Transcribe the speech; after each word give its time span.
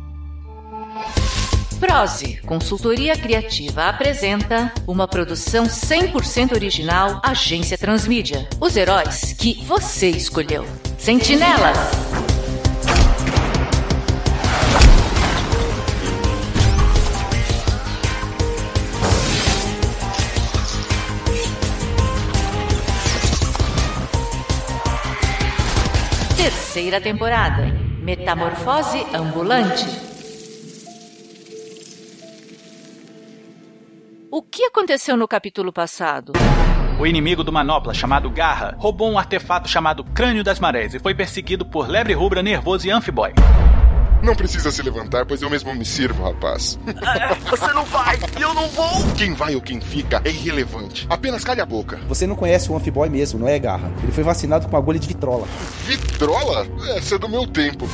Prose, 1.79 2.39
consultoria 2.45 3.17
criativa, 3.17 3.85
apresenta 3.85 4.71
uma 4.87 5.07
produção 5.07 5.65
100% 5.65 6.51
original 6.53 7.19
Agência 7.23 7.79
Transmídia. 7.79 8.47
Os 8.61 8.77
heróis 8.77 9.33
que 9.33 9.55
você 9.65 10.09
escolheu. 10.09 10.63
Sentinelas. 10.99 12.34
Terceira 26.75 26.99
temporada. 26.99 27.67
Metamorfose 28.01 29.05
ambulante. 29.13 29.85
O 34.29 34.41
que 34.41 34.65
aconteceu 34.65 35.15
no 35.15 35.25
capítulo 35.25 35.71
passado? 35.71 36.33
O 36.99 37.07
inimigo 37.07 37.45
do 37.45 37.53
Manopla, 37.53 37.93
chamado 37.93 38.29
Garra, 38.29 38.75
roubou 38.77 39.09
um 39.09 39.17
artefato 39.17 39.69
chamado 39.69 40.03
Crânio 40.03 40.43
das 40.43 40.59
Marés 40.59 40.93
e 40.93 40.99
foi 40.99 41.15
perseguido 41.15 41.65
por 41.65 41.87
Lebre 41.87 42.11
Rubra, 42.11 42.43
Nervoso 42.43 42.85
e 42.85 42.91
Amphiboy. 42.91 43.31
Não 44.25 44.35
precisa 44.35 44.71
se 44.71 44.81
levantar, 44.81 45.23
pois 45.23 45.43
eu 45.43 45.51
mesmo 45.51 45.71
me 45.75 45.85
sirvo, 45.85 46.23
rapaz. 46.23 46.79
Você 47.47 47.73
não 47.73 47.85
vai 47.85 48.17
e 48.39 48.41
eu 48.41 48.55
não 48.55 48.67
vou! 48.69 49.13
Quem 49.15 49.35
vai 49.35 49.53
ou 49.53 49.61
quem 49.61 49.79
fica 49.79 50.19
é 50.25 50.29
irrelevante. 50.29 51.05
Apenas 51.07 51.43
calhe 51.43 51.61
a 51.61 51.65
boca. 51.65 51.99
Você 52.07 52.25
não 52.25 52.35
conhece 52.35 52.71
o 52.71 52.75
Amphiboy 52.75 53.07
mesmo, 53.07 53.39
não 53.39 53.47
é, 53.47 53.59
Garra? 53.59 53.91
Ele 54.01 54.11
foi 54.11 54.23
vacinado 54.23 54.67
com 54.67 54.75
agulha 54.75 54.97
de 54.97 55.07
vitrola. 55.07 55.47
Vitrola? 55.83 56.65
Essa 56.97 57.15
é 57.15 57.19
do 57.19 57.29
meu 57.29 57.45
tempo. 57.45 57.87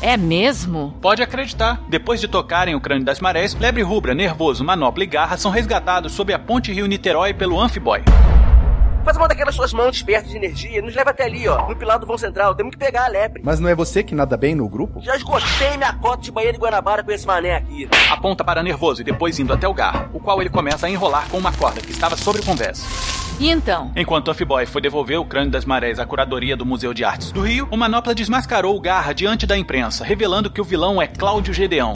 É 0.00 0.16
mesmo? 0.16 0.94
Pode 1.02 1.20
acreditar. 1.20 1.84
Depois 1.88 2.20
de 2.20 2.28
tocarem 2.28 2.76
o 2.76 2.80
crânio 2.80 3.04
das 3.04 3.18
marés, 3.18 3.52
Lebre 3.56 3.82
Rubra, 3.82 4.14
Nervoso, 4.14 4.62
Manopla 4.62 5.02
e 5.02 5.06
Garra 5.08 5.36
são 5.36 5.50
resgatados 5.50 6.12
sob 6.12 6.32
a 6.32 6.38
ponte 6.38 6.72
Rio 6.72 6.86
Niterói 6.86 7.34
pelo 7.34 7.60
Amphiboy. 7.60 8.02
Faz 9.04 9.16
uma 9.16 9.26
daquelas 9.26 9.54
suas 9.54 9.72
mãos 9.72 9.90
despertas 9.90 10.30
de 10.30 10.36
energia 10.36 10.78
e 10.78 10.82
nos 10.82 10.94
leva 10.94 11.10
até 11.10 11.24
ali, 11.24 11.48
ó, 11.48 11.68
no 11.68 11.74
pilar 11.74 11.98
do 11.98 12.06
vão 12.06 12.16
central. 12.16 12.54
Temos 12.54 12.72
que 12.72 12.78
pegar 12.78 13.06
a 13.06 13.08
lebre. 13.08 13.42
Mas 13.44 13.58
não 13.58 13.68
é 13.68 13.74
você 13.74 14.02
que 14.02 14.14
nada 14.14 14.36
bem 14.36 14.54
no 14.54 14.68
grupo? 14.68 15.00
Já 15.00 15.16
esgotei 15.16 15.76
minha 15.76 15.92
cota 15.94 16.22
de 16.22 16.30
banheiro 16.30 16.56
de 16.56 16.62
Guanabara 16.62 17.02
com 17.02 17.10
esse 17.10 17.26
mané 17.26 17.56
aqui. 17.56 17.88
Aponta 18.10 18.44
para 18.44 18.62
Nervoso 18.62 19.00
e 19.00 19.04
depois 19.04 19.40
indo 19.40 19.52
até 19.52 19.66
o 19.66 19.74
Garra, 19.74 20.08
o 20.12 20.20
qual 20.20 20.40
ele 20.40 20.50
começa 20.50 20.86
a 20.86 20.90
enrolar 20.90 21.28
com 21.28 21.38
uma 21.38 21.52
corda 21.52 21.80
que 21.80 21.90
estava 21.90 22.16
sobre 22.16 22.42
o 22.42 22.44
convés. 22.44 22.84
E 23.40 23.50
então? 23.50 23.90
Enquanto 23.96 24.30
Amphiboy 24.30 24.66
foi 24.66 24.80
devolver 24.80 25.18
o 25.18 25.24
crânio 25.24 25.50
das 25.50 25.64
marés 25.64 25.98
à 25.98 26.06
curadoria 26.06 26.56
do 26.56 26.64
Museu 26.64 26.94
de 26.94 27.02
Artes 27.02 27.32
do 27.32 27.40
Rio, 27.40 27.66
o 27.72 27.76
Manopla 27.76 28.14
desmascarou 28.14 28.76
o 28.76 28.80
Garra 28.80 29.12
diante 29.12 29.48
da 29.48 29.58
imprensa, 29.58 30.04
revelando 30.04 30.50
que 30.50 30.60
o 30.60 30.64
vilão 30.64 31.02
é 31.02 31.08
Cláudio 31.08 31.52
Gedeão. 31.52 31.92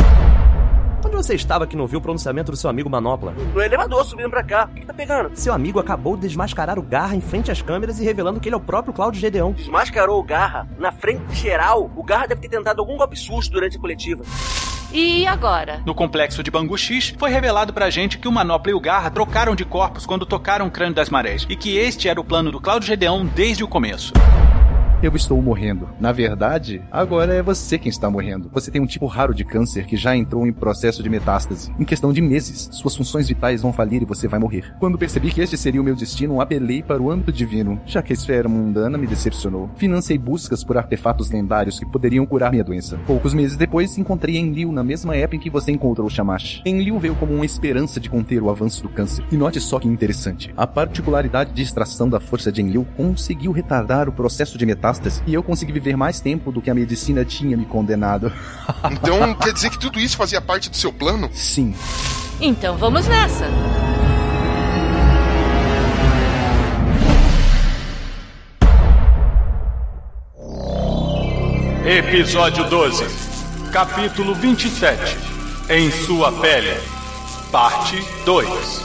Onde 1.07 1.15
você 1.15 1.37
estava 1.37 1.69
que 1.69 1.77
não 1.77 1.87
viu 1.87 2.01
o 2.01 2.03
pronunciamento 2.03 2.51
do 2.51 2.57
seu 2.57 2.69
amigo 2.69 2.91
Manopla? 2.91 3.33
No 3.55 3.63
elevador, 3.63 4.05
subindo 4.05 4.29
pra 4.29 4.43
cá. 4.43 4.69
O 4.69 4.75
que, 4.75 4.81
que 4.81 4.87
tá 4.87 4.93
pegando? 4.93 5.31
Seu 5.35 5.55
amigo 5.55 5.79
acabou 5.79 6.17
de 6.17 6.23
desmascarar 6.23 6.81
o 6.81 6.83
Garra 6.83 7.15
em 7.15 7.21
frente 7.21 7.49
às 7.49 7.63
câmeras 7.63 8.01
e 8.01 8.05
revelando 8.05 8.41
que 8.41 8.49
ele 8.49 8.57
é 8.57 8.59
o 8.59 8.61
próprio 8.61 8.93
Cláudio 8.93 9.21
Gedeão. 9.21 9.53
Desmascarou 9.53 10.19
o 10.19 10.23
Garra 10.25 10.69
na 10.77 10.91
frente 10.91 11.33
geral. 11.33 11.93
O 11.95 12.03
Garra 12.03 12.27
deve 12.27 12.41
ter 12.41 12.49
tentado 12.49 12.81
algum 12.81 12.97
golpe 12.97 13.17
sujo 13.17 13.49
durante 13.53 13.77
a 13.77 13.81
coletiva. 13.81 14.25
E 14.93 15.25
agora? 15.29 15.81
No 15.87 15.95
complexo 15.95 16.43
de 16.43 16.51
Bangu 16.51 16.77
X, 16.77 17.15
foi 17.17 17.31
revelado 17.31 17.73
pra 17.73 17.89
gente 17.89 18.19
que 18.19 18.27
o 18.27 18.33
Manopla 18.33 18.73
e 18.73 18.75
o 18.75 18.81
Garra 18.81 19.09
trocaram 19.09 19.55
de 19.55 19.65
corpos 19.65 20.07
quando 20.07 20.27
tocaram 20.27 20.67
o 20.67 20.71
crânio 20.73 20.95
das 20.95 21.09
marés, 21.09 21.47
e 21.49 21.55
que 21.55 21.79
este 21.79 22.09
era 22.09 22.21
o 22.21 22.25
plano 22.25 22.51
do 22.51 22.61
Cláudio 22.61 22.89
Gedeão 22.89 23.25
desde 23.25 23.63
o 23.63 23.69
começo. 23.69 24.13
Eu 25.07 25.15
estou 25.15 25.41
morrendo. 25.41 25.89
Na 26.01 26.11
verdade, 26.11 26.83
agora 26.91 27.33
é 27.33 27.41
você 27.41 27.79
quem 27.79 27.89
está 27.89 28.11
morrendo. 28.11 28.51
Você 28.53 28.73
tem 28.73 28.83
um 28.83 28.87
tipo 28.87 29.07
raro 29.07 29.33
de 29.33 29.45
câncer 29.45 29.87
que 29.87 29.97
já 29.97 30.17
entrou 30.17 30.45
em 30.45 30.53
processo 30.53 31.01
de 31.01 31.09
metástase. 31.09 31.73
Em 31.79 31.85
questão 31.85 32.13
de 32.13 32.21
meses, 32.21 32.69
suas 32.73 32.97
funções 32.97 33.29
vitais 33.29 33.63
vão 33.63 33.73
falir 33.73 34.03
e 34.03 34.05
você 34.05 34.27
vai 34.27 34.41
morrer. 34.41 34.75
Quando 34.81 34.99
percebi 34.99 35.31
que 35.31 35.41
este 35.41 35.57
seria 35.57 35.81
o 35.81 35.85
meu 35.85 35.95
destino, 35.95 36.41
apelei 36.41 36.83
para 36.83 37.01
o 37.01 37.09
âmbito 37.09 37.31
divino, 37.31 37.81
já 37.87 38.03
que 38.03 38.13
a 38.13 38.15
esfera 38.15 38.49
mundana 38.49 38.99
me 38.99 39.07
decepcionou. 39.07 39.71
Financei 39.77 40.19
buscas 40.19 40.65
por 40.65 40.77
artefatos 40.77 41.31
lendários 41.31 41.79
que 41.79 41.87
poderiam 41.87 42.27
curar 42.27 42.51
minha 42.51 42.65
doença. 42.65 42.99
Poucos 43.07 43.33
meses 43.33 43.57
depois, 43.57 43.97
encontrei 43.97 44.37
Enlil 44.37 44.73
na 44.73 44.83
mesma 44.83 45.15
época 45.15 45.37
em 45.37 45.41
que 45.41 45.49
você 45.49 45.71
encontrou 45.71 46.11
Shamash. 46.11 46.63
Enlil 46.67 46.99
veio 46.99 47.15
como 47.15 47.33
uma 47.33 47.47
esperança 47.47 48.01
de 48.01 48.11
conter 48.11 48.43
o 48.43 48.51
avanço 48.51 48.83
do 48.83 48.89
câncer. 48.89 49.25
E 49.31 49.37
note 49.37 49.61
só 49.61 49.79
que 49.79 49.87
interessante. 49.87 50.53
A 50.57 50.67
particularidade 50.67 51.53
de 51.53 51.63
extração 51.63 52.09
da 52.09 52.19
força 52.19 52.51
de 52.51 52.61
Enlil 52.61 52.85
conseguiu 52.97 53.53
retardar 53.53 54.09
o 54.09 54.13
processo 54.13 54.59
de 54.59 54.67
metástase 54.67 54.96
e 55.27 55.35
eu 55.35 55.43
consegui 55.43 55.73
viver 55.73 55.97
mais 55.97 56.21
tempo 56.21 56.51
do 56.53 56.61
que 56.61 56.71
a 56.71 56.75
medicina 56.75 57.25
tinha 57.25 57.57
me 57.57 57.65
condenado. 57.65 58.33
Então 58.91 59.35
quer 59.35 59.53
dizer 59.53 59.71
que 59.71 59.79
tudo 59.79 59.99
isso 59.99 60.17
fazia 60.17 60.41
parte 60.41 60.71
do 60.71 60.77
seu 60.77 60.93
plano? 60.93 61.29
Sim. 61.33 61.75
Então 62.41 62.77
vamos 62.77 63.07
nessa. 63.07 63.47
Episódio 71.87 72.69
12, 72.69 73.05
capítulo 73.73 74.35
27. 74.35 74.99
Em 75.71 75.91
sua 75.91 76.33
pele, 76.33 76.75
parte 77.53 77.97
2. 78.25 78.83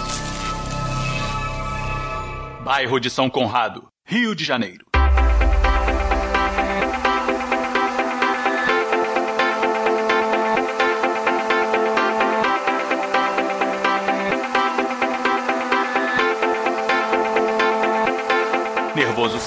Bairro 2.63 2.99
de 2.99 3.09
São 3.09 3.27
Conrado, 3.29 3.87
Rio 4.05 4.35
de 4.35 4.43
Janeiro. 4.43 4.90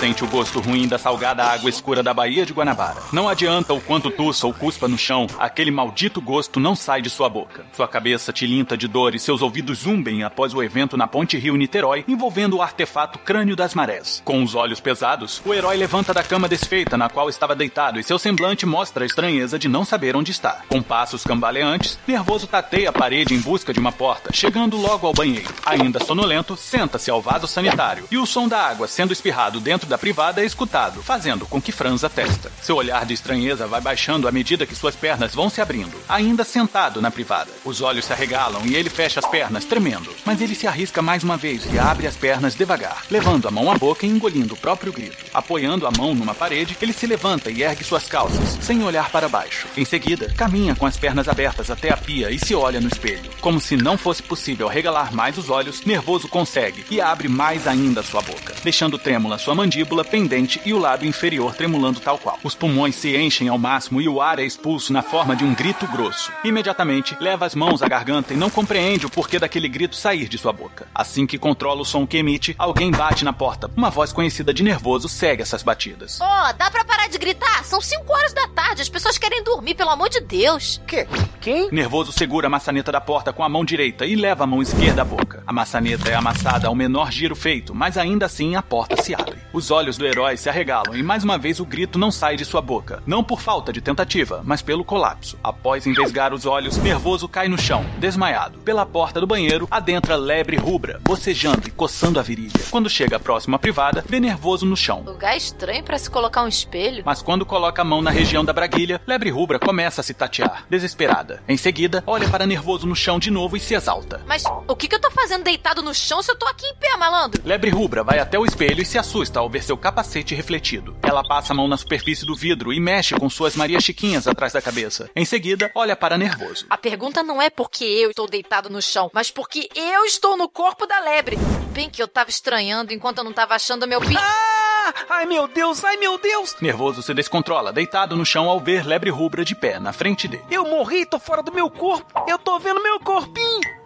Sente 0.05 0.23
o 0.23 0.27
gosto 0.27 0.61
ruim 0.61 0.87
da 0.87 0.99
salgada 0.99 1.43
água 1.43 1.71
escura 1.71 2.03
da 2.03 2.13
Baía 2.13 2.45
de 2.45 2.53
Guanabara. 2.53 3.01
Não 3.11 3.27
adianta 3.27 3.73
o 3.73 3.81
quanto 3.81 4.11
tussa 4.11 4.47
ou 4.47 4.53
cuspa 4.53 4.87
no 4.87 4.99
chão, 4.99 5.27
aquele 5.39 5.71
maldito 5.71 6.21
gosto 6.21 6.61
não 6.61 6.77
sai 6.77 7.01
de 7.01 7.09
sua 7.09 7.27
boca. 7.27 7.65
Sua 7.73 7.89
cabeça 7.89 8.31
tilinta 8.31 8.77
de 8.77 8.87
dor 8.87 9.15
e 9.15 9.19
seus 9.19 9.41
ouvidos 9.41 9.79
zumbem 9.79 10.23
após 10.23 10.53
o 10.53 10.63
evento 10.63 10.95
na 10.95 11.07
Ponte 11.07 11.39
Rio 11.39 11.57
Niterói 11.57 12.05
envolvendo 12.07 12.59
o 12.59 12.61
artefato 12.61 13.19
Crânio 13.19 13.57
das 13.57 13.75
Marés. 13.75 14.21
Com 14.27 14.43
os 14.43 14.55
olhos 14.55 14.79
pesados, 14.79 15.41
o 15.43 15.55
herói 15.55 15.75
levanta 15.79 16.13
da 16.13 16.23
cama 16.23 16.51
desfeita 16.51 16.99
na 16.99 17.09
qual 17.09 17.31
estava 17.31 17.57
deitado 17.57 17.99
e 17.99 18.05
seu 18.05 18.19
semblante 18.19 18.67
mostra 18.67 19.05
a 19.05 19.07
estranheza 19.07 19.59
de 19.59 19.71
não 19.71 19.87
saber 19.87 20.15
onde 20.15 20.33
está. 20.33 20.61
Com 20.69 20.83
passos 20.83 21.25
cambaleantes, 21.25 21.99
Nervoso 22.07 22.47
tateia 22.47 22.91
a 22.91 22.93
parede 22.93 23.33
em 23.33 23.41
busca 23.41 23.73
de 23.73 23.81
uma 23.81 23.91
porta, 23.91 24.35
chegando 24.35 24.77
logo 24.77 25.07
ao 25.07 25.15
banheiro. 25.15 25.49
Ainda 25.65 26.05
sonolento, 26.05 26.59
senta-se 26.59 27.11
ao 27.11 27.23
vaso 27.23 27.47
sanitário 27.47 28.05
e 28.11 28.19
o 28.19 28.27
som 28.27 28.47
da 28.47 28.59
água 28.59 28.87
sendo 28.87 29.11
espirrado 29.11 29.61
dentro 29.61 29.89
da 29.89 29.94
privada 29.99 30.43
é 30.43 30.45
escutado, 30.45 31.03
fazendo 31.03 31.47
com 31.47 31.61
que 31.61 31.73
franza 31.73 32.07
a 32.07 32.11
testa. 32.11 32.51
Seu 32.63 32.77
olhar 32.77 33.05
de 33.05 33.15
estranheza 33.15 33.67
vai 33.67 33.81
baixando 33.81 34.27
à 34.27 34.33
medida 34.33 34.67
que 34.67 34.75
suas 34.75 34.97
pernas 34.97 35.35
vão 35.35 35.49
se 35.49 35.61
abrindo, 35.61 35.97
ainda 36.09 36.45
sentado 36.45 37.01
na 37.01 37.11
privada. 37.11 37.51
Os 37.65 37.81
olhos 37.81 38.05
se 38.05 38.13
arregalam 38.13 38.65
e 38.65 38.75
ele 38.75 38.91
fecha 38.91 39.21
as 39.21 39.27
pernas, 39.27 39.65
tremendo. 39.65 40.11
Mas 40.25 40.41
ele 40.41 40.55
se 40.55 40.67
arrisca 40.67 41.01
mais 41.01 41.23
uma 41.23 41.37
vez 41.37 41.65
e 41.73 41.79
abre 41.79 42.07
as 42.07 42.17
pernas 42.17 42.55
devagar, 42.55 43.05
levando 43.11 43.47
a 43.47 43.51
mão 43.51 43.71
à 43.71 43.77
boca 43.77 44.07
e 44.07 44.09
engolindo 44.09 44.55
o 44.55 44.57
próprio 44.57 44.93
grito. 44.93 45.25
Apoiando 45.33 45.87
a 45.87 45.91
mão 45.91 46.15
numa 46.15 46.35
parede, 46.35 46.77
ele 46.81 46.93
se 46.93 47.07
levanta 47.07 47.51
e 47.51 47.63
ergue 47.63 47.85
suas 47.85 48.07
calças, 48.07 48.59
sem 48.61 48.83
olhar 48.83 49.11
para 49.11 49.29
baixo. 49.29 49.67
Em 49.77 49.85
seguida, 49.85 50.33
caminha 50.37 50.75
com 50.75 50.87
as 50.87 50.97
pernas 50.97 51.29
abertas 51.29 51.71
até 51.71 51.93
a 51.93 51.97
pia 51.97 52.31
e 52.31 52.39
se 52.39 52.55
olha 52.55 52.81
no 52.81 52.89
espelho. 52.89 53.31
Como 53.41 53.61
se 53.61 53.77
não 53.77 53.97
fosse 53.97 54.23
possível 54.23 54.69
regalar 54.69 55.15
mais 55.15 55.39
os 55.39 55.51
olhos, 55.51 55.85
nervoso 55.85 56.29
consegue 56.29 56.85
e 56.91 57.01
abre 57.01 57.29
mais 57.29 57.67
ainda 57.67 58.03
sua 58.03 58.23
boca, 58.23 58.55
deixando 58.63 58.99
trêmula 58.99 59.39
sua 59.39 59.55
mandíbula 59.55 59.84
pendente 60.05 60.61
e 60.65 60.73
o 60.73 60.79
lábio 60.79 61.09
inferior 61.09 61.55
tremulando 61.55 62.01
tal 62.01 62.19
qual. 62.19 62.39
Os 62.43 62.55
pulmões 62.55 62.95
se 62.95 63.17
enchem 63.17 63.49
ao 63.49 63.59
máximo 63.59 64.01
e 64.01 64.09
o 64.09 64.21
ar 64.21 64.39
é 64.39 64.45
expulso 64.45 64.93
na 64.93 65.03
forma 65.03 65.37
de 65.37 65.45
um 65.45 65.55
grito 65.55 65.87
grosso. 65.87 66.33
Imediatamente, 66.43 67.17
leva 67.21 67.47
as 67.47 67.55
mãos 67.55 67.83
à 67.83 67.89
garganta 67.89 68.33
e 68.33 68.37
não 68.37 68.51
compreende 68.51 69.07
o 69.07 69.11
porquê 69.11 69.39
daquele 69.39 69.69
grito 69.69 69.97
sair 69.97 70.29
de 70.29 70.39
sua 70.39 70.53
boca. 70.53 70.87
Assim 70.95 71.27
que 71.27 71.39
controla 71.39 71.83
o 71.83 71.85
som 71.85 72.07
que 72.07 72.17
emite, 72.17 72.55
alguém 72.59 72.91
bate 72.91 73.25
na 73.25 73.33
porta. 73.33 73.71
Uma 73.77 73.91
voz 73.91 74.13
conhecida 74.13 74.55
de 74.55 74.63
nervoso 74.63 75.09
segue 75.09 75.43
essas 75.43 75.63
batidas. 75.63 76.21
Ô, 76.21 76.53
dá 76.57 76.71
pra 76.71 76.85
parar 76.85 77.09
de 77.09 77.19
gritar? 77.19 77.65
São 77.65 77.81
5 77.81 78.13
horas 78.13 78.33
da 78.33 78.49
tarde, 78.49 78.83
as 78.83 78.89
pessoas 78.89 79.19
querem 79.19 79.43
dormir, 79.43 79.75
pelo 79.75 79.91
amor 79.91 80.09
de 80.09 80.21
Deus. 80.21 80.81
Que? 80.87 81.07
quem? 81.41 81.71
Nervoso 81.71 82.11
segura 82.11 82.47
a 82.47 82.51
maçaneta 82.51 82.91
da 82.91 83.01
porta 83.01 83.33
com 83.33 83.45
a 83.45 83.49
mão 83.49 83.65
direita 83.65 84.07
e 84.07 84.17
leva 84.17 84.45
a 84.45 84.47
mão 84.47 84.63
esquerda 84.63 85.03
à 85.03 85.05
boca. 85.05 85.43
A 85.47 85.53
maçaneta 85.53 86.09
é 86.09 86.15
amassada 86.15 86.69
ao 86.69 86.75
menor 86.75 87.13
giro 87.13 87.37
feito, 87.37 87.75
mas 87.75 87.99
ainda 87.99 88.27
assim 88.27 88.57
a 88.57 88.63
porta 88.63 89.03
se 89.03 89.15
abre. 89.15 89.39
Os 89.53 89.71
olhos 89.75 89.99
do 89.99 90.07
herói 90.07 90.37
se 90.37 90.49
arregalam 90.49 90.95
e 90.95 91.03
mais 91.03 91.25
uma 91.25 91.37
vez 91.37 91.59
o 91.59 91.67
grito 91.67 91.99
não 91.99 92.11
sai 92.11 92.37
de 92.37 92.45
sua 92.45 92.61
boca. 92.61 93.03
Não 93.05 93.25
por 93.25 93.41
falta 93.41 93.73
de 93.73 93.81
tentativa, 93.81 94.41
mas 94.45 94.63
pelo 94.63 94.85
colapso. 94.85 95.37
Após 95.43 95.85
envesgar 95.85 96.33
os 96.33 96.47
olhos, 96.47 96.77
Nervoso 96.77 97.29
cai 97.29 97.49
no 97.49 97.61
chão, 97.61 97.85
desmaiado. 97.99 98.61
Pela 98.61 98.87
porta 98.87 99.21
do 99.21 99.27
banheiro, 99.27 99.67
adentra 99.69 100.15
lebre 100.15 100.57
rubra, 100.57 101.01
bocejando 101.03 101.67
e 101.67 101.73
coçando 101.73 102.21
a 102.21 102.23
virilha. 102.23 102.53
Quando 102.71 102.89
chega 102.89 103.19
próximo 103.19 103.57
à 103.57 103.59
privada, 103.59 104.05
vê 104.09 104.21
Nervoso 104.21 104.65
no 104.65 104.77
chão. 104.77 105.03
Lugar 105.05 105.37
estranho 105.37 105.83
para 105.83 105.99
se 105.99 106.09
colocar 106.09 106.45
um 106.45 106.49
espelho. 106.49 107.03
Mas 107.05 107.21
quando 107.21 107.45
coloca 107.45 107.83
a 107.83 107.85
mão 107.85 108.01
na 108.01 108.11
região 108.13 108.45
da 108.45 108.53
braguilha, 108.53 109.01
Lebre 109.05 109.31
Rubra 109.31 109.59
começa 109.59 110.01
a 110.01 110.05
se 110.05 110.15
tatear, 110.15 110.67
desesperada. 110.71 111.43
Em 111.49 111.57
seguida, 111.57 112.05
olha 112.07 112.29
para 112.29 112.47
Nervoso 112.47 112.87
no 112.87 112.95
chão 112.95 113.19
de 113.19 113.31
novo 113.31 113.57
e 113.57 113.61
se 113.61 113.75
exalta. 113.75 114.23
Mas 114.25 114.45
o 114.69 114.77
que, 114.77 114.87
que 114.87 114.95
eu 114.95 115.01
tô 115.01 115.11
fazendo 115.11 115.43
deitado 115.43 115.83
no 115.83 115.93
chão 115.93 116.23
se 116.23 116.31
eu 116.31 116.37
tô 116.37 116.47
aqui 116.47 116.65
em 116.65 116.77
pé, 116.77 116.97
malandro? 116.97 117.43
Lebre 117.45 117.71
Rubra 117.71 118.05
vai 118.05 118.21
até 118.21 118.39
o 118.39 118.45
espelho 118.45 118.81
e 118.81 118.87
se 118.87 118.99
assusta 118.99 119.41
ao 119.41 119.51
ver 119.51 119.64
seu 119.65 119.77
capacete 119.77 120.35
refletido. 120.35 120.97
Ela 121.03 121.25
passa 121.25 121.53
a 121.53 121.57
mão 121.57 121.67
na 121.67 121.77
superfície 121.77 122.25
do 122.25 122.35
vidro 122.35 122.73
e 122.73 122.79
mexe 122.79 123.15
com 123.15 123.29
suas 123.29 123.57
Maria 123.57 123.81
Chiquinhas 123.81 124.29
atrás 124.29 124.53
da 124.53 124.63
cabeça. 124.63 125.11
Em 125.17 125.25
seguida, 125.25 125.71
olha 125.75 125.97
para 125.97 126.19
Nervoso. 126.19 126.67
A 126.71 126.79
pergunta 126.79 127.23
não 127.23 127.41
é 127.41 127.51
porque 127.51 127.85
eu 127.85 128.11
estou 128.11 128.29
deitado 128.29 128.71
no 128.71 128.81
chão, 128.81 129.11
mas 129.13 129.31
porque 129.31 129.69
eu 129.75 130.05
estou 130.05 130.37
no 130.37 130.49
corpo 130.49 130.87
da 130.87 131.01
lebre. 131.01 131.37
Bem 131.73 131.91
que 131.91 132.03
eu 132.03 132.07
tava 132.07 132.31
estranhando 132.31 132.93
enquanto 132.93 133.19
eu 133.19 133.25
não 133.25 133.33
tava 133.33 133.55
achando 133.55 133.89
meu 133.89 134.01
pi... 134.01 134.15
Ah! 134.17 134.95
Ai 135.09 135.27
meu 135.27 135.49
Deus, 135.49 135.83
ai 135.83 135.97
meu 135.97 136.19
Deus! 136.19 136.55
Nervoso 136.61 137.03
se 137.03 137.15
descontrola, 137.15 137.73
deitado 137.73 138.17
no 138.17 138.27
chão 138.27 138.49
ao 138.49 138.61
ver 138.61 138.85
Lebre 138.85 139.11
Rubra 139.11 139.45
de 139.45 139.55
pé 139.55 139.81
na 139.81 139.93
frente 139.93 140.29
dele. 140.29 140.45
Eu 140.51 140.65
morri, 140.65 141.07
tô 141.07 141.19
fora 141.19 141.43
do 141.43 141.53
meu 141.53 141.71
corpo. 141.71 142.25
Eu 142.29 142.39
tô 142.39 142.59
vendo 142.59 142.83
meu 142.83 143.01
corpinho. 143.01 143.84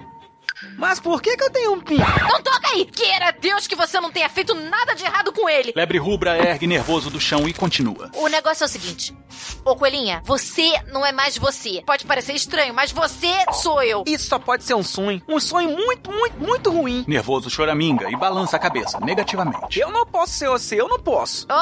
Mas 0.76 1.00
por 1.00 1.20
que, 1.22 1.36
que 1.36 1.42
eu 1.44 1.50
tenho 1.50 1.72
um 1.72 1.80
pin? 1.80 1.98
Não 1.98 2.42
toca 2.42 2.68
aí! 2.68 2.84
Queira 2.84 3.32
Deus 3.32 3.66
que 3.66 3.76
você 3.76 4.00
não 4.00 4.10
tenha 4.10 4.28
feito 4.28 4.54
nada 4.54 4.94
de 4.94 5.04
errado 5.04 5.32
com 5.32 5.48
ele! 5.48 5.72
Lebre 5.74 5.98
Rubra 5.98 6.36
ergue 6.38 6.66
nervoso 6.66 7.10
do 7.10 7.20
chão 7.20 7.48
e 7.48 7.52
continua. 7.52 8.10
O 8.14 8.28
negócio 8.28 8.64
é 8.64 8.66
o 8.66 8.68
seguinte. 8.68 9.16
Ô, 9.64 9.76
Coelhinha, 9.76 10.22
você 10.24 10.72
não 10.92 11.04
é 11.04 11.12
mais 11.12 11.36
você. 11.36 11.82
Pode 11.86 12.04
parecer 12.04 12.32
estranho, 12.34 12.74
mas 12.74 12.90
você 12.92 13.32
sou 13.52 13.82
eu. 13.82 14.04
Isso 14.06 14.28
só 14.28 14.38
pode 14.38 14.64
ser 14.64 14.74
um 14.74 14.82
sonho. 14.82 15.22
Um 15.28 15.38
sonho 15.38 15.70
muito, 15.70 16.10
muito, 16.10 16.38
muito 16.38 16.70
ruim. 16.70 17.04
Nervoso 17.06 17.50
choraminga 17.50 18.10
e 18.10 18.16
balança 18.16 18.56
a 18.56 18.58
cabeça 18.58 18.98
negativamente. 19.00 19.78
Eu 19.78 19.90
não 19.90 20.06
posso 20.06 20.32
ser 20.32 20.48
você, 20.48 20.80
eu 20.80 20.88
não 20.88 20.98
posso. 20.98 21.46
Ô, 21.50 21.54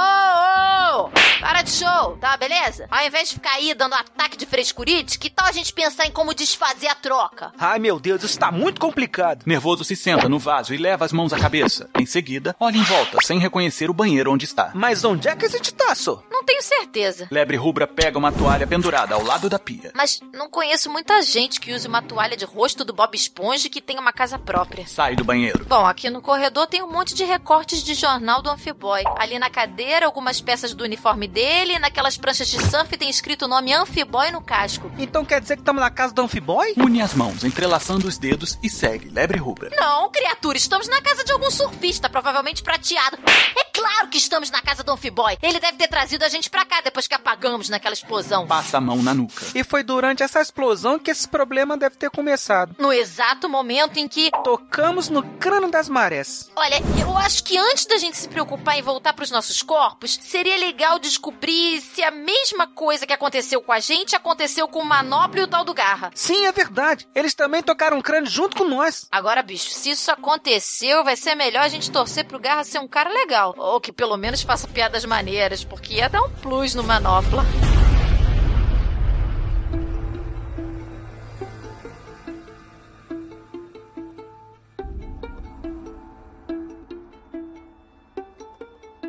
ô! 1.07 1.11
Para 1.41 1.63
de 1.63 1.71
show, 1.71 2.17
tá? 2.19 2.37
Beleza? 2.37 2.87
Ao 2.91 3.07
invés 3.07 3.29
de 3.29 3.35
ficar 3.35 3.55
aí 3.55 3.75
dando 3.75 3.95
ataque 3.95 4.37
de 4.37 4.47
frescurite, 4.47 5.19
que 5.19 5.29
tal 5.29 5.47
a 5.47 5.53
gente 5.53 5.73
pensar 5.73 6.07
em 6.07 6.11
como 6.11 6.35
desfazer 6.35 6.89
a 6.89 6.95
troca? 6.95 7.53
Ai 7.59 7.79
meu 7.79 8.01
Deus, 8.01 8.23
isso 8.23 8.39
tá 8.39 8.51
muito 8.51 8.81
complicado. 8.87 9.43
Nervoso 9.47 9.85
se 9.85 9.97
senta 9.97 10.29
no 10.29 10.39
vaso 10.39 10.73
e 10.73 10.77
leva 10.77 11.05
as 11.05 11.13
mãos 11.13 11.33
à 11.33 11.39
cabeça. 11.39 11.89
Em 11.99 12.07
seguida, 12.07 12.55
olha 12.61 12.77
em 12.77 12.83
volta, 12.83 13.19
sem 13.23 13.39
reconhecer 13.39 13.91
o 13.91 13.95
banheiro 13.95 14.33
onde 14.33 14.45
está. 14.45 14.71
Mas 14.75 15.05
onde 15.05 15.29
é 15.29 15.35
que 15.35 15.45
a 15.45 15.49
gente 15.49 15.75
tá, 15.75 15.95
só? 15.95 16.23
Não 16.37 16.45
tenho 16.45 16.63
certeza. 16.63 17.27
Lebre 17.31 17.57
Rubra 17.57 17.87
pega 17.87 18.19
uma 18.19 18.31
toalha 18.31 18.67
pendurada 18.67 19.15
ao 19.15 19.25
lado 19.25 19.49
da 19.49 19.59
pia. 19.59 19.91
Mas 19.95 20.21
não 20.35 20.51
conheço 20.51 20.91
muita 20.91 21.23
gente 21.23 21.59
que 21.59 21.73
use 21.73 21.89
uma 21.89 22.03
toalha 22.03 22.37
de 22.37 22.45
rosto 22.45 22.85
do 22.85 22.93
Bob 22.93 23.15
Esponja 23.15 23.71
que 23.71 23.81
tenha 23.81 23.99
uma 23.99 24.13
casa 24.13 24.39
própria. 24.39 24.87
Sai 24.87 25.17
do 25.17 25.25
banheiro. 25.25 25.65
Bom, 25.65 25.87
aqui 25.87 26.11
no 26.11 26.21
corredor 26.21 26.67
tem 26.67 26.83
um 26.83 26.93
monte 26.93 27.15
de 27.15 27.25
recortes 27.25 27.83
de 27.83 27.95
jornal 27.95 28.43
do 28.43 28.51
Amphiboy. 28.51 29.03
Ali 29.19 29.39
na 29.39 29.49
cadeira, 29.49 30.05
algumas 30.05 30.39
peças 30.39 30.75
do 30.75 30.85
uniforme 30.85 31.27
dele. 31.27 31.79
Naquelas 31.79 32.19
pranchas 32.19 32.49
de 32.49 32.63
surf 32.67 32.95
tem 32.99 33.09
escrito 33.09 33.47
o 33.47 33.49
nome 33.49 33.73
Amphiboy 33.73 34.31
no 34.31 34.43
casco. 34.43 34.93
Então 34.99 35.25
quer 35.25 35.41
dizer 35.41 35.57
que 35.57 35.63
estamos 35.63 35.81
na 35.81 35.91
casa 35.91 36.13
do 36.13 36.21
Amphiboy? 36.21 36.75
Une 36.77 37.01
as 37.01 37.15
mãos, 37.15 37.45
entrelaçando 37.45 38.07
os 38.07 38.19
dedos 38.19 38.59
e 38.63 38.69
segue 38.69 39.09
Lebre 39.09 39.39
Rubra. 39.39 39.71
Não, 39.75 40.11
criatura, 40.11 40.59
estamos 40.59 40.87
na 40.87 41.01
casa 41.01 41.25
de 41.25 41.33
algum 41.33 41.51
surfista, 41.51 42.11
provavelmente 42.11 42.63
prateado. 42.63 43.17
É 43.57 43.66
claro 43.77 44.09
que 44.09 44.17
estamos 44.17 44.51
na 44.51 44.63
casa 44.63 44.83
do 44.83 44.93
Amphiboy. 44.93 45.37
Ele 45.43 45.61
deve 45.61 45.77
ter 45.77 45.89
trazido 45.89 46.25
a 46.25 46.29
gente 46.29 46.49
pra 46.49 46.65
cá 46.65 46.81
depois 46.81 47.07
que 47.07 47.15
apagamos 47.15 47.69
naquela 47.69 47.93
explosão. 47.93 48.47
Passa 48.47 48.79
a 48.79 48.81
mão 48.81 49.03
na 49.03 49.13
nuca. 49.13 49.45
E 49.55 49.63
foi 49.63 49.83
durante 49.83 50.23
essa 50.23 50.41
explosão 50.41 50.99
que 50.99 51.11
esse 51.11 51.29
problema 51.29 51.77
deve 51.77 51.97
ter 51.97 52.11
começado. 52.11 52.75
No 52.79 52.93
exato 52.93 53.49
momento 53.49 53.99
em 53.99 54.09
que. 54.09 54.31
Tocamos 54.43 55.09
no 55.09 55.23
crânio 55.23 55.71
das 55.71 55.89
marés. 55.89 56.51
Olha, 56.57 56.77
eu 57.01 57.17
acho 57.19 57.45
que 57.45 57.59
antes 57.59 57.85
da 57.85 57.99
gente 57.99 58.17
se 58.17 58.29
preocupar 58.29 58.79
em 58.79 58.83
voltar 58.83 59.13
pros 59.13 59.31
nossos 59.31 59.63
corpos, 59.63 60.19
seria 60.23 60.57
legal 60.57 60.99
descobrir 60.99 61.81
se 61.81 62.03
a 62.03 62.11
mesma 62.11 62.67
coisa 62.67 63.07
que 63.07 63.13
aconteceu 63.13 63.61
com 63.61 63.73
a 63.73 63.81
gente 63.81 64.17
aconteceu 64.17 64.69
com 64.69 64.81
o 64.81 64.85
Manopla 64.85 65.41
e 65.41 65.43
o 65.43 65.49
tal 65.49 65.65
do 65.65 65.75
Garra. 65.75 66.11
Sim, 66.15 66.47
é 66.47 66.53
verdade. 66.53 67.07
Eles 67.15 67.35
também 67.35 67.63
tocaram 67.63 68.01
crânio 68.01 68.31
junto 68.31 68.57
com 68.57 68.65
nós. 68.65 69.07
Agora, 69.11 69.43
bicho, 69.43 69.71
se 69.71 69.91
isso 69.91 70.11
aconteceu, 70.11 71.05
vai 71.05 71.17
ser 71.17 71.35
melhor 71.35 71.63
a 71.63 71.69
gente 71.69 71.91
torcer 71.91 72.25
pro 72.25 72.39
Garra 72.39 72.65
ser 72.65 72.79
um 72.79 72.89
cara 72.89 73.11
legal. 73.11 73.55
Ou 73.67 73.81
que 73.81 73.93
pelo 73.93 74.17
menos 74.17 74.43
faça 74.43 74.69
piadas 74.69 75.05
maneiras, 75.05 75.65
porque 75.65 75.95
ia 75.95 76.09
dar 76.09 76.23
um 76.23 76.31
plus 76.31 76.73
no 76.73 76.85
Manopla. 76.85 77.45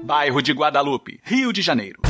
Bairro 0.04 0.42
de 0.42 0.54
Guadalupe, 0.54 1.20
Rio 1.24 1.54
de 1.54 1.62
Janeiro. 1.62 2.07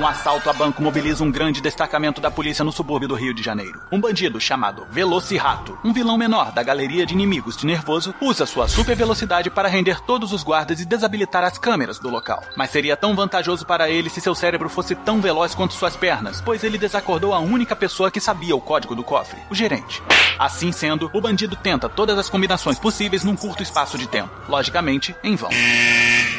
Um 0.00 0.06
assalto 0.06 0.48
a 0.48 0.54
banco 0.54 0.82
mobiliza 0.82 1.22
um 1.22 1.30
grande 1.30 1.60
destacamento 1.60 2.22
da 2.22 2.30
polícia 2.30 2.64
no 2.64 2.72
subúrbio 2.72 3.06
do 3.06 3.14
Rio 3.14 3.34
de 3.34 3.42
Janeiro. 3.42 3.82
Um 3.92 4.00
bandido 4.00 4.40
chamado 4.40 4.86
Velocirato, 4.90 5.78
um 5.84 5.92
vilão 5.92 6.16
menor 6.16 6.52
da 6.52 6.62
galeria 6.62 7.04
de 7.04 7.12
inimigos 7.12 7.54
de 7.54 7.66
Nervoso, 7.66 8.14
usa 8.18 8.46
sua 8.46 8.66
super 8.66 8.96
velocidade 8.96 9.50
para 9.50 9.68
render 9.68 10.00
todos 10.00 10.32
os 10.32 10.42
guardas 10.42 10.80
e 10.80 10.86
desabilitar 10.86 11.44
as 11.44 11.58
câmeras 11.58 11.98
do 11.98 12.08
local. 12.08 12.42
Mas 12.56 12.70
seria 12.70 12.96
tão 12.96 13.14
vantajoso 13.14 13.66
para 13.66 13.90
ele 13.90 14.08
se 14.08 14.22
seu 14.22 14.34
cérebro 14.34 14.70
fosse 14.70 14.94
tão 14.94 15.20
veloz 15.20 15.54
quanto 15.54 15.74
suas 15.74 15.96
pernas, 15.96 16.40
pois 16.40 16.64
ele 16.64 16.78
desacordou 16.78 17.34
a 17.34 17.38
única 17.38 17.76
pessoa 17.76 18.10
que 18.10 18.22
sabia 18.22 18.56
o 18.56 18.60
código 18.60 18.94
do 18.94 19.04
cofre, 19.04 19.38
o 19.50 19.54
gerente. 19.54 20.02
Assim 20.38 20.72
sendo, 20.72 21.10
o 21.12 21.20
bandido 21.20 21.56
tenta 21.56 21.90
todas 21.90 22.18
as 22.18 22.30
combinações 22.30 22.78
possíveis 22.78 23.22
num 23.22 23.36
curto 23.36 23.62
espaço 23.62 23.98
de 23.98 24.06
tempo, 24.06 24.30
logicamente 24.48 25.14
em 25.22 25.36
vão. 25.36 25.50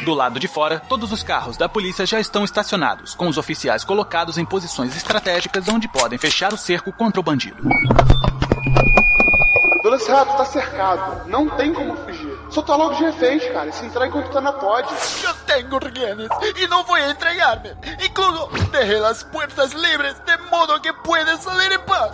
Do 0.04 0.14
lado 0.14 0.40
de 0.40 0.48
fora, 0.48 0.80
todos 0.80 1.12
os 1.12 1.22
carros 1.22 1.56
da 1.56 1.68
polícia 1.68 2.04
já 2.04 2.18
estão 2.18 2.44
estacionados, 2.44 3.14
com 3.14 3.28
os 3.28 3.38
oficiais 3.38 3.84
colocados 3.84 4.36
em 4.36 4.44
posições 4.44 4.96
estratégicas 4.96 5.68
onde 5.68 5.86
podem 5.86 6.18
fechar 6.18 6.52
o 6.52 6.56
cerco 6.56 6.92
contra 6.92 7.20
o 7.20 7.22
bandido. 7.22 7.62
Velocirato 9.82 10.36
tá 10.36 10.44
cercado. 10.44 11.28
Não 11.28 11.48
tem 11.50 11.72
como 11.72 11.96
fugir. 11.96 12.36
Só 12.50 12.62
tá 12.62 12.76
logo 12.76 12.94
de 12.94 13.04
reféns, 13.04 13.44
cara. 13.52 13.68
E 13.68 13.72
se 13.72 13.84
entrar 13.84 14.06
enquanto 14.06 14.30
tá 14.30 14.40
na 14.40 14.52
pod. 14.52 14.88
Yo 15.22 15.34
tengo 15.46 15.78
rehenes 15.78 16.28
no 16.68 16.84
voy 16.84 17.00
a 17.00 17.10
entregarme. 17.10 17.70
Incluso 18.04 18.48
dejé 18.70 18.98
las 19.00 19.24
puertas 19.24 19.74
libres 19.74 20.14
de 20.24 20.36
modo 20.50 20.80
que 20.80 20.92
puedes 20.92 21.40
salir 21.40 21.72
en 21.72 21.80
paz. 21.82 22.12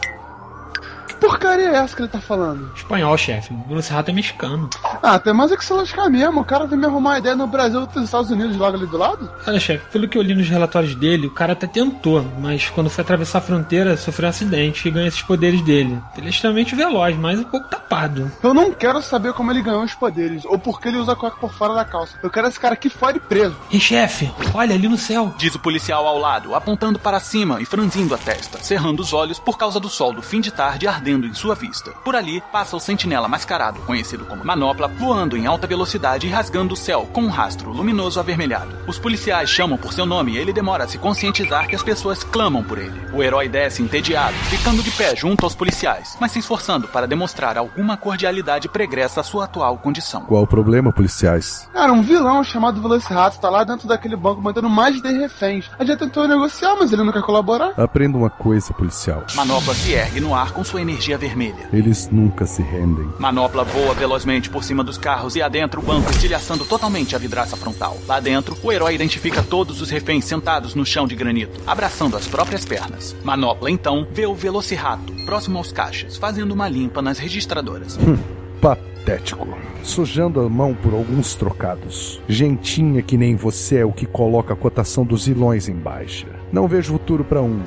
Que 1.18 1.26
porcaria 1.26 1.70
é 1.70 1.74
essa 1.74 1.96
que 1.96 2.02
ele 2.02 2.08
tá 2.08 2.20
falando? 2.20 2.70
Espanhol, 2.76 3.16
chefe. 3.18 3.52
O 3.52 3.68
Velocirato 3.68 4.10
é 4.10 4.14
mexicano. 4.14 4.70
Ah, 5.02 5.18
tem 5.18 5.32
mais 5.32 5.50
é 5.50 5.56
que 5.56 5.64
se 5.64 5.72
lascar 5.72 6.08
mesmo. 6.08 6.40
O 6.40 6.44
cara 6.44 6.64
veio 6.64 6.80
me 6.80 6.86
arrumar 6.86 7.10
uma 7.10 7.18
ideia 7.18 7.34
no 7.34 7.46
Brasil 7.46 7.88
e 7.92 7.96
nos 7.96 8.04
Estados 8.04 8.30
Unidos 8.30 8.56
logo 8.56 8.76
ali 8.76 8.86
do 8.86 8.96
lado. 8.96 9.28
Olha, 9.46 9.58
chefe, 9.58 9.84
pelo 9.90 10.06
que 10.06 10.16
eu 10.16 10.22
li 10.22 10.32
nos 10.32 10.48
relatórios 10.48 10.94
dele, 10.94 11.26
o 11.26 11.30
cara 11.30 11.54
até 11.54 11.66
tentou, 11.66 12.24
mas 12.38 12.68
quando 12.70 12.88
foi 12.88 13.02
atravessar 13.02 13.38
a 13.38 13.40
fronteira, 13.40 13.96
sofreu 13.96 14.28
um 14.28 14.30
acidente 14.30 14.86
e 14.86 14.90
ganhou 14.92 15.08
esses 15.08 15.22
poderes 15.22 15.60
dele. 15.62 16.00
Ele 16.16 16.26
é 16.26 16.30
extremamente 16.30 16.76
veloz, 16.76 17.16
mas 17.16 17.40
um 17.40 17.44
pouco 17.44 17.68
tapado. 17.68 18.30
Eu 18.40 18.54
não 18.54 18.72
quero 18.72 19.02
saber 19.02 19.32
como 19.32 19.50
ele 19.50 19.62
ganhou 19.62 19.82
os 19.82 19.94
poderes 19.94 20.44
ou 20.44 20.56
por 20.56 20.80
que 20.80 20.86
ele 20.86 20.98
usa 20.98 21.12
a 21.12 21.16
cueca 21.16 21.36
por 21.40 21.52
fora 21.52 21.74
da 21.74 21.84
calça. 21.84 22.16
Eu 22.22 22.30
quero 22.30 22.46
esse 22.46 22.60
cara 22.60 22.74
aqui 22.74 22.88
fora 22.88 23.16
e 23.16 23.20
preso. 23.20 23.56
E 23.72 23.80
chefe, 23.80 24.30
olha 24.54 24.74
ali 24.74 24.88
no 24.88 24.96
céu. 24.96 25.34
Diz 25.36 25.54
o 25.54 25.58
policial 25.58 26.06
ao 26.06 26.18
lado, 26.18 26.54
apontando 26.54 26.98
para 26.98 27.18
cima 27.18 27.60
e 27.60 27.64
franzindo 27.64 28.14
a 28.14 28.18
testa, 28.18 28.62
cerrando 28.62 29.00
os 29.00 29.12
olhos 29.12 29.40
por 29.40 29.58
causa 29.58 29.80
do 29.80 29.88
sol 29.88 30.12
do 30.12 30.22
fim 30.22 30.40
de 30.40 30.52
tarde 30.52 30.86
ardendo 30.86 31.07
em 31.08 31.34
sua 31.34 31.54
vista. 31.54 31.90
Por 32.04 32.14
ali 32.14 32.42
passa 32.52 32.76
o 32.76 32.80
sentinela 32.80 33.28
mascarado, 33.28 33.80
conhecido 33.80 34.24
como 34.24 34.44
Manopla, 34.44 34.88
voando 34.88 35.36
em 35.36 35.46
alta 35.46 35.66
velocidade 35.66 36.26
e 36.26 36.30
rasgando 36.30 36.74
o 36.74 36.76
céu 36.76 37.08
com 37.12 37.22
um 37.22 37.28
rastro 37.28 37.70
luminoso 37.70 38.20
avermelhado. 38.20 38.76
Os 38.86 38.98
policiais 38.98 39.48
chamam 39.48 39.78
por 39.78 39.92
seu 39.92 40.04
nome 40.04 40.32
e 40.32 40.36
ele 40.36 40.52
demora 40.52 40.84
a 40.84 40.88
se 40.88 40.98
conscientizar 40.98 41.66
que 41.66 41.74
as 41.74 41.82
pessoas 41.82 42.22
clamam 42.22 42.62
por 42.62 42.78
ele. 42.78 43.00
O 43.12 43.22
herói 43.22 43.48
desce 43.48 43.82
entediado, 43.82 44.34
ficando 44.50 44.82
de 44.82 44.90
pé 44.90 45.16
junto 45.16 45.44
aos 45.44 45.54
policiais, 45.54 46.16
mas 46.20 46.32
se 46.32 46.40
esforçando 46.40 46.88
para 46.88 47.06
demonstrar 47.06 47.56
alguma 47.56 47.96
cordialidade 47.96 48.68
pregressa 48.68 49.20
à 49.20 49.24
sua 49.24 49.44
atual 49.44 49.78
condição. 49.78 50.22
Qual 50.22 50.42
o 50.42 50.46
problema, 50.46 50.92
policiais? 50.92 51.68
Cara, 51.72 51.92
um 51.92 52.02
vilão 52.02 52.44
chamado 52.44 52.82
Velocirato 52.82 53.40
tá 53.40 53.48
lá 53.48 53.64
dentro 53.64 53.88
daquele 53.88 54.16
banco 54.16 54.42
mantendo 54.42 54.68
mais 54.68 54.94
de 54.94 55.02
10 55.02 55.16
reféns. 55.18 55.70
A 55.78 55.84
gente 55.84 55.98
tentou 55.98 56.28
negociar, 56.28 56.76
mas 56.78 56.92
ele 56.92 57.02
não 57.02 57.12
quer 57.12 57.22
colaborar. 57.22 57.72
Aprenda 57.76 58.18
uma 58.18 58.30
coisa, 58.30 58.72
policial. 58.74 59.24
Manopla 59.34 59.74
se 59.74 59.92
ergue 59.92 60.20
no 60.20 60.34
ar 60.34 60.52
com 60.52 60.62
sua 60.62 60.82
energia 60.82 60.97
energia 60.98 61.16
vermelha. 61.16 61.68
Eles 61.72 62.10
nunca 62.10 62.44
se 62.44 62.60
rendem. 62.60 63.08
Manopla 63.18 63.62
voa 63.62 63.94
velozmente 63.94 64.50
por 64.50 64.64
cima 64.64 64.82
dos 64.82 64.98
carros 64.98 65.36
e 65.36 65.42
adentra 65.42 65.78
o 65.78 65.82
banco, 65.82 66.10
estilhaçando 66.10 66.64
totalmente 66.64 67.14
a 67.14 67.18
vidraça 67.18 67.56
frontal. 67.56 67.96
Lá 68.06 68.18
dentro, 68.18 68.56
o 68.62 68.72
herói 68.72 68.94
identifica 68.94 69.42
todos 69.42 69.80
os 69.80 69.90
reféns 69.90 70.24
sentados 70.24 70.74
no 70.74 70.84
chão 70.84 71.06
de 71.06 71.14
granito, 71.14 71.60
abraçando 71.66 72.16
as 72.16 72.26
próprias 72.26 72.64
pernas. 72.64 73.14
Manopla, 73.22 73.70
então, 73.70 74.06
vê 74.10 74.26
o 74.26 74.34
Velocirato 74.34 75.12
próximo 75.24 75.58
aos 75.58 75.70
caixas, 75.70 76.16
fazendo 76.16 76.52
uma 76.52 76.68
limpa 76.68 77.00
nas 77.00 77.18
registradoras. 77.18 77.96
Hum, 77.98 78.18
patético. 78.60 79.46
Sujando 79.82 80.40
a 80.40 80.48
mão 80.48 80.74
por 80.74 80.92
alguns 80.92 81.34
trocados. 81.34 82.20
Gentinha 82.28 83.02
que 83.02 83.16
nem 83.16 83.36
você 83.36 83.78
é 83.78 83.84
o 83.84 83.92
que 83.92 84.06
coloca 84.06 84.54
a 84.54 84.56
cotação 84.56 85.04
dos 85.04 85.26
vilões 85.26 85.68
em 85.68 85.74
baixa. 85.74 86.26
Não 86.52 86.66
vejo 86.66 86.92
futuro 86.92 87.24
para 87.24 87.42
um 87.42 87.62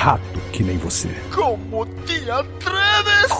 rato 0.00 0.40
que 0.50 0.62
nem 0.62 0.78
você. 0.78 1.10
Como 1.30 1.84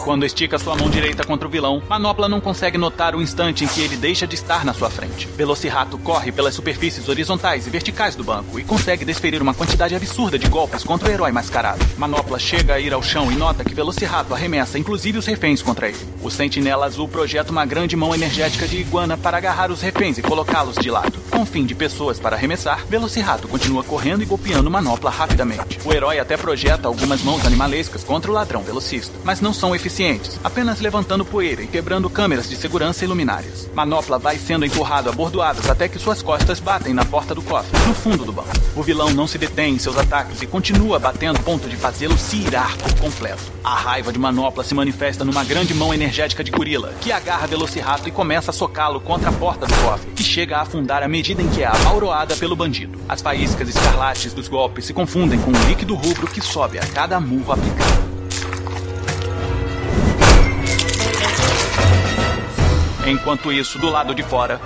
Quando 0.03 0.25
estica 0.25 0.57
sua 0.57 0.75
mão 0.75 0.89
direita 0.89 1.23
contra 1.23 1.47
o 1.47 1.51
vilão, 1.51 1.81
Manopla 1.87 2.27
não 2.27 2.41
consegue 2.41 2.77
notar 2.77 3.15
o 3.15 3.21
instante 3.21 3.63
em 3.63 3.67
que 3.67 3.81
ele 3.81 3.95
deixa 3.95 4.25
de 4.25 4.35
estar 4.35 4.65
na 4.65 4.73
sua 4.73 4.89
frente. 4.89 5.27
Velocirato 5.37 5.97
corre 5.97 6.31
pelas 6.31 6.55
superfícies 6.55 7.07
horizontais 7.07 7.67
e 7.67 7.69
verticais 7.69 8.15
do 8.15 8.23
banco 8.23 8.59
e 8.59 8.63
consegue 8.63 9.05
desferir 9.05 9.41
uma 9.41 9.53
quantidade 9.53 9.95
absurda 9.95 10.37
de 10.37 10.47
golpes 10.47 10.83
contra 10.83 11.07
o 11.07 11.11
herói 11.11 11.31
mascarado. 11.31 11.85
Manopla 11.97 12.39
chega 12.39 12.73
a 12.73 12.79
ir 12.79 12.93
ao 12.93 13.03
chão 13.03 13.31
e 13.31 13.35
nota 13.35 13.63
que 13.63 13.75
Velocirato 13.75 14.33
arremessa 14.33 14.77
inclusive 14.77 15.19
os 15.19 15.25
reféns 15.25 15.61
contra 15.61 15.87
ele. 15.87 15.99
O 16.21 16.29
sentinela 16.29 16.85
azul 16.85 17.07
projeta 17.07 17.51
uma 17.51 17.65
grande 17.65 17.95
mão 17.95 18.13
energética 18.13 18.67
de 18.67 18.77
iguana 18.77 19.17
para 19.17 19.37
agarrar 19.37 19.71
os 19.71 19.81
reféns 19.81 20.17
e 20.17 20.21
colocá-los 20.21 20.75
de 20.75 20.89
lado. 20.89 21.19
Com 21.29 21.45
fim 21.45 21.65
de 21.65 21.75
pessoas 21.75 22.19
para 22.19 22.35
arremessar, 22.35 22.85
Velocirato 22.87 23.47
continua 23.47 23.83
correndo 23.83 24.23
e 24.23 24.25
golpeando 24.25 24.69
Manopla 24.69 25.09
rapidamente. 25.09 25.79
O 25.85 25.93
herói 25.93 26.19
até 26.19 26.35
projeta 26.35 26.87
algumas 26.87 27.21
mãos 27.21 27.45
animalescas 27.45 28.03
contra 28.03 28.29
o 28.29 28.33
ladrão 28.33 28.50
velocista, 28.59 29.17
mas 29.23 29.39
não 29.39 29.53
são 29.53 29.73
eficientes, 29.73 30.37
apenas 30.43 30.81
levantando 30.81 31.23
poeira 31.23 31.61
e 31.61 31.67
quebrando 31.67 32.09
câmeras 32.09 32.49
de 32.49 32.57
segurança 32.57 33.05
e 33.05 33.07
luminárias. 33.07 33.69
Manopla 33.73 34.19
vai 34.19 34.37
sendo 34.37 34.65
empurrado 34.65 35.09
a 35.09 35.13
bordoadas 35.13 35.69
até 35.69 35.87
que 35.87 35.97
suas 35.97 36.21
costas 36.21 36.59
batem 36.59 36.93
na 36.93 37.05
porta 37.05 37.33
do 37.33 37.41
cofre, 37.41 37.79
no 37.87 37.93
fundo 37.93 38.25
do 38.25 38.33
banco. 38.33 38.49
O 38.75 38.83
vilão 38.83 39.11
não 39.11 39.27
se 39.27 39.37
detém 39.37 39.75
em 39.75 39.79
seus 39.79 39.97
ataques 39.97 40.41
e 40.41 40.47
continua 40.47 40.99
batendo 40.99 41.39
ponto 41.39 41.69
de 41.69 41.77
fazê-lo 41.77 42.17
se 42.17 42.37
irar 42.37 42.75
por 42.77 42.93
completo. 42.99 43.43
A 43.63 43.75
raiva 43.75 44.11
de 44.11 44.19
Manopla 44.19 44.63
se 44.63 44.73
manifesta 44.73 45.23
numa 45.23 45.43
grande 45.43 45.73
mão 45.73 45.93
energética 45.93 46.43
de 46.43 46.51
gorila, 46.51 46.93
que 46.99 47.11
agarra 47.11 47.47
Velocirato 47.47 48.09
e 48.09 48.11
começa 48.11 48.51
a 48.51 48.53
socá-lo 48.53 48.99
contra 48.99 49.29
a 49.29 49.33
porta 49.33 49.65
do 49.65 49.73
cofre, 49.75 50.11
que 50.11 50.23
chega 50.23 50.57
a 50.57 50.61
afundar 50.61 51.03
à 51.03 51.07
medida 51.07 51.41
em 51.41 51.49
que 51.49 51.61
é 51.61 51.67
apauroada 51.67 52.35
pelo 52.35 52.55
bandido. 52.55 52.97
As 53.07 53.21
faíscas 53.21 53.69
escarlates 53.69 54.33
dos 54.33 54.47
golpes 54.47 54.85
se 54.85 54.93
confundem 54.93 55.39
com 55.39 55.51
um 55.51 55.67
líquido 55.67 55.95
rubro 55.95 56.27
que 56.27 56.41
sobe 56.41 56.79
a 56.79 56.85
cada 56.87 57.19
murro 57.19 57.53
aplicado. 57.53 58.10
Enquanto 63.11 63.51
isso, 63.51 63.77
do 63.77 63.89
lado 63.89 64.15
de 64.15 64.23
fora, 64.23 64.57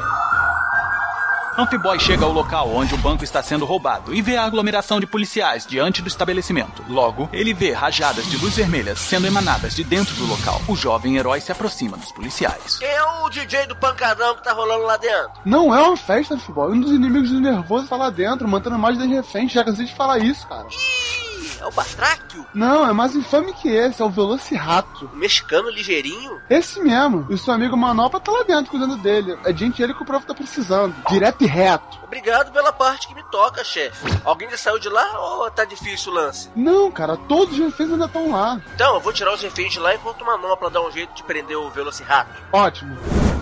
Amphiboy 1.58 2.00
chega 2.00 2.24
ao 2.24 2.32
local 2.32 2.70
onde 2.70 2.94
o 2.94 2.98
banco 3.00 3.24
está 3.24 3.42
sendo 3.42 3.66
roubado 3.66 4.14
e 4.14 4.22
vê 4.22 4.38
a 4.38 4.46
aglomeração 4.46 5.00
de 5.00 5.08
policiais 5.08 5.66
diante 5.66 6.00
do 6.00 6.08
estabelecimento. 6.08 6.86
Logo, 6.88 7.28
ele 7.34 7.56
vê 7.56 7.72
rajadas 7.72 8.30
de 8.30 8.38
luz 8.38 8.56
vermelhas 8.56 9.00
sendo 9.00 9.26
emanadas 9.26 9.74
de 9.74 9.84
dentro 9.84 10.14
do 10.14 10.28
local. 10.28 10.62
O 10.68 10.76
jovem 10.76 11.18
herói 11.18 11.42
se 11.42 11.52
aproxima 11.52 11.98
dos 11.98 12.12
policiais. 12.12 12.78
Quem 12.78 12.88
é 12.88 13.04
o 13.24 13.30
DJ 13.32 13.66
do 13.66 13.76
pancadão 13.78 14.36
que 14.36 14.44
tá 14.44 14.54
rolando 14.54 14.84
lá 14.84 14.98
dentro? 14.98 15.32
Não 15.44 15.74
é 15.74 15.82
uma 15.82 15.98
festa, 15.98 16.38
futebol. 16.38 16.70
Um 16.70 16.82
dos 16.82 16.92
inimigos 16.92 17.32
do 17.32 17.42
nervoso 17.42 17.88
tá 17.88 17.96
lá 17.96 18.12
dentro, 18.12 18.48
mantendo 18.48 18.78
mais 18.78 18.96
de 18.96 19.08
reféns. 19.08 19.52
Já 19.52 19.64
cansei 19.64 19.86
de 19.86 19.96
falar 19.96 20.20
isso, 20.20 20.48
cara. 20.48 20.68
É 21.66 21.68
o 21.68 21.72
Batráquio? 21.72 22.46
Não, 22.54 22.88
é 22.88 22.94
mais 22.94 23.16
infame 23.16 23.52
que 23.54 23.68
esse, 23.68 24.00
é 24.00 24.06
o 24.06 24.10
Velocirato. 24.10 25.10
O 25.12 25.16
mexicano 25.16 25.68
ligeirinho? 25.68 26.40
Esse 26.48 26.80
mesmo. 26.80 27.26
E 27.28 27.34
o 27.34 27.38
seu 27.40 27.52
amigo 27.56 27.76
Manopla 27.76 28.20
tá 28.20 28.32
lá 28.32 28.44
dentro 28.44 28.70
cuidando 28.70 28.96
dele. 28.98 29.36
É 29.44 29.52
gente 29.52 29.82
ele 29.82 29.96
que 29.96 30.04
o 30.04 30.06
prof 30.06 30.24
tá 30.28 30.36
precisando. 30.36 30.96
Direto 31.10 31.44
e 31.44 31.48
reto. 31.48 31.98
Obrigado 32.04 32.52
pela 32.52 32.72
parte 32.72 33.08
que 33.08 33.16
me 33.16 33.24
toca, 33.32 33.64
chefe. 33.64 34.06
Alguém 34.24 34.48
já 34.52 34.58
saiu 34.58 34.78
de 34.78 34.90
lá 34.90 35.20
ou 35.20 35.50
tá 35.50 35.66
difícil 35.66 36.12
o 36.12 36.16
lance? 36.16 36.52
Não, 36.56 36.92
cara, 36.92 37.18
todos 37.18 37.56
os 37.58 37.66
reféns 37.66 37.90
ainda 37.90 38.06
estão 38.06 38.30
lá. 38.32 38.62
Então, 38.76 38.94
eu 38.94 39.02
vou 39.02 39.12
tirar 39.12 39.34
os 39.34 39.42
reféns 39.42 39.74
de 39.74 39.80
lá 39.80 39.96
enquanto 39.96 40.22
o 40.22 40.26
Manopla 40.26 40.70
dá 40.70 40.80
um 40.82 40.92
jeito 40.92 41.16
de 41.16 41.24
prender 41.24 41.58
o 41.58 41.72
Velocirato. 41.72 42.30
Ótimo. 42.54 42.96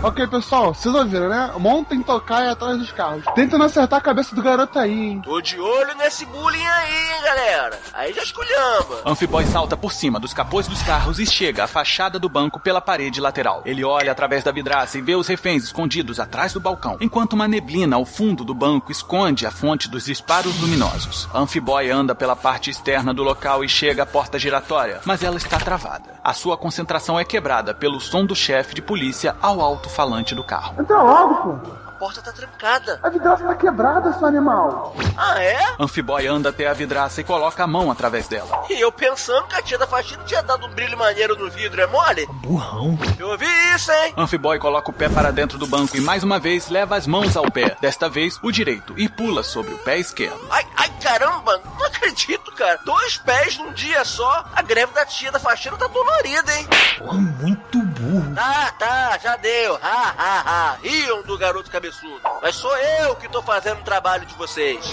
Ok, 0.04 0.28
pessoal, 0.28 0.74
vocês 0.74 0.94
ouviram, 0.94 1.30
né? 1.30 1.54
Montem 1.58 2.04
tocar 2.04 2.44
e 2.44 2.50
atrás 2.50 2.78
dos 2.78 2.92
carros. 2.92 3.24
Tenta 3.36 3.58
não 3.58 3.68
acertar 3.68 4.00
a 4.00 4.02
cabeça 4.02 4.36
do 4.36 4.42
garoto 4.42 4.78
aí, 4.78 4.92
hein? 4.92 5.22
Tô 5.24 5.40
de 5.40 5.58
olho 5.58 5.96
nesse 5.96 6.26
bullying 6.26 6.68
aí, 6.68 6.94
hein, 6.94 7.24
galera. 7.24 7.80
Aí 7.94 8.12
já 8.12 8.22
esculhamba. 8.22 9.02
Amphiboy 9.06 9.46
salta 9.46 9.78
por 9.78 9.94
cima 9.94 10.20
dos 10.20 10.34
capôs 10.34 10.68
dos 10.68 10.82
carros 10.82 11.20
e 11.20 11.26
chega 11.26 11.64
à 11.64 11.68
fachada 11.68 12.20
do 12.20 12.28
banco 12.28 12.60
pela 12.60 12.82
parede 12.82 13.22
lateral. 13.22 13.62
Ele 13.66 13.86
olha 13.86 14.12
através 14.12 14.44
da 14.44 14.52
vidraça 14.52 14.98
e 14.98 15.02
vê 15.02 15.16
os 15.16 15.26
reféns 15.26 15.64
escondidos 15.64 16.20
atrás 16.20 16.52
do 16.52 16.60
balcão, 16.60 16.98
enquanto 17.00 17.32
uma 17.32 17.48
neblina 17.48 17.96
ao 17.96 18.04
fundo 18.04 18.44
do 18.44 18.54
banco 18.54 18.92
esconde 18.92 19.46
a 19.46 19.52
fonte 19.52 19.88
dos 19.88 20.04
disparos 20.04 20.60
luminosos. 20.60 21.30
Amphiboy 21.34 21.90
anda 21.90 22.14
pela 22.14 22.36
parte 22.36 22.70
externa 22.70 23.14
do 23.14 23.24
local 23.24 23.64
e 23.64 23.70
chega 23.70 24.04
à 24.04 24.06
porta 24.06 24.38
giratória, 24.38 25.00
mas 25.06 25.24
ela 25.24 25.38
está 25.38 25.58
travada. 25.58 26.20
A 26.22 26.34
sua 26.34 26.58
concentração 26.58 27.18
é 27.18 27.24
quebrada 27.24 27.74
pelo 27.74 28.02
som 28.02 28.26
do 28.26 28.36
chefe 28.36 28.76
de 28.76 28.82
polícia 28.82 29.38
ao 29.42 29.62
alto-falante 29.94 30.34
do 30.34 30.44
carro. 30.44 30.76
Entra 30.80 31.02
logo, 31.02 31.58
pô. 31.58 31.83
A 31.94 31.96
porta 31.96 32.24
tá 32.24 32.32
trancada. 32.32 33.00
A 33.04 33.10
vidraça 33.10 33.46
tá 33.46 33.54
quebrada, 33.54 34.12
seu 34.14 34.26
animal. 34.26 34.96
Ah, 35.16 35.40
é? 35.42 35.60
Amphiboy 35.80 36.26
anda 36.26 36.50
até 36.50 36.68
a 36.68 36.74
vidraça 36.74 37.22
e 37.22 37.24
coloca 37.24 37.64
a 37.64 37.68
mão 37.68 37.92
através 37.92 38.28
dela. 38.28 38.66
E 38.68 38.82
eu 38.82 38.92
pensando 38.92 39.46
que 39.48 39.56
a 39.56 39.62
tia 39.62 39.78
da 39.78 39.86
faxina 39.86 40.24
tinha 40.24 40.42
dado 40.42 40.66
um 40.66 40.70
brilho 40.70 40.98
maneiro 40.98 41.38
no 41.38 41.52
vidro, 41.52 41.80
é 41.80 41.86
mole? 41.86 42.26
Burrão. 42.42 42.98
Eu 43.20 43.30
ouvi 43.30 43.46
isso, 43.76 43.92
hein? 43.92 44.14
Amphiboy 44.18 44.58
coloca 44.58 44.90
o 44.90 44.94
pé 44.94 45.08
para 45.08 45.32
dentro 45.32 45.60
do 45.60 45.68
banco 45.68 45.96
e 45.96 46.02
mais 46.02 46.24
uma 46.24 46.40
vez 46.40 46.68
leva 46.68 46.96
as 46.96 47.06
mãos 47.06 47.38
ao 47.38 47.50
pé, 47.52 47.78
desta 47.80 48.10
vez 48.10 48.40
o 48.42 48.52
direito, 48.52 48.96
e 48.98 49.08
pula 49.08 49.44
sobre 49.44 49.76
o 49.76 49.78
pé 49.78 50.00
esquerdo. 50.00 50.48
Ai, 50.50 50.66
ai, 50.76 50.90
caramba, 51.00 51.62
não 51.78 51.86
acredito, 51.86 52.52
cara. 52.54 52.80
Dois 52.84 53.18
pés 53.18 53.56
num 53.60 53.72
dia 53.72 54.04
só. 54.04 54.46
A 54.56 54.64
greve 54.64 54.94
da 54.94 55.06
tia 55.06 55.32
da 55.32 55.40
faxina 55.40 55.78
tá 55.78 55.86
dolorida, 55.88 56.56
hein? 56.58 56.68
Porra, 56.98 57.14
muito 57.14 57.78
burro. 57.78 58.34
Tá, 58.34 58.72
tá, 58.80 59.20
já 59.22 59.36
deu. 59.36 59.76
Ha, 59.76 60.14
ha, 60.18 60.44
ha. 60.46 60.78
Riam 60.82 61.22
do 61.22 61.38
garoto 61.38 61.70
cabeçudo. 61.84 62.22
Mas 62.42 62.56
sou 62.56 62.76
eu 62.78 63.16
que 63.16 63.28
tô 63.28 63.42
fazendo 63.42 63.82
o 63.82 63.84
trabalho 63.84 64.26
de 64.26 64.34
vocês. 64.36 64.86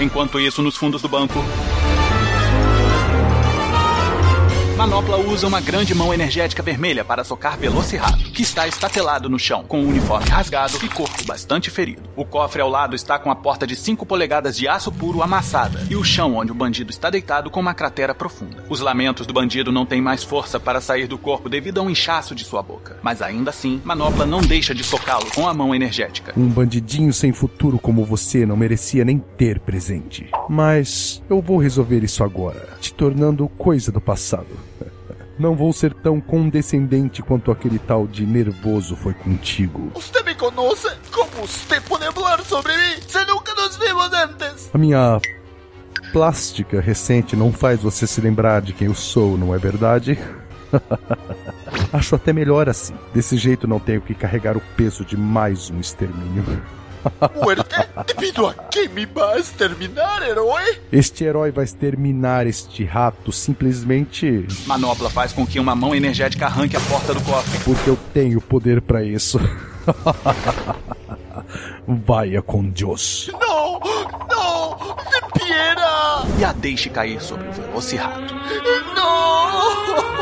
Enquanto 0.00 0.38
isso, 0.38 0.62
nos 0.62 0.76
fundos 0.76 1.00
do 1.00 1.08
banco. 1.08 1.38
Manopla 4.78 5.16
usa 5.16 5.44
uma 5.44 5.60
grande 5.60 5.92
mão 5.92 6.14
energética 6.14 6.62
vermelha 6.62 7.04
para 7.04 7.24
socar 7.24 7.58
Velocirato, 7.58 8.30
que 8.30 8.42
está 8.42 8.68
estatelado 8.68 9.28
no 9.28 9.36
chão, 9.36 9.64
com 9.66 9.80
o 9.80 9.88
uniforme 9.88 10.30
rasgado 10.30 10.78
e 10.84 10.88
corpo 10.88 11.24
bastante 11.26 11.68
ferido. 11.68 12.02
O 12.14 12.24
cofre 12.24 12.62
ao 12.62 12.70
lado 12.70 12.94
está 12.94 13.18
com 13.18 13.28
a 13.28 13.34
porta 13.34 13.66
de 13.66 13.74
5 13.74 14.06
polegadas 14.06 14.56
de 14.56 14.68
aço 14.68 14.92
puro 14.92 15.20
amassada, 15.20 15.84
e 15.90 15.96
o 15.96 16.04
chão 16.04 16.36
onde 16.36 16.52
o 16.52 16.54
bandido 16.54 16.92
está 16.92 17.10
deitado 17.10 17.50
com 17.50 17.58
uma 17.58 17.74
cratera 17.74 18.14
profunda. 18.14 18.64
Os 18.68 18.78
lamentos 18.78 19.26
do 19.26 19.32
bandido 19.32 19.72
não 19.72 19.84
têm 19.84 20.00
mais 20.00 20.22
força 20.22 20.60
para 20.60 20.80
sair 20.80 21.08
do 21.08 21.18
corpo 21.18 21.48
devido 21.48 21.78
a 21.78 21.82
um 21.82 21.90
inchaço 21.90 22.32
de 22.32 22.44
sua 22.44 22.62
boca. 22.62 22.98
Mas 23.02 23.20
ainda 23.20 23.50
assim, 23.50 23.82
Manopla 23.84 24.24
não 24.26 24.40
deixa 24.40 24.72
de 24.72 24.84
socá-lo 24.84 25.26
com 25.34 25.48
a 25.48 25.52
mão 25.52 25.74
energética. 25.74 26.32
Um 26.36 26.48
bandidinho 26.48 27.12
sem 27.12 27.32
futuro 27.32 27.80
como 27.80 28.04
você 28.04 28.46
não 28.46 28.56
merecia 28.56 29.04
nem 29.04 29.18
ter 29.18 29.58
presente. 29.58 30.30
Mas 30.48 31.20
eu 31.28 31.42
vou 31.42 31.58
resolver 31.58 32.04
isso 32.04 32.22
agora, 32.22 32.68
te 32.80 32.94
tornando 32.94 33.48
coisa 33.48 33.90
do 33.90 34.00
passado. 34.00 34.67
Não 35.38 35.54
vou 35.54 35.72
ser 35.72 35.94
tão 35.94 36.20
condescendente 36.20 37.22
quanto 37.22 37.52
aquele 37.52 37.78
tal 37.78 38.06
de 38.06 38.26
nervoso 38.26 38.96
foi 38.96 39.14
contigo. 39.14 39.92
Você 39.94 40.22
me 40.24 40.34
conhece? 40.34 40.88
Como 41.12 41.30
você 41.46 41.80
pode 41.80 42.12
falar 42.12 42.40
sobre 42.44 42.76
mim? 42.76 43.00
Se 43.06 43.24
nunca 43.24 43.54
nos 43.54 43.76
vimos 43.76 44.12
antes. 44.12 44.70
A 44.74 44.78
minha 44.78 45.20
plástica 46.12 46.80
recente 46.80 47.36
não 47.36 47.52
faz 47.52 47.80
você 47.80 48.06
se 48.06 48.20
lembrar 48.20 48.62
de 48.62 48.72
quem 48.72 48.88
eu 48.88 48.94
sou, 48.94 49.38
não 49.38 49.54
é 49.54 49.58
verdade? 49.58 50.18
Acho 51.92 52.16
até 52.16 52.32
melhor 52.32 52.68
assim. 52.68 52.94
Desse 53.14 53.36
jeito 53.36 53.68
não 53.68 53.78
tenho 53.78 54.00
que 54.00 54.14
carregar 54.14 54.56
o 54.56 54.62
peso 54.76 55.04
de 55.04 55.16
mais 55.16 55.70
um 55.70 55.78
extermínio. 55.78 56.44
Muerte, 57.34 57.76
devido 58.06 58.46
a 58.46 58.54
quem 58.54 58.88
me 58.88 59.06
vas 59.06 59.50
terminar, 59.50 60.22
herói? 60.22 60.78
Este 60.92 61.24
herói 61.24 61.50
vai 61.50 61.64
exterminar 61.64 62.46
este 62.46 62.84
rato 62.84 63.32
simplesmente 63.32 64.46
Manopla 64.66 65.10
faz 65.10 65.32
com 65.32 65.46
que 65.46 65.58
uma 65.60 65.74
mão 65.74 65.94
energética 65.94 66.46
arranque 66.46 66.76
a 66.76 66.80
porta 66.80 67.14
do 67.14 67.20
cofre. 67.22 67.58
porque 67.64 67.90
eu 67.90 67.98
tenho 68.12 68.40
poder 68.40 68.80
pra 68.82 69.02
isso. 69.02 69.38
Vaia 71.86 72.42
com 72.42 72.68
Deus. 72.68 73.30
Não, 73.40 73.80
não, 74.28 74.76
de 75.10 75.40
piera. 75.40 76.22
E 76.38 76.44
a 76.44 76.52
deixe 76.52 76.90
cair 76.90 77.20
sobre 77.20 77.48
o 77.48 77.52
Velocirato. 77.52 78.34
Não. 78.94 80.17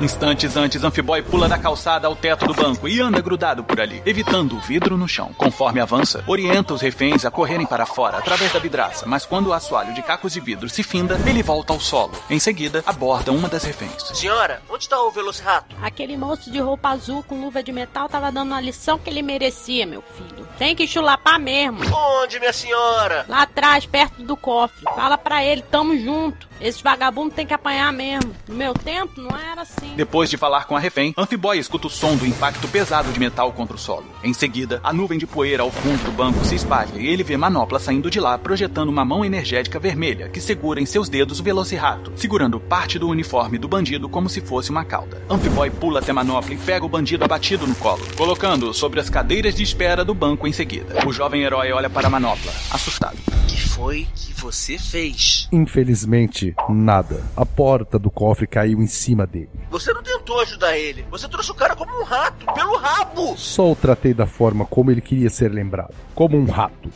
Instantes 0.00 0.56
antes, 0.56 0.84
Amphiboy 0.84 1.22
pula 1.22 1.48
da 1.48 1.58
calçada 1.58 2.06
ao 2.06 2.14
teto 2.14 2.46
do 2.46 2.54
banco 2.54 2.86
e 2.86 3.00
anda 3.00 3.20
grudado 3.20 3.64
por 3.64 3.80
ali, 3.80 4.00
evitando 4.06 4.56
o 4.56 4.60
vidro 4.60 4.96
no 4.96 5.08
chão. 5.08 5.32
Conforme 5.36 5.80
avança, 5.80 6.22
orienta 6.26 6.72
os 6.72 6.80
reféns 6.80 7.24
a 7.24 7.30
correrem 7.32 7.66
para 7.66 7.84
fora 7.84 8.18
através 8.18 8.52
da 8.52 8.60
vidraça, 8.60 9.06
mas 9.06 9.26
quando 9.26 9.48
o 9.48 9.52
assoalho 9.52 9.92
de 9.92 10.02
cacos 10.02 10.32
de 10.32 10.40
vidro 10.40 10.68
se 10.68 10.84
finda, 10.84 11.20
ele 11.26 11.42
volta 11.42 11.72
ao 11.72 11.80
solo. 11.80 12.12
Em 12.30 12.38
seguida, 12.38 12.82
aborda 12.86 13.32
uma 13.32 13.48
das 13.48 13.64
reféns. 13.64 14.02
Senhora, 14.14 14.62
onde 14.70 14.84
está 14.84 15.02
o 15.02 15.10
Velociraptor? 15.10 15.76
Aquele 15.82 16.16
moço 16.16 16.48
de 16.48 16.60
roupa 16.60 16.90
azul 16.90 17.24
com 17.24 17.40
luva 17.40 17.60
de 17.60 17.72
metal 17.72 18.08
tava 18.08 18.30
dando 18.30 18.54
a 18.54 18.60
lição 18.60 19.00
que 19.00 19.10
ele 19.10 19.22
merecia, 19.22 19.84
meu 19.84 20.02
filho. 20.16 20.46
Tem 20.58 20.76
que 20.76 20.86
chulapar 20.86 21.38
mesmo. 21.40 21.80
Onde, 22.22 22.38
minha 22.38 22.52
senhora? 22.52 23.24
Lá 23.28 23.42
atrás, 23.42 23.84
perto 23.86 24.22
do 24.22 24.36
cofre. 24.36 24.84
Fala 24.84 25.18
pra 25.18 25.44
ele, 25.44 25.62
tamo 25.62 25.96
junto. 25.98 26.48
Esse 26.60 26.82
vagabundo 26.82 27.34
tem 27.34 27.46
que 27.46 27.54
apanhar 27.54 27.92
mesmo. 27.92 28.34
No 28.48 28.56
meu 28.56 28.74
tempo, 28.74 29.20
não 29.20 29.36
era 29.38 29.62
assim. 29.62 29.87
Depois 29.96 30.30
de 30.30 30.36
falar 30.36 30.66
com 30.66 30.76
a 30.76 30.80
refém, 30.80 31.14
Amphiboy 31.16 31.58
escuta 31.58 31.86
o 31.86 31.90
som 31.90 32.16
do 32.16 32.26
impacto 32.26 32.68
pesado 32.68 33.12
de 33.12 33.18
metal 33.18 33.52
contra 33.52 33.76
o 33.76 33.78
solo. 33.78 34.06
Em 34.22 34.32
seguida, 34.32 34.80
a 34.82 34.92
nuvem 34.92 35.18
de 35.18 35.26
poeira 35.26 35.62
ao 35.62 35.70
fundo 35.70 36.04
do 36.04 36.12
banco 36.12 36.44
se 36.44 36.54
espalha 36.54 36.90
e 36.96 37.06
ele 37.06 37.22
vê 37.22 37.36
Manopla 37.36 37.78
saindo 37.78 38.10
de 38.10 38.20
lá, 38.20 38.38
projetando 38.38 38.88
uma 38.88 39.04
mão 39.04 39.24
energética 39.24 39.78
vermelha 39.78 40.28
que 40.28 40.40
segura 40.40 40.80
em 40.80 40.86
seus 40.86 41.08
dedos 41.08 41.40
o 41.40 41.42
Velociraptor, 41.42 42.12
segurando 42.16 42.60
parte 42.60 42.98
do 42.98 43.08
uniforme 43.08 43.58
do 43.58 43.68
bandido 43.68 44.08
como 44.08 44.28
se 44.28 44.40
fosse 44.40 44.70
uma 44.70 44.84
cauda. 44.84 45.22
Amphiboy 45.28 45.70
pula 45.70 46.00
até 46.00 46.12
Manopla 46.12 46.54
e 46.54 46.58
pega 46.58 46.84
o 46.84 46.88
bandido 46.88 47.24
abatido 47.24 47.66
no 47.66 47.74
colo, 47.74 48.06
colocando-o 48.16 48.74
sobre 48.74 49.00
as 49.00 49.10
cadeiras 49.10 49.54
de 49.54 49.62
espera 49.62 50.04
do 50.04 50.14
banco 50.14 50.46
em 50.46 50.52
seguida. 50.52 51.06
O 51.06 51.12
jovem 51.12 51.42
herói 51.42 51.72
olha 51.72 51.90
para 51.90 52.10
Manopla, 52.10 52.52
assustado. 52.70 53.37
O 53.48 53.50
que 53.50 53.60
foi 53.66 54.06
que 54.14 54.34
você 54.34 54.76
fez? 54.76 55.48
Infelizmente, 55.50 56.54
nada. 56.68 57.24
A 57.34 57.46
porta 57.46 57.98
do 57.98 58.10
cofre 58.10 58.46
caiu 58.46 58.82
em 58.82 58.86
cima 58.86 59.26
dele. 59.26 59.48
Você 59.70 59.90
não 59.94 60.02
tentou 60.02 60.38
ajudar 60.42 60.76
ele. 60.76 61.02
Você 61.10 61.26
trouxe 61.26 61.50
o 61.50 61.54
cara 61.54 61.74
como 61.74 61.90
um 61.98 62.04
rato, 62.04 62.44
pelo 62.52 62.76
rabo. 62.76 63.34
Só 63.38 63.72
o 63.72 63.74
tratei 63.74 64.12
da 64.12 64.26
forma 64.26 64.66
como 64.66 64.90
ele 64.90 65.00
queria 65.00 65.30
ser 65.30 65.50
lembrado 65.50 65.94
como 66.14 66.36
um 66.36 66.44
rato. 66.44 66.90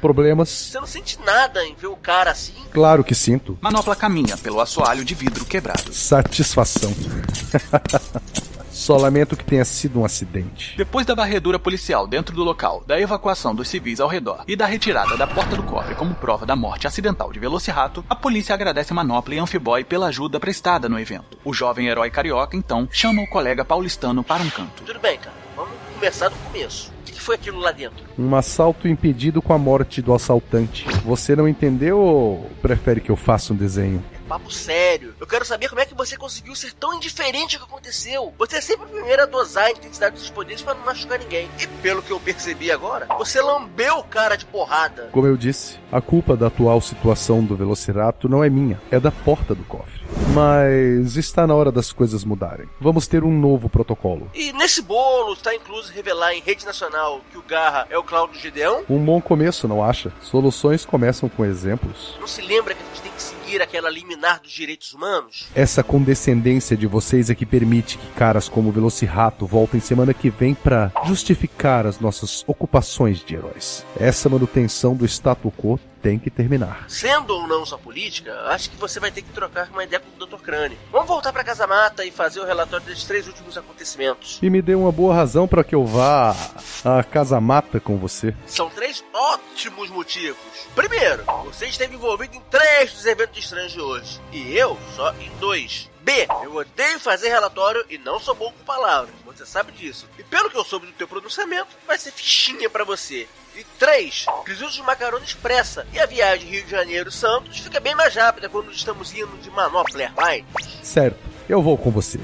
Problemas? 0.00 0.48
Você 0.48 0.80
não 0.80 0.86
sente 0.86 1.18
nada 1.20 1.62
em 1.66 1.74
ver 1.74 1.88
o 1.88 1.96
cara 1.96 2.30
assim? 2.30 2.54
Claro 2.70 3.04
que 3.04 3.14
sinto. 3.14 3.58
Manopla 3.60 3.94
caminha 3.94 4.38
pelo 4.38 4.58
assoalho 4.58 5.04
de 5.04 5.14
vidro 5.14 5.44
quebrado. 5.44 5.92
Satisfação. 5.92 6.90
Só 8.82 8.96
lamento 8.96 9.36
que 9.36 9.44
tenha 9.44 9.64
sido 9.64 10.00
um 10.00 10.04
acidente. 10.04 10.76
Depois 10.76 11.06
da 11.06 11.14
varredura 11.14 11.56
policial 11.56 12.04
dentro 12.04 12.34
do 12.34 12.42
local, 12.42 12.82
da 12.84 13.00
evacuação 13.00 13.54
dos 13.54 13.68
civis 13.68 14.00
ao 14.00 14.08
redor 14.08 14.42
e 14.48 14.56
da 14.56 14.66
retirada 14.66 15.16
da 15.16 15.24
porta 15.24 15.54
do 15.54 15.62
cofre 15.62 15.94
como 15.94 16.16
prova 16.16 16.44
da 16.44 16.56
morte 16.56 16.88
acidental 16.88 17.32
de 17.32 17.38
Velociraptor, 17.38 18.02
a 18.10 18.16
polícia 18.16 18.52
agradece 18.52 18.92
Manopla 18.92 19.36
e 19.36 19.38
Amphiboy 19.38 19.84
pela 19.84 20.08
ajuda 20.08 20.40
prestada 20.40 20.88
no 20.88 20.98
evento. 20.98 21.38
O 21.44 21.54
jovem 21.54 21.86
herói 21.86 22.10
carioca, 22.10 22.56
então, 22.56 22.88
chama 22.90 23.22
o 23.22 23.30
colega 23.30 23.64
paulistano 23.64 24.24
para 24.24 24.42
um 24.42 24.50
canto. 24.50 24.82
Tudo 24.84 24.98
bem, 24.98 25.16
cara. 25.16 25.36
Vamos 25.54 25.74
começar 25.94 26.28
do 26.28 26.34
começo. 26.34 26.90
O 27.02 27.04
que 27.04 27.20
foi 27.20 27.36
aquilo 27.36 27.60
lá 27.60 27.70
dentro? 27.70 28.04
Um 28.18 28.34
assalto 28.34 28.88
impedido 28.88 29.40
com 29.40 29.52
a 29.52 29.58
morte 29.58 30.02
do 30.02 30.12
assaltante. 30.12 30.88
Você 31.04 31.36
não 31.36 31.46
entendeu 31.46 32.00
ou 32.00 32.50
prefere 32.60 33.00
que 33.00 33.12
eu 33.12 33.16
faça 33.16 33.52
um 33.52 33.56
desenho? 33.56 34.02
Papo 34.32 34.50
sério. 34.50 35.14
Eu 35.20 35.26
quero 35.26 35.44
saber 35.44 35.68
como 35.68 35.82
é 35.82 35.84
que 35.84 35.94
você 35.94 36.16
conseguiu 36.16 36.54
ser 36.54 36.72
tão 36.72 36.94
indiferente 36.94 37.56
ao 37.56 37.66
que 37.66 37.70
aconteceu. 37.70 38.32
Você 38.38 38.56
é 38.56 38.60
sempre 38.62 38.86
o 38.86 38.88
primeiro 38.88 39.24
a 39.24 39.26
dosar 39.26 39.64
a 39.64 39.70
intensidade 39.72 40.16
dos 40.16 40.30
poderes 40.30 40.62
para 40.62 40.72
não 40.72 40.86
machucar 40.86 41.18
ninguém. 41.18 41.50
E 41.60 41.66
pelo 41.66 42.00
que 42.00 42.10
eu 42.10 42.18
percebi 42.18 42.72
agora, 42.72 43.06
você 43.18 43.42
lambeu 43.42 43.98
o 43.98 44.04
cara 44.04 44.36
de 44.36 44.46
porrada. 44.46 45.10
Como 45.12 45.26
eu 45.26 45.36
disse, 45.36 45.78
a 45.90 46.00
culpa 46.00 46.34
da 46.34 46.46
atual 46.46 46.80
situação 46.80 47.44
do 47.44 47.54
Velociraptor 47.54 48.30
não 48.30 48.42
é 48.42 48.48
minha, 48.48 48.80
é 48.90 48.98
da 48.98 49.10
porta 49.10 49.54
do 49.54 49.64
cofre. 49.64 50.00
Mas 50.32 51.16
está 51.16 51.46
na 51.46 51.54
hora 51.54 51.70
das 51.70 51.92
coisas 51.92 52.24
mudarem. 52.24 52.66
Vamos 52.80 53.06
ter 53.06 53.22
um 53.24 53.38
novo 53.38 53.68
protocolo. 53.68 54.30
E 54.32 54.50
nesse 54.54 54.80
bolo 54.80 55.34
está 55.34 55.54
incluso 55.54 55.92
revelar 55.92 56.32
em 56.32 56.40
rede 56.40 56.64
nacional 56.64 57.20
que 57.30 57.36
o 57.36 57.42
Garra 57.42 57.86
é 57.90 57.98
o 57.98 58.02
Cláudio 58.02 58.40
Gideão? 58.40 58.82
Um 58.88 59.04
bom 59.04 59.20
começo, 59.20 59.68
não 59.68 59.84
acha? 59.84 60.10
Soluções 60.22 60.86
começam 60.86 61.28
com 61.28 61.44
exemplos. 61.44 62.16
Não 62.18 62.26
se 62.26 62.40
lembra 62.40 62.74
que 62.74 62.82
a 62.82 62.86
gente 62.86 63.02
tem 63.02 63.12
que 63.12 63.22
seguir 63.52 63.62
aquela 63.62 63.90
liminar 63.90 64.40
dos 64.40 64.50
direitos 64.50 64.94
humanos? 64.94 65.46
Essa 65.54 65.82
condescendência 65.82 66.74
de 66.74 66.86
vocês 66.86 67.28
é 67.28 67.34
que 67.34 67.44
permite 67.44 67.98
que 67.98 68.06
caras 68.12 68.48
como 68.48 68.70
o 68.70 68.72
Velociraptor 68.72 69.46
voltem 69.46 69.78
semana 69.78 70.14
que 70.14 70.30
vem 70.30 70.54
para 70.54 70.90
justificar 71.04 71.86
as 71.86 72.00
nossas 72.00 72.42
ocupações 72.46 73.22
de 73.22 73.34
heróis. 73.34 73.84
Essa 74.00 74.30
manutenção 74.30 74.94
do 74.94 75.04
status 75.04 75.52
quo 75.54 75.78
tem 76.02 76.18
que 76.18 76.30
terminar. 76.30 76.84
Sendo 76.88 77.34
ou 77.34 77.46
não 77.46 77.64
sua 77.64 77.78
política, 77.78 78.34
acho 78.48 78.68
que 78.68 78.76
você 78.76 78.98
vai 78.98 79.12
ter 79.12 79.22
que 79.22 79.32
trocar 79.32 79.68
uma 79.70 79.84
ideia 79.84 80.00
com 80.00 80.22
o 80.22 80.26
Dr. 80.26 80.42
Crane. 80.42 80.78
Vamos 80.90 81.06
voltar 81.06 81.32
para 81.32 81.44
Casa 81.44 81.66
Mata 81.66 82.04
e 82.04 82.10
fazer 82.10 82.40
o 82.40 82.44
relatório 82.44 82.84
desses 82.84 83.04
três 83.04 83.26
últimos 83.26 83.56
acontecimentos. 83.56 84.38
E 84.42 84.50
me 84.50 84.60
dê 84.60 84.74
uma 84.74 84.90
boa 84.90 85.14
razão 85.14 85.46
para 85.46 85.62
que 85.62 85.74
eu 85.74 85.86
vá 85.86 86.36
à 86.84 87.04
Casa 87.04 87.40
Mata 87.40 87.78
com 87.78 87.96
você. 87.96 88.34
São 88.46 88.68
três 88.68 89.04
ótimos 89.14 89.88
motivos. 89.90 90.36
Primeiro, 90.74 91.24
você 91.44 91.66
esteve 91.66 91.94
envolvido 91.94 92.34
em 92.34 92.42
três 92.50 92.92
dos 92.92 93.06
eventos 93.06 93.38
estranhos 93.38 93.72
de 93.72 93.80
hoje. 93.80 94.20
E 94.32 94.56
eu 94.56 94.76
só 94.96 95.12
em 95.14 95.30
dois. 95.38 95.91
B. 96.02 96.26
Eu 96.42 96.56
odeio 96.56 97.00
fazer 97.00 97.28
relatório 97.28 97.84
e 97.88 97.98
não 97.98 98.18
sou 98.20 98.34
bom 98.34 98.52
com 98.52 98.64
palavras. 98.64 99.14
Você 99.24 99.46
sabe 99.46 99.72
disso. 99.72 100.06
E 100.18 100.22
pelo 100.22 100.50
que 100.50 100.56
eu 100.56 100.64
soube 100.64 100.86
do 100.86 100.92
teu 100.92 101.08
pronunciamento, 101.08 101.68
vai 101.86 101.98
ser 101.98 102.12
fichinha 102.12 102.68
para 102.68 102.84
você. 102.84 103.28
E 103.56 103.64
3. 103.78 104.26
Preciso 104.44 104.70
de 104.70 104.82
macarona 104.82 105.24
expressa. 105.24 105.86
E 105.92 106.00
a 106.00 106.06
viagem 106.06 106.48
Rio 106.48 106.64
de 106.64 106.70
Janeiro-Santos 106.70 107.58
fica 107.58 107.80
bem 107.80 107.94
mais 107.94 108.14
rápida 108.14 108.48
quando 108.48 108.72
estamos 108.72 109.12
indo 109.12 109.36
de 109.42 109.50
Manopla 109.50 110.02
Airlines. 110.02 110.46
Certo, 110.82 111.18
eu 111.48 111.62
vou 111.62 111.76
com 111.76 111.90
você. 111.90 112.18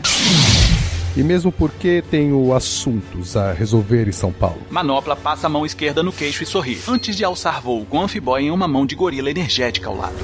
E 1.17 1.23
mesmo 1.23 1.51
porque 1.51 2.03
tenho 2.11 2.55
assuntos 2.55 3.37
a 3.37 3.53
resolver 3.53 4.09
em 4.09 4.13
São 4.13 4.33
Paulo. 4.33 4.63
Manopla 4.71 5.17
passa 5.17 5.47
a 5.47 5.51
mão 5.51 5.67
esquerda 5.67 6.03
no 6.03 6.13
queixo 6.13 6.43
e 6.45 6.47
sorri, 6.47 6.81
antes 6.87 7.17
de 7.17 7.25
alçar 7.25 7.61
voo 7.61 7.85
com 7.85 8.01
Amphiboy 8.01 8.43
em 8.43 8.51
uma 8.51 8.69
mão 8.69 8.87
de 8.87 8.95
gorila 8.95 9.31
energética 9.31 9.89
ao 9.89 9.97
lado. 9.97 10.17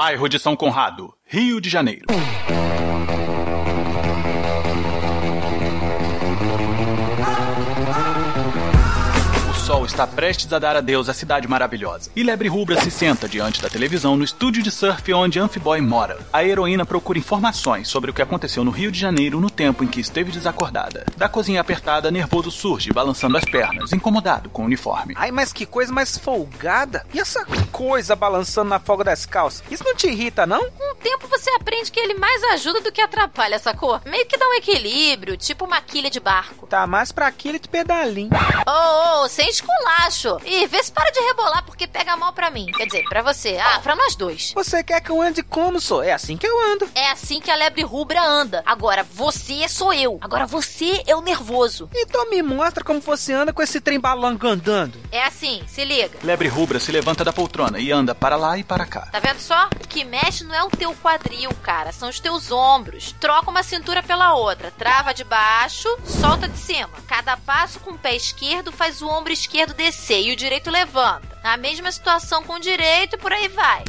Bairro 0.00 0.30
de 0.30 0.38
São 0.38 0.56
Conrado, 0.56 1.12
Rio 1.26 1.60
de 1.60 1.68
Janeiro. 1.68 2.06
Está 10.00 10.06
prestes 10.06 10.50
a 10.50 10.58
dar 10.58 10.76
adeus 10.76 11.10
à 11.10 11.12
cidade 11.12 11.46
maravilhosa. 11.46 12.10
E 12.16 12.22
Lebre 12.22 12.48
Rubra 12.48 12.80
se 12.80 12.90
senta 12.90 13.28
diante 13.28 13.60
da 13.60 13.68
televisão 13.68 14.16
no 14.16 14.24
estúdio 14.24 14.62
de 14.62 14.70
surf 14.70 15.12
onde 15.12 15.38
Amphiboy 15.38 15.78
mora. 15.82 16.16
A 16.32 16.42
heroína 16.42 16.86
procura 16.86 17.18
informações 17.18 17.86
sobre 17.86 18.10
o 18.10 18.14
que 18.14 18.22
aconteceu 18.22 18.64
no 18.64 18.70
Rio 18.70 18.90
de 18.90 18.98
Janeiro 18.98 19.38
no 19.38 19.50
tempo 19.50 19.84
em 19.84 19.86
que 19.86 20.00
esteve 20.00 20.32
desacordada. 20.32 21.04
Da 21.18 21.28
cozinha 21.28 21.60
apertada, 21.60 22.10
nervoso 22.10 22.50
surge, 22.50 22.94
balançando 22.94 23.36
as 23.36 23.44
pernas, 23.44 23.92
incomodado 23.92 24.48
com 24.48 24.62
o 24.62 24.64
uniforme. 24.64 25.12
Ai, 25.18 25.30
mas 25.30 25.52
que 25.52 25.66
coisa 25.66 25.92
mais 25.92 26.16
folgada. 26.16 27.04
E 27.12 27.20
essa 27.20 27.44
coisa 27.70 28.16
balançando 28.16 28.70
na 28.70 28.80
folga 28.80 29.04
das 29.04 29.26
calças? 29.26 29.62
Isso 29.70 29.84
não 29.84 29.94
te 29.94 30.06
irrita, 30.06 30.46
não? 30.46 30.70
Com 30.70 30.92
o 30.92 30.94
tempo 30.94 31.28
você 31.28 31.50
aprende 31.50 31.92
que 31.92 32.00
ele 32.00 32.14
mais 32.14 32.42
ajuda 32.44 32.80
do 32.80 32.90
que 32.90 33.02
atrapalha, 33.02 33.58
sacou? 33.58 34.00
Meio 34.06 34.24
que 34.24 34.38
dá 34.38 34.48
um 34.48 34.54
equilíbrio, 34.54 35.36
tipo 35.36 35.66
uma 35.66 35.82
quilha 35.82 36.08
de 36.08 36.20
barco. 36.20 36.66
Tá 36.66 36.86
mais 36.86 37.12
pra 37.12 37.30
quilha 37.30 37.58
de 37.58 37.68
pedalinho. 37.68 38.30
Ô, 38.66 38.70
oh, 38.70 39.24
oh, 39.24 39.28
sem 39.28 39.50
esculacho. 39.90 40.38
E 40.44 40.66
vê 40.66 40.82
se 40.82 40.92
para 40.92 41.10
de 41.10 41.20
rebolar 41.20 41.64
porque 41.64 41.86
pega 41.86 42.16
mal 42.16 42.32
pra 42.32 42.50
mim. 42.50 42.66
Quer 42.66 42.86
dizer, 42.86 43.04
pra 43.04 43.22
você. 43.22 43.58
Ah, 43.58 43.80
pra 43.80 43.96
nós 43.96 44.14
dois. 44.14 44.52
Você 44.54 44.82
quer 44.82 45.00
que 45.00 45.10
eu 45.10 45.20
ande 45.20 45.42
como, 45.42 45.80
sou? 45.80 46.02
É 46.02 46.12
assim 46.12 46.36
que 46.36 46.46
eu 46.46 46.72
ando. 46.72 46.88
É 46.94 47.10
assim 47.10 47.40
que 47.40 47.50
a 47.50 47.56
lebre 47.56 47.82
rubra 47.82 48.22
anda. 48.22 48.62
Agora, 48.64 49.02
você 49.02 49.68
sou 49.68 49.92
eu. 49.92 50.18
Agora, 50.20 50.46
você 50.46 51.02
é 51.06 51.14
o 51.16 51.20
nervoso. 51.20 51.88
Então 51.94 52.30
me 52.30 52.42
mostra 52.42 52.84
como 52.84 53.00
você 53.00 53.32
anda 53.32 53.52
com 53.52 53.62
esse 53.62 53.80
trem 53.80 53.98
balanco 53.98 54.46
andando. 54.46 54.98
É 55.10 55.24
assim, 55.24 55.62
se 55.66 55.84
liga. 55.84 56.18
Lebre 56.22 56.48
rubra 56.48 56.78
se 56.78 56.92
levanta 56.92 57.24
da 57.24 57.32
poltrona 57.32 57.78
e 57.78 57.90
anda 57.90 58.14
para 58.14 58.36
lá 58.36 58.58
e 58.58 58.64
para 58.64 58.86
cá. 58.86 59.08
Tá 59.12 59.18
vendo 59.18 59.40
só? 59.40 59.68
O 59.82 59.88
que 59.88 60.04
mexe 60.04 60.44
não 60.44 60.54
é 60.54 60.62
o 60.62 60.70
teu 60.70 60.94
quadril, 60.94 61.50
cara. 61.62 61.92
São 61.92 62.08
os 62.08 62.20
teus 62.20 62.50
ombros. 62.52 63.14
Troca 63.20 63.50
uma 63.50 63.62
cintura 63.62 64.02
pela 64.02 64.34
outra. 64.34 64.70
Trava 64.70 65.12
de 65.12 65.24
baixo, 65.24 65.88
solta 66.04 66.48
de 66.48 66.58
cima. 66.58 66.90
Cada 67.06 67.36
passo 67.36 67.80
com 67.80 67.92
o 67.92 67.98
pé 67.98 68.14
esquerdo 68.14 68.72
faz 68.72 69.02
o 69.02 69.08
ombro 69.08 69.32
esquerdo 69.32 69.74
e 70.28 70.32
o 70.32 70.36
direito 70.36 70.70
levanta. 70.70 71.38
Na 71.42 71.56
mesma 71.56 71.90
situação 71.90 72.42
com 72.42 72.54
o 72.54 72.60
direito 72.60 73.16
por 73.18 73.32
aí 73.32 73.48
vai. 73.48 73.84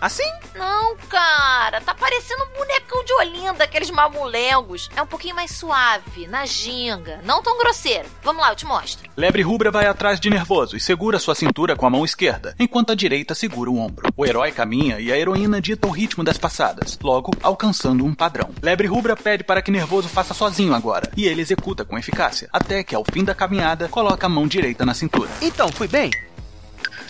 Assim? 0.00 0.30
Não, 0.54 0.96
cara. 1.08 1.80
Tá 1.80 1.94
parecendo 1.94 2.42
um 2.44 2.58
bonecão 2.58 3.04
de 3.04 3.12
Olinda, 3.14 3.64
aqueles 3.64 3.90
mamulengos. 3.90 4.88
É 4.96 5.02
um 5.02 5.06
pouquinho 5.06 5.34
mais 5.34 5.50
suave, 5.50 6.26
na 6.26 6.46
ginga. 6.46 7.20
Não 7.22 7.42
tão 7.42 7.58
grosseiro. 7.58 8.08
Vamos 8.22 8.42
lá, 8.42 8.50
eu 8.50 8.56
te 8.56 8.66
mostro. 8.66 9.08
Lebre 9.16 9.42
Rubra 9.42 9.70
vai 9.70 9.86
atrás 9.86 10.18
de 10.18 10.30
nervoso 10.30 10.76
e 10.76 10.80
segura 10.80 11.18
sua 11.18 11.34
cintura 11.34 11.76
com 11.76 11.86
a 11.86 11.90
mão 11.90 12.04
esquerda, 12.04 12.54
enquanto 12.58 12.92
a 12.92 12.94
direita 12.94 13.34
segura 13.34 13.70
o 13.70 13.78
ombro. 13.78 14.08
O 14.16 14.24
herói 14.24 14.52
caminha 14.52 14.98
e 14.98 15.12
a 15.12 15.18
heroína 15.18 15.60
dita 15.60 15.86
o 15.86 15.90
ritmo 15.90 16.24
das 16.24 16.38
passadas, 16.38 16.98
logo 17.02 17.32
alcançando 17.42 18.04
um 18.04 18.14
padrão. 18.14 18.50
Lebre 18.62 18.86
Rubra 18.86 19.16
pede 19.16 19.44
para 19.44 19.60
que 19.60 19.70
nervoso 19.70 20.08
faça 20.08 20.32
sozinho 20.32 20.74
agora, 20.74 21.10
e 21.16 21.26
ele 21.26 21.42
executa 21.42 21.84
com 21.84 21.98
eficácia, 21.98 22.48
até 22.52 22.82
que 22.82 22.94
ao 22.94 23.04
fim 23.04 23.24
da 23.24 23.34
caminhada 23.34 23.88
coloca 23.88 24.26
a 24.26 24.30
mão 24.30 24.46
direita 24.46 24.86
na 24.86 24.94
cintura. 24.94 25.30
Então, 25.42 25.68
fui 25.70 25.88
bem? 25.88 26.10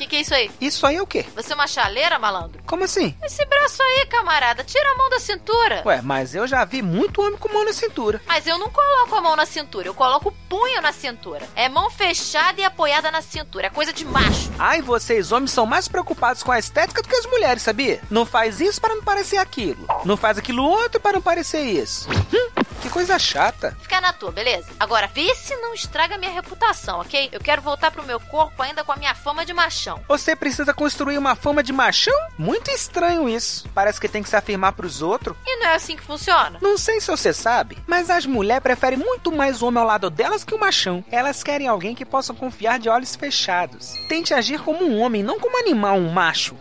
Que, 0.01 0.07
que 0.07 0.17
é 0.17 0.21
isso 0.21 0.35
aí? 0.35 0.51
Isso 0.61 0.87
aí 0.87 0.97
é 0.97 1.03
o 1.03 1.07
quê? 1.07 1.27
Você 1.35 1.53
é 1.53 1.55
uma 1.55 1.67
chaleira, 1.67 2.19
malandro? 2.19 2.63
Como 2.67 2.85
assim? 2.85 3.15
Esse 3.23 3.45
braço 3.45 3.83
aí, 3.83 4.07
camarada, 4.07 4.65
tira 4.65 4.91
a 4.93 4.97
mão 4.97 5.11
da 5.11 5.21
cintura. 5.21 5.83
Ué, 5.85 6.01
mas 6.03 6.35
eu 6.35 6.47
já 6.47 6.65
vi 6.65 6.81
muito 6.83 7.21
homem 7.21 7.39
com 7.39 7.53
mão 7.53 7.65
na 7.65 7.73
cintura. 7.73 8.21
Mas 8.27 8.47
eu 8.47 8.59
não 8.59 8.71
coloco 8.71 9.15
a 9.15 9.21
mão 9.21 9.37
na 9.37 9.45
cintura, 9.47 9.87
eu 9.89 9.95
coloco 9.95 10.31
o 10.31 10.33
punho 10.49 10.81
na 10.81 10.93
cintura. 10.93 11.47
É 11.55 11.69
mão 11.69 11.91
fechada 11.91 12.61
e 12.61 12.65
apoiada 12.65 13.11
na 13.11 13.21
cintura, 13.21 13.67
é 13.67 13.71
coisa 13.71 13.93
de 13.93 14.05
macho. 14.05 14.51
Ai, 14.59 14.81
vocês 14.81 15.33
homens 15.33 15.51
são 15.51 15.67
mais 15.67 15.87
preocupados 15.89 16.43
com 16.43 16.53
a 16.53 16.59
estética 16.59 17.03
do 17.03 17.09
que 17.09 17.17
as 17.17 17.27
mulheres, 17.27 17.63
sabia? 17.63 18.01
Não 18.11 18.25
faz 18.25 18.61
isso 18.61 18.81
para 18.81 18.95
não 18.95 19.03
parecer 19.03 19.37
aquilo. 19.37 19.87
Não 20.05 20.17
faz 20.17 20.39
aquilo 20.39 20.65
outro 20.65 21.01
para 21.01 21.15
não 21.15 21.23
parecer 21.23 21.63
isso. 21.63 22.09
Hum, 22.33 22.60
que 22.81 22.89
coisa 22.89 23.19
chata. 23.19 23.77
Fica 23.81 24.01
na 24.01 24.13
tua, 24.13 24.33
beleza? 24.33 24.69
Agora, 24.79 25.07
vê 25.07 25.35
se 25.35 25.55
não 25.57 25.75
estraga 25.75 26.17
minha 26.17 26.31
reputação, 26.31 27.01
ok? 27.01 27.29
Eu 27.31 27.41
quero 27.41 27.63
voltar 27.63 27.91
pro 27.91 28.03
meu 28.03 28.19
corpo 28.19 28.63
ainda 28.63 28.83
com 28.83 28.93
a 28.93 28.97
minha 28.97 29.15
fama 29.15 29.45
de 29.45 29.53
machão. 29.53 30.01
Você 30.09 30.35
precisa 30.35 30.73
construir 30.73 31.19
uma 31.19 31.35
fama 31.35 31.63
de 31.63 31.73
machão? 31.73 32.19
Muito 32.39 32.71
estranho 32.71 33.29
isso. 33.29 33.69
Parece 33.75 34.01
que 34.01 34.09
tem 34.09 34.23
que 34.23 34.29
se 34.29 34.37
afirmar 34.37 34.73
pros 34.73 35.03
outros. 35.03 35.37
E 35.47 35.57
não 35.57 35.67
é 35.67 35.75
assim 35.75 35.97
que 35.97 36.03
funciona? 36.03 36.59
Não 36.61 36.79
sei 36.79 37.01
se 37.01 37.07
você 37.09 37.33
sabe, 37.33 37.79
mas 37.87 38.11
as 38.11 38.25
mulheres 38.27 38.63
preferem 38.63 38.99
muito 38.99 39.31
mais 39.31 39.61
o 39.61 39.67
homem 39.67 39.81
ao 39.81 39.87
lado 39.87 40.09
delas 40.11 40.45
que 40.45 40.55
o 40.55 40.59
machão. 40.59 41.05
Elas 41.11 41.43
querem 41.43 41.69
alguém 41.69 41.95
que 41.95 42.05
possa 42.05 42.33
confiar 42.33 42.79
de 42.79 42.89
olhos 42.89 43.15
fechados. 43.15 43.95
Tente 44.09 44.33
agir 44.33 44.61
como 44.61 44.85
um 44.85 44.99
homem, 45.01 45.23
não 45.23 45.39
como 45.39 45.57
um 45.57 45.61
animal, 45.61 45.97
um 45.97 46.11
macho. 46.11 46.57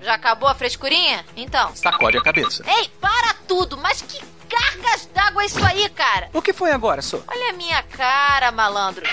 Já 0.00 0.14
acabou 0.14 0.48
a 0.48 0.54
frescurinha? 0.54 1.24
Então. 1.36 1.74
Sacode 1.74 2.16
a 2.16 2.22
cabeça. 2.22 2.64
Ei, 2.66 2.88
para 3.00 3.34
tudo! 3.46 3.76
Mas 3.76 4.00
que 4.02 4.20
cargas 4.50 5.06
d'água 5.14 5.42
é 5.42 5.46
isso 5.46 5.64
aí, 5.64 5.88
cara? 5.90 6.28
O 6.32 6.42
que 6.42 6.52
foi 6.52 6.72
agora, 6.72 7.00
Sô? 7.00 7.22
Olha 7.28 7.50
a 7.50 7.52
minha 7.52 7.82
cara, 7.82 8.50
malandro. 8.50 9.04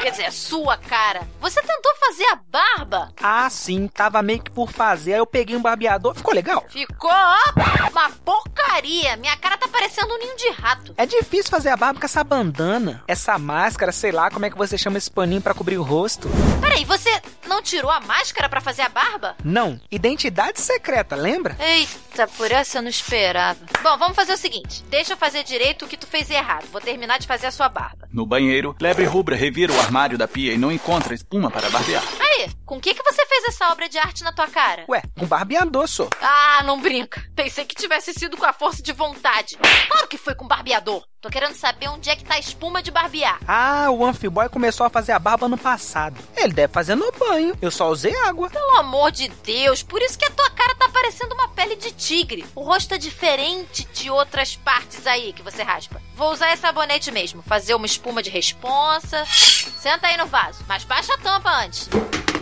Quer 0.00 0.12
dizer, 0.12 0.26
a 0.26 0.32
sua 0.32 0.78
cara. 0.78 1.28
Você 1.40 1.60
tentou 1.60 1.92
fazer 1.96 2.24
a 2.24 2.36
barba? 2.50 3.12
Ah, 3.22 3.50
sim, 3.50 3.86
tava 3.86 4.22
meio 4.22 4.42
que 4.42 4.50
por 4.50 4.70
fazer. 4.72 5.12
Aí 5.12 5.18
eu 5.18 5.26
peguei 5.26 5.54
um 5.54 5.60
barbeador, 5.60 6.14
ficou 6.14 6.32
legal? 6.32 6.64
Ficou 6.70 7.10
ó, 7.10 7.90
uma 7.90 8.10
porcaria. 8.24 9.16
Minha 9.18 9.36
cara 9.36 9.58
tá 9.58 9.68
parecendo 9.68 10.14
um 10.14 10.18
ninho 10.18 10.36
de 10.36 10.48
rato. 10.50 10.94
É 10.96 11.04
difícil 11.04 11.50
fazer 11.50 11.68
a 11.68 11.76
barba 11.76 12.00
com 12.00 12.06
essa 12.06 12.24
bandana, 12.24 13.04
essa 13.06 13.38
máscara, 13.38 13.92
sei 13.92 14.10
lá 14.10 14.30
como 14.30 14.46
é 14.46 14.50
que 14.50 14.56
você 14.56 14.78
chama 14.78 14.96
esse 14.96 15.10
paninho 15.10 15.42
pra 15.42 15.52
cobrir 15.52 15.76
o 15.76 15.82
rosto. 15.82 16.28
Peraí, 16.62 16.84
você 16.86 17.20
não 17.46 17.60
tirou 17.60 17.90
a 17.90 18.00
máscara 18.00 18.48
pra 18.48 18.60
fazer 18.60 18.82
a 18.82 18.88
barba? 18.88 19.36
Não, 19.44 19.78
identidade 19.90 20.60
secreta, 20.60 21.14
lembra? 21.14 21.56
Eita, 21.60 22.26
por 22.26 22.50
essa 22.50 22.78
eu 22.78 22.82
não 22.82 22.88
esperava. 22.88 23.58
Bom, 23.82 23.98
vamos 23.98 24.16
fazer 24.20 24.34
o 24.34 24.36
seguinte: 24.36 24.84
deixa 24.90 25.14
eu 25.14 25.16
fazer 25.16 25.42
direito 25.42 25.84
o 25.84 25.88
que 25.88 25.96
tu 25.96 26.06
fez 26.06 26.30
errado. 26.30 26.66
Vou 26.66 26.80
terminar 26.80 27.18
de 27.18 27.26
fazer 27.26 27.46
a 27.46 27.50
sua 27.50 27.68
barba. 27.68 28.08
No 28.12 28.26
banheiro, 28.26 28.76
Lebre 28.80 29.04
Rubra 29.04 29.34
revira 29.34 29.72
o 29.72 29.80
armário 29.80 30.18
da 30.18 30.28
pia 30.28 30.52
e 30.52 30.58
não 30.58 30.70
encontra 30.70 31.14
espuma 31.14 31.50
para 31.50 31.70
barbear. 31.70 32.02
Aí, 32.20 32.50
com 32.66 32.76
o 32.76 32.80
que, 32.80 32.94
que 32.94 33.02
você 33.02 33.24
fez 33.26 33.44
essa 33.44 33.72
obra 33.72 33.88
de 33.88 33.98
arte 33.98 34.22
na 34.22 34.32
tua 34.32 34.48
cara? 34.48 34.84
Ué, 34.88 35.02
com 35.18 35.26
barbeador, 35.26 35.88
só. 35.88 36.08
Ah, 36.20 36.62
não 36.64 36.80
brinca. 36.80 37.22
Pensei 37.34 37.64
que 37.64 37.74
tivesse 37.74 38.12
sido 38.12 38.36
com 38.36 38.44
a 38.44 38.52
força 38.52 38.82
de 38.82 38.92
vontade. 38.92 39.56
Claro 39.88 40.08
que 40.08 40.18
foi 40.18 40.34
com 40.34 40.46
barbeador. 40.46 41.02
Tô 41.20 41.28
querendo 41.28 41.54
saber 41.54 41.88
onde 41.88 42.08
é 42.08 42.16
que 42.16 42.24
tá 42.24 42.36
a 42.36 42.38
espuma 42.38 42.82
de 42.82 42.90
barbear. 42.90 43.38
Ah, 43.46 43.90
o 43.90 44.06
Amphiboy 44.06 44.48
começou 44.48 44.86
a 44.86 44.90
fazer 44.90 45.12
a 45.12 45.18
barba 45.18 45.44
ano 45.44 45.58
passado. 45.58 46.18
Ele 46.34 46.54
deve 46.54 46.72
fazer 46.72 46.94
no 46.94 47.12
banho. 47.12 47.54
Eu 47.60 47.70
só 47.70 47.90
usei 47.90 48.16
água. 48.22 48.48
Pelo 48.48 48.78
amor 48.78 49.12
de 49.12 49.28
Deus, 49.28 49.82
por 49.82 50.00
isso 50.00 50.18
que 50.18 50.24
a 50.24 50.30
tua 50.30 50.48
cara 50.48 50.74
tá 50.76 50.88
parecendo 50.88 51.34
uma 51.34 51.48
pele 51.48 51.76
de 51.76 51.92
tigre. 51.92 52.46
O 52.54 52.62
rosto 52.62 52.94
é 52.94 52.98
diferente 52.98 53.86
de 53.92 54.10
outras 54.10 54.56
partes 54.56 55.06
aí 55.06 55.34
que 55.34 55.42
você 55.42 55.62
raspa. 55.62 56.00
Vou 56.14 56.32
usar 56.32 56.54
esse 56.54 56.62
sabonete 56.62 57.12
mesmo, 57.12 57.42
fazer 57.42 57.74
uma 57.74 57.84
espuma 57.84 58.22
de 58.22 58.30
responsa. 58.30 59.26
Senta 59.26 60.06
aí 60.06 60.16
no 60.16 60.24
vaso, 60.24 60.64
mas 60.66 60.84
baixa 60.84 61.12
a 61.12 61.18
tampa 61.18 61.50
antes. 61.50 61.86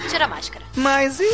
Tira 0.08 0.24
a 0.24 0.28
máscara. 0.28 0.64
Mas 0.74 1.20
e. 1.20 1.24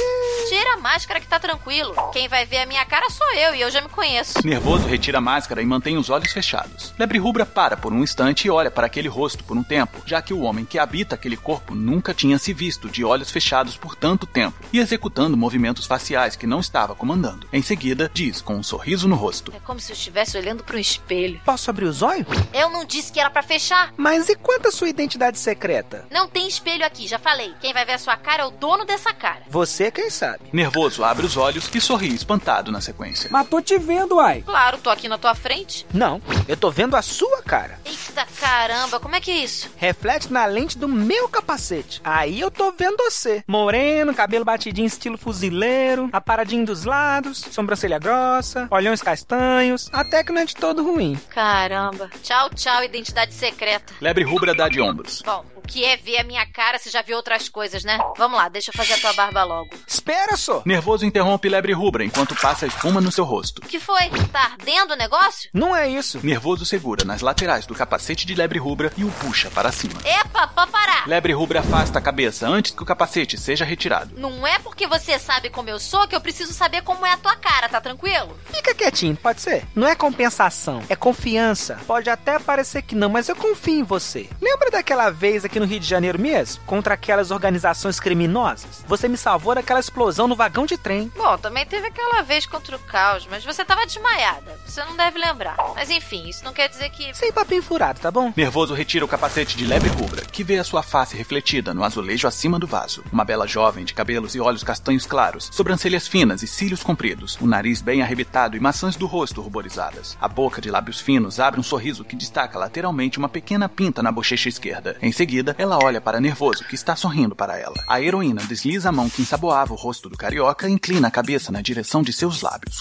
Tira 0.48 0.74
a 0.74 0.76
máscara 0.76 1.20
que 1.20 1.28
tá 1.28 1.38
tranquilo. 1.38 1.94
Quem 2.12 2.28
vai 2.28 2.44
ver 2.44 2.58
a 2.58 2.66
minha 2.66 2.84
cara 2.84 3.08
sou 3.08 3.26
eu 3.34 3.54
e 3.54 3.60
eu 3.60 3.70
já 3.70 3.80
me 3.80 3.88
conheço. 3.88 4.44
Nervoso, 4.44 4.86
retira 4.86 5.18
a 5.18 5.20
máscara 5.20 5.62
e 5.62 5.66
mantém 5.66 5.96
os 5.96 6.10
olhos 6.10 6.32
fechados. 6.32 6.92
Lebre 6.98 7.18
Rubra 7.18 7.46
para 7.46 7.76
por 7.76 7.92
um 7.92 8.02
instante 8.02 8.46
e 8.46 8.50
olha 8.50 8.70
para 8.70 8.86
aquele 8.86 9.08
rosto 9.08 9.44
por 9.44 9.56
um 9.56 9.62
tempo, 9.62 10.02
já 10.04 10.20
que 10.20 10.34
o 10.34 10.40
homem 10.40 10.64
que 10.64 10.78
habita 10.78 11.14
aquele 11.14 11.36
corpo 11.36 11.74
nunca 11.74 12.12
tinha 12.12 12.38
se 12.38 12.52
visto 12.52 12.88
de 12.88 13.04
olhos 13.04 13.30
fechados 13.30 13.76
por 13.76 13.94
tanto 13.94 14.26
tempo 14.26 14.58
e 14.72 14.78
executando 14.80 15.36
movimentos 15.36 15.86
faciais 15.86 16.34
que 16.34 16.46
não 16.46 16.60
estava 16.60 16.94
comandando. 16.94 17.46
Em 17.52 17.62
seguida, 17.62 18.10
diz 18.12 18.42
com 18.42 18.56
um 18.56 18.62
sorriso 18.62 19.06
no 19.06 19.14
rosto: 19.14 19.52
É 19.54 19.60
como 19.60 19.78
se 19.78 19.92
eu 19.92 19.96
estivesse 19.96 20.36
olhando 20.36 20.64
para 20.64 20.76
um 20.76 20.80
espelho. 20.80 21.40
Posso 21.44 21.70
abrir 21.70 21.84
os 21.86 22.02
olhos? 22.02 22.26
Eu 22.52 22.70
não 22.70 22.84
disse 22.84 23.12
que 23.12 23.20
era 23.20 23.30
para 23.30 23.42
fechar. 23.42 23.94
Mas 23.96 24.28
e 24.28 24.34
quanto 24.34 24.68
a 24.68 24.72
sua 24.72 24.88
identidade 24.88 25.38
secreta? 25.38 26.06
Não 26.10 26.28
tem 26.28 26.48
espelho 26.48 26.84
aqui, 26.84 27.06
já 27.06 27.18
falei. 27.18 27.54
Quem 27.60 27.72
vai 27.72 27.84
ver 27.84 27.92
a 27.92 27.98
sua 27.98 28.16
cara 28.16 28.42
é 28.42 28.46
o 28.46 28.63
dono 28.64 28.86
dessa 28.86 29.12
cara. 29.12 29.42
Você 29.50 29.90
quem 29.90 30.08
sabe. 30.08 30.44
Nervoso, 30.50 31.04
abre 31.04 31.26
os 31.26 31.36
olhos 31.36 31.68
e 31.74 31.80
sorri 31.82 32.14
espantado 32.14 32.72
na 32.72 32.80
sequência. 32.80 33.28
Mas 33.30 33.46
tô 33.46 33.60
te 33.60 33.76
vendo, 33.76 34.18
ai. 34.18 34.40
Claro, 34.40 34.78
tô 34.78 34.88
aqui 34.88 35.06
na 35.06 35.18
tua 35.18 35.34
frente. 35.34 35.86
Não, 35.92 36.18
eu 36.48 36.56
tô 36.56 36.70
vendo 36.70 36.96
a 36.96 37.02
sua 37.02 37.42
cara. 37.42 37.78
Eita 37.84 38.26
caramba, 38.40 38.98
como 38.98 39.14
é 39.16 39.20
que 39.20 39.30
é 39.30 39.36
isso? 39.36 39.70
Reflete 39.76 40.32
na 40.32 40.46
lente 40.46 40.78
do 40.78 40.88
meu 40.88 41.28
capacete. 41.28 42.00
Aí 42.02 42.40
eu 42.40 42.50
tô 42.50 42.72
vendo 42.72 42.96
você. 42.96 43.44
Moreno, 43.46 44.14
cabelo 44.14 44.46
batidinho 44.46 44.86
estilo 44.86 45.18
fuzileiro, 45.18 46.08
a 46.10 46.20
paradinha 46.20 46.64
dos 46.64 46.84
lados, 46.84 47.44
sobrancelha 47.50 47.98
grossa, 47.98 48.66
olhões 48.70 49.02
castanhos, 49.02 49.90
até 49.92 50.24
que 50.24 50.32
não 50.32 50.40
é 50.40 50.46
de 50.46 50.54
todo 50.54 50.82
ruim. 50.82 51.20
Caramba. 51.28 52.08
Tchau, 52.22 52.48
tchau, 52.48 52.82
identidade 52.82 53.34
secreta. 53.34 53.92
Lebre 54.00 54.24
Rubra 54.24 54.54
dá 54.54 54.70
de 54.70 54.80
ombros. 54.80 55.20
Bom, 55.22 55.44
que 55.66 55.84
é 55.84 55.96
ver 55.96 56.18
a 56.18 56.24
minha 56.24 56.46
cara 56.46 56.78
se 56.78 56.90
já 56.90 57.02
viu 57.02 57.16
outras 57.16 57.48
coisas, 57.48 57.84
né? 57.84 57.98
Vamos 58.16 58.38
lá, 58.38 58.48
deixa 58.48 58.70
eu 58.70 58.76
fazer 58.76 58.94
a 58.94 58.98
tua 58.98 59.12
barba 59.12 59.42
logo. 59.44 59.70
Espera 59.86 60.36
só. 60.36 60.62
Nervoso 60.64 61.04
interrompe 61.04 61.48
Lebre 61.48 61.72
Rubra 61.72 62.04
enquanto 62.04 62.34
passa 62.36 62.64
a 62.64 62.68
espuma 62.68 63.00
no 63.00 63.10
seu 63.12 63.24
rosto. 63.24 63.60
O 63.64 63.66
que 63.66 63.80
foi? 63.80 64.08
Tá 64.32 64.52
ardendo 64.52 64.92
o 64.92 64.96
negócio? 64.96 65.50
Não 65.52 65.74
é 65.74 65.88
isso. 65.88 66.20
Nervoso 66.22 66.64
segura 66.64 67.04
nas 67.04 67.20
laterais 67.20 67.66
do 67.66 67.74
capacete 67.74 68.26
de 68.26 68.34
Lebre 68.34 68.58
Rubra 68.58 68.92
e 68.96 69.04
o 69.04 69.10
puxa 69.12 69.50
para 69.50 69.72
cima. 69.72 69.94
Epa, 70.04 70.46
pode 70.48 70.70
parar. 70.70 71.06
Lebre 71.06 71.32
Rubra 71.32 71.60
afasta 71.60 71.98
a 71.98 72.02
cabeça 72.02 72.46
antes 72.46 72.72
que 72.72 72.82
o 72.82 72.86
capacete 72.86 73.38
seja 73.38 73.64
retirado. 73.64 74.18
Não 74.18 74.46
é 74.46 74.58
porque 74.58 74.86
você 74.86 75.18
sabe 75.18 75.50
como 75.50 75.68
eu 75.70 75.78
sou 75.78 76.06
que 76.06 76.14
eu 76.14 76.20
preciso 76.20 76.52
saber 76.52 76.82
como 76.82 77.06
é 77.06 77.12
a 77.12 77.16
tua 77.16 77.36
cara, 77.36 77.68
tá 77.68 77.80
tranquilo? 77.80 78.36
Fica 78.52 78.74
quietinho, 78.74 79.16
pode 79.16 79.40
ser? 79.40 79.64
Não 79.74 79.86
é 79.86 79.94
compensação, 79.94 80.82
é 80.88 80.96
confiança. 80.96 81.78
Pode 81.86 82.10
até 82.10 82.38
parecer 82.38 82.82
que 82.82 82.94
não, 82.94 83.08
mas 83.08 83.28
eu 83.28 83.36
confio 83.36 83.80
em 83.80 83.82
você. 83.82 84.28
Lembra 84.40 84.70
daquela 84.70 85.10
vez 85.10 85.44
aqui 85.54 85.60
no 85.60 85.66
Rio 85.66 85.78
de 85.78 85.86
Janeiro 85.86 86.18
mesmo? 86.20 86.64
Contra 86.64 86.94
aquelas 86.94 87.30
organizações 87.30 88.00
criminosas? 88.00 88.84
Você 88.88 89.06
me 89.06 89.16
salvou 89.16 89.54
daquela 89.54 89.78
explosão 89.78 90.26
no 90.26 90.34
vagão 90.34 90.66
de 90.66 90.76
trem. 90.76 91.12
Bom, 91.16 91.38
também 91.38 91.64
teve 91.64 91.86
aquela 91.86 92.22
vez 92.22 92.44
contra 92.44 92.74
o 92.74 92.78
caos, 92.80 93.28
mas 93.30 93.44
você 93.44 93.64
tava 93.64 93.86
desmaiada. 93.86 94.58
Você 94.66 94.84
não 94.84 94.96
deve 94.96 95.16
lembrar. 95.16 95.56
Mas 95.76 95.90
enfim, 95.90 96.28
isso 96.28 96.44
não 96.44 96.52
quer 96.52 96.68
dizer 96.68 96.90
que. 96.90 97.14
Sem 97.14 97.32
papinho 97.32 97.62
furado, 97.62 98.00
tá 98.00 98.10
bom? 98.10 98.32
Nervoso 98.36 98.74
retira 98.74 99.04
o 99.04 99.08
capacete 99.08 99.56
de 99.56 99.64
Lebre 99.64 99.90
Rubra, 99.90 100.22
que 100.22 100.42
vê 100.42 100.58
a 100.58 100.64
sua 100.64 100.82
face 100.82 101.16
refletida 101.16 101.72
no 101.72 101.84
azulejo 101.84 102.26
acima 102.26 102.58
do 102.58 102.66
vaso. 102.66 103.04
Uma 103.12 103.24
bela 103.24 103.46
jovem 103.46 103.84
de 103.84 103.94
cabelos 103.94 104.34
e 104.34 104.40
olhos 104.40 104.64
castanhos 104.64 105.06
claros, 105.06 105.50
sobrancelhas 105.52 106.08
finas 106.08 106.42
e 106.42 106.48
cílios 106.48 106.82
compridos, 106.82 107.38
o 107.40 107.46
nariz 107.46 107.80
bem 107.80 108.02
arrebitado 108.02 108.56
e 108.56 108.60
maçãs 108.60 108.96
do 108.96 109.06
rosto 109.06 109.40
ruborizadas. 109.40 110.18
A 110.20 110.26
boca 110.26 110.60
de 110.60 110.70
lábios 110.70 111.00
finos 111.00 111.38
abre 111.38 111.60
um 111.60 111.64
sorriso 111.64 112.04
que 112.04 112.16
destaca 112.16 112.58
lateralmente 112.58 113.18
uma 113.18 113.28
pequena 113.28 113.68
pinta 113.68 114.02
na 114.02 114.10
bochecha 114.10 114.48
esquerda. 114.48 114.96
Em 115.00 115.12
seguida, 115.12 115.43
ela 115.58 115.78
olha 115.82 116.00
para 116.00 116.20
Nervoso, 116.20 116.64
que 116.64 116.76
está 116.76 116.94
sorrindo 116.94 117.34
para 117.34 117.58
ela. 117.58 117.74
A 117.88 118.00
heroína 118.00 118.44
desliza 118.44 118.88
a 118.88 118.92
mão 118.92 119.10
que 119.10 119.22
ensaboava 119.22 119.72
o 119.72 119.76
rosto 119.76 120.08
do 120.08 120.16
carioca 120.16 120.68
e 120.68 120.72
inclina 120.72 121.08
a 121.08 121.10
cabeça 121.10 121.50
na 121.50 121.60
direção 121.60 122.02
de 122.02 122.12
seus 122.12 122.40
lábios. 122.40 122.80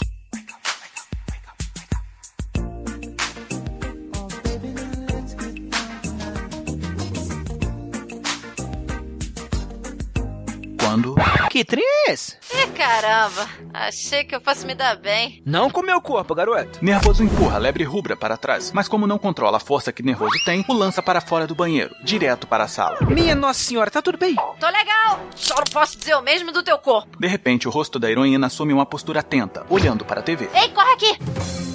Quando. 10.94 11.16
Que 11.50 11.66
trem 11.66 11.84
é? 12.08 12.14
Ih, 12.14 12.68
caramba. 12.76 13.50
Achei 13.74 14.24
que 14.24 14.36
eu 14.36 14.40
fosse 14.40 14.64
me 14.64 14.76
dar 14.76 14.96
bem. 14.96 15.42
Não 15.44 15.68
com 15.68 15.82
meu 15.82 16.00
corpo, 16.00 16.36
garoto. 16.36 16.78
Nervoso 16.84 17.24
empurra 17.24 17.56
a 17.56 17.60
lebre 17.60 17.84
rubra 17.84 18.16
para 18.16 18.38
trás, 18.38 18.72
mas 18.72 18.88
como 18.88 19.08
não 19.08 19.18
controla 19.18 19.58
a 19.58 19.60
força 19.60 19.92
que 19.92 20.04
Nervoso 20.04 20.36
tem, 20.46 20.64
o 20.68 20.74
lança 20.74 21.02
para 21.02 21.20
fora 21.20 21.48
do 21.48 21.56
banheiro, 21.56 21.96
direto 22.04 22.46
para 22.46 22.66
a 22.66 22.68
sala. 22.68 23.00
Minha 23.08 23.34
nossa 23.34 23.60
senhora, 23.60 23.90
tá 23.90 24.04
tudo 24.04 24.20
bem? 24.20 24.36
Tô 24.36 24.68
legal. 24.68 25.20
Só 25.36 25.56
não 25.56 25.64
posso 25.64 25.98
dizer 25.98 26.14
o 26.16 26.22
mesmo 26.22 26.52
do 26.52 26.62
teu 26.62 26.78
corpo. 26.78 27.18
De 27.20 27.28
repente, 27.28 27.68
o 27.68 27.72
rosto 27.72 27.98
da 27.98 28.12
heroína 28.12 28.46
assume 28.46 28.72
uma 28.72 28.86
postura 28.86 29.22
atenta, 29.22 29.66
olhando 29.70 30.06
para 30.06 30.20
a 30.20 30.24
TV. 30.24 30.48
Ei, 30.54 30.70
corre 30.70 30.92
aqui. 30.94 31.73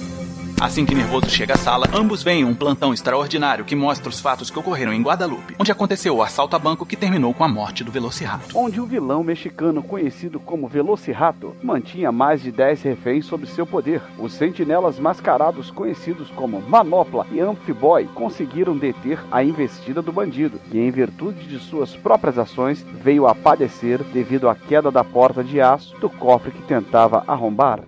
Assim 0.61 0.85
que 0.85 0.93
Nervoso 0.93 1.29
chega 1.29 1.53
à 1.53 1.57
sala, 1.57 1.87
ambos 1.93 2.21
veem 2.21 2.43
um 2.43 2.53
plantão 2.53 2.93
extraordinário 2.93 3.63
que 3.63 3.77
mostra 3.77 4.09
os 4.09 4.19
fatos 4.19 4.49
que 4.49 4.59
ocorreram 4.59 4.91
em 4.91 5.01
Guadalupe, 5.01 5.55
onde 5.57 5.71
aconteceu 5.71 6.17
o 6.17 6.21
assalto 6.21 6.53
a 6.53 6.59
banco 6.59 6.85
que 6.85 6.97
terminou 6.97 7.33
com 7.33 7.45
a 7.45 7.47
morte 7.47 7.81
do 7.81 7.93
Velociraptor. 7.93 8.61
Onde 8.61 8.81
o 8.81 8.85
vilão 8.85 9.23
mexicano 9.23 9.81
conhecido 9.81 10.37
como 10.37 10.67
Velociraptor 10.67 11.53
mantinha 11.63 12.11
mais 12.11 12.41
de 12.41 12.51
10 12.51 12.81
reféns 12.81 13.25
sob 13.25 13.47
seu 13.47 13.65
poder. 13.65 14.01
Os 14.17 14.33
sentinelas 14.33 14.99
mascarados 14.99 15.71
conhecidos 15.71 16.29
como 16.31 16.61
Manopla 16.61 17.25
e 17.31 17.39
Amphiboy 17.39 18.09
conseguiram 18.13 18.77
deter 18.77 19.17
a 19.31 19.41
investida 19.41 20.01
do 20.01 20.11
bandido, 20.11 20.59
que 20.69 20.77
em 20.77 20.91
virtude 20.91 21.47
de 21.47 21.57
suas 21.57 21.95
próprias 21.95 22.37
ações 22.37 22.85
veio 23.01 23.27
a 23.27 23.33
padecer 23.33 24.03
devido 24.03 24.49
à 24.49 24.55
queda 24.55 24.91
da 24.91 25.05
porta 25.05 25.41
de 25.41 25.61
aço 25.61 25.97
do 25.99 26.09
cofre 26.09 26.51
que 26.51 26.63
tentava 26.63 27.23
arrombar. 27.25 27.79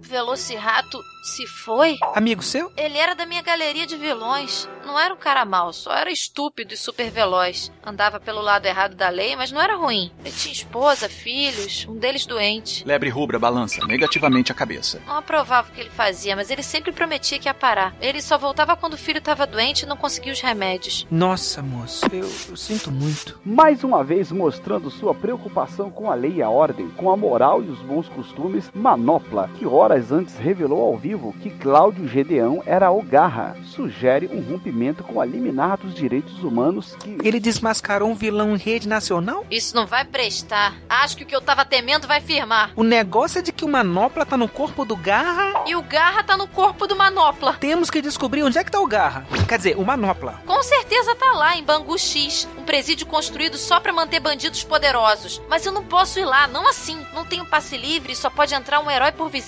Velocirato 0.00 0.98
se 1.22 1.46
foi? 1.46 1.98
Amigo 2.14 2.42
seu? 2.42 2.72
Ele 2.76 2.96
era 2.96 3.14
da 3.14 3.26
minha 3.26 3.42
galeria 3.42 3.86
de 3.86 3.96
vilões. 3.96 4.68
Não 4.84 4.98
era 4.98 5.12
um 5.12 5.16
cara 5.18 5.44
mau, 5.44 5.72
só 5.72 5.92
era 5.92 6.10
estúpido 6.10 6.72
e 6.72 6.76
super 6.76 7.10
veloz. 7.10 7.70
Andava 7.84 8.18
pelo 8.18 8.40
lado 8.40 8.66
errado 8.66 8.96
da 8.96 9.08
lei, 9.10 9.36
mas 9.36 9.52
não 9.52 9.60
era 9.60 9.76
ruim. 9.76 10.10
Ele 10.24 10.34
tinha 10.34 10.52
esposa, 10.52 11.08
filhos, 11.08 11.86
um 11.88 11.96
deles 11.96 12.24
doente. 12.24 12.84
Lebre 12.84 13.10
rubra 13.10 13.38
balança 13.38 13.84
negativamente 13.86 14.50
a 14.50 14.54
cabeça. 14.54 15.00
Não 15.06 15.18
aprovava 15.18 15.68
o 15.68 15.72
que 15.72 15.80
ele 15.80 15.90
fazia, 15.90 16.34
mas 16.34 16.50
ele 16.50 16.62
sempre 16.62 16.90
prometia 16.90 17.38
que 17.38 17.46
ia 17.46 17.54
parar. 17.54 17.94
Ele 18.00 18.22
só 18.22 18.38
voltava 18.38 18.76
quando 18.76 18.94
o 18.94 18.98
filho 18.98 19.18
estava 19.18 19.46
doente 19.46 19.82
e 19.82 19.86
não 19.86 19.96
conseguia 19.96 20.32
os 20.32 20.40
remédios. 20.40 21.06
Nossa, 21.10 21.62
moço, 21.62 22.06
eu, 22.10 22.28
eu 22.48 22.56
sinto 22.56 22.90
muito. 22.90 23.38
Mais 23.44 23.84
uma 23.84 24.02
vez 24.02 24.32
mostrando 24.32 24.90
sua 24.90 25.14
preocupação 25.14 25.90
com 25.90 26.10
a 26.10 26.14
lei 26.14 26.36
e 26.36 26.42
a 26.42 26.48
ordem, 26.48 26.88
com 26.90 27.10
a 27.10 27.16
moral 27.16 27.62
e 27.62 27.68
os 27.68 27.78
bons 27.80 28.08
costumes, 28.08 28.70
Manopla, 28.74 29.49
que 29.50 29.66
horas 29.66 30.12
antes 30.12 30.36
revelou 30.36 30.82
ao 30.82 30.96
vivo 30.96 31.34
que 31.40 31.50
Cláudio 31.50 32.08
Gedeão 32.08 32.62
era 32.64 32.90
o 32.90 33.02
Garra, 33.02 33.56
sugere 33.64 34.28
um 34.32 34.40
rompimento 34.40 35.02
com 35.02 35.20
a 35.20 35.24
liminar 35.24 35.78
dos 35.78 35.94
direitos 35.94 36.42
humanos 36.42 36.96
que... 36.96 37.18
Ele 37.22 37.40
desmascarou 37.40 38.08
um 38.08 38.14
vilão 38.14 38.54
em 38.54 38.58
rede 38.58 38.88
nacional? 38.88 39.44
Isso 39.50 39.74
não 39.74 39.86
vai 39.86 40.04
prestar. 40.04 40.74
Acho 40.88 41.16
que 41.16 41.24
o 41.24 41.26
que 41.26 41.34
eu 41.34 41.40
tava 41.40 41.64
temendo 41.64 42.06
vai 42.06 42.20
firmar. 42.20 42.70
O 42.76 42.82
negócio 42.82 43.40
é 43.40 43.42
de 43.42 43.52
que 43.52 43.64
o 43.64 43.68
Manopla 43.68 44.24
tá 44.24 44.36
no 44.36 44.48
corpo 44.48 44.84
do 44.84 44.96
Garra... 44.96 45.64
E 45.66 45.74
o 45.74 45.82
Garra 45.82 46.22
tá 46.22 46.36
no 46.36 46.48
corpo 46.48 46.86
do 46.86 46.96
Manopla. 46.96 47.54
Temos 47.54 47.90
que 47.90 48.00
descobrir 48.00 48.42
onde 48.42 48.58
é 48.58 48.64
que 48.64 48.70
tá 48.70 48.80
o 48.80 48.86
Garra. 48.86 49.26
Quer 49.48 49.58
dizer, 49.58 49.76
o 49.76 49.84
Manopla. 49.84 50.40
Com 50.46 50.62
certeza 50.62 51.14
tá 51.16 51.32
lá, 51.32 51.56
em 51.56 51.64
Bangu 51.64 51.98
X. 51.98 52.48
Um 52.56 52.62
presídio 52.62 53.06
construído 53.06 53.58
só 53.58 53.80
para 53.80 53.92
manter 53.92 54.20
bandidos 54.20 54.64
poderosos. 54.64 55.42
Mas 55.48 55.66
eu 55.66 55.72
não 55.72 55.84
posso 55.84 56.18
ir 56.18 56.24
lá, 56.24 56.46
não 56.46 56.68
assim. 56.68 56.98
Não 57.12 57.24
tenho 57.24 57.44
passe 57.44 57.76
livre 57.76 58.12
e 58.12 58.16
só 58.16 58.30
pode 58.30 58.54
entrar 58.54 58.80
um 58.80 58.90
herói 58.90 59.12
por 59.12 59.28
visita. 59.28 59.39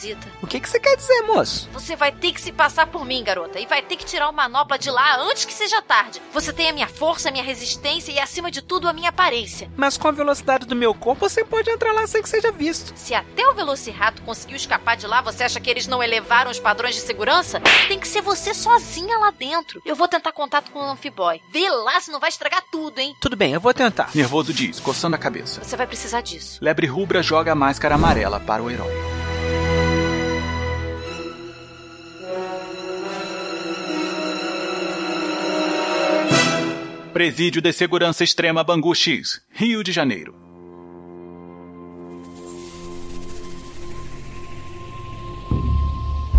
O 0.43 0.47
que, 0.47 0.61
que 0.61 0.69
você 0.69 0.81
quer 0.81 0.97
dizer, 0.97 1.23
moço? 1.23 1.69
Você 1.73 1.95
vai 1.95 2.11
ter 2.13 2.33
que 2.33 2.41
se 2.41 2.53
passar 2.53 2.87
por 2.87 3.05
mim, 3.05 3.23
garota, 3.23 3.61
e 3.61 3.67
vai 3.67 3.83
ter 3.83 3.97
que 3.97 4.05
tirar 4.05 4.29
o 4.29 4.33
manopla 4.33 4.79
de 4.79 4.91
lá 4.91 5.17
antes 5.21 5.45
que 5.45 5.53
seja 5.53 5.81
tarde. 5.83 6.21
Você 6.33 6.53
tem 6.53 6.69
a 6.69 6.73
minha 6.73 6.89
força, 6.89 7.29
a 7.29 7.33
minha 7.33 7.45
resistência 7.45 8.13
e, 8.13 8.19
acima 8.19 8.51
de 8.51 8.63
tudo, 8.63 8.89
a 8.89 8.93
minha 8.93 9.11
aparência. 9.11 9.71
Mas 9.77 9.97
com 9.97 10.09
a 10.09 10.13
velocidade 10.13 10.67
do 10.67 10.77
meu 10.77 10.95
corpo, 10.95 11.29
você 11.29 11.45
pode 11.45 11.71
entrar 11.71 11.93
lá 11.93 12.07
sem 12.07 12.23
que 12.23 12.29
seja 12.29 12.51
visto. 12.51 12.93
Se 12.97 13.15
até 13.15 13.47
o 13.49 13.55
Velociraptor 13.55 14.25
conseguiu 14.25 14.57
escapar 14.57 14.97
de 14.97 15.07
lá, 15.07 15.21
você 15.21 15.45
acha 15.45 15.61
que 15.61 15.71
eles 15.71 15.87
não 15.87 16.03
elevaram 16.03 16.51
os 16.51 16.59
padrões 16.59 16.95
de 16.95 17.01
segurança? 17.01 17.61
Tem 17.89 17.99
que 17.99 18.09
ser 18.09 18.23
você 18.23 18.55
sozinha 18.55 19.19
lá 19.19 19.31
dentro. 19.31 19.83
Eu 19.85 19.97
vou 19.97 20.09
tentar 20.09 20.33
contato 20.33 20.71
com 20.71 20.79
o 20.79 20.91
Amphiboy. 20.91 21.41
Vê 21.53 21.69
lá 21.69 22.01
se 22.01 22.11
não 22.11 22.21
vai 22.21 22.29
estragar 22.29 22.63
tudo, 22.71 22.99
hein? 22.99 23.15
Tudo 23.21 23.37
bem, 23.37 23.53
eu 23.53 23.61
vou 23.61 23.75
tentar. 23.75 24.11
Nervoso 24.15 24.53
diz, 24.53 24.81
coçando 24.81 25.17
a 25.17 25.19
cabeça. 25.19 25.63
Você 25.63 25.77
vai 25.77 25.87
precisar 25.87 26.21
disso. 26.21 26.59
Lebre 26.63 26.87
rubra 26.87 27.23
joga 27.23 27.53
a 27.53 27.55
máscara 27.55 27.95
amarela 27.95 28.41
para 28.41 28.63
o 28.63 28.71
herói. 28.71 29.22
Presídio 37.13 37.61
de 37.61 37.75
Segurança 37.75 38.25
Extrema 38.25 38.65
Bangu 38.65 38.95
X, 38.95 39.43
Rio 39.51 39.85
de 39.85 39.93
Janeiro. 39.93 40.42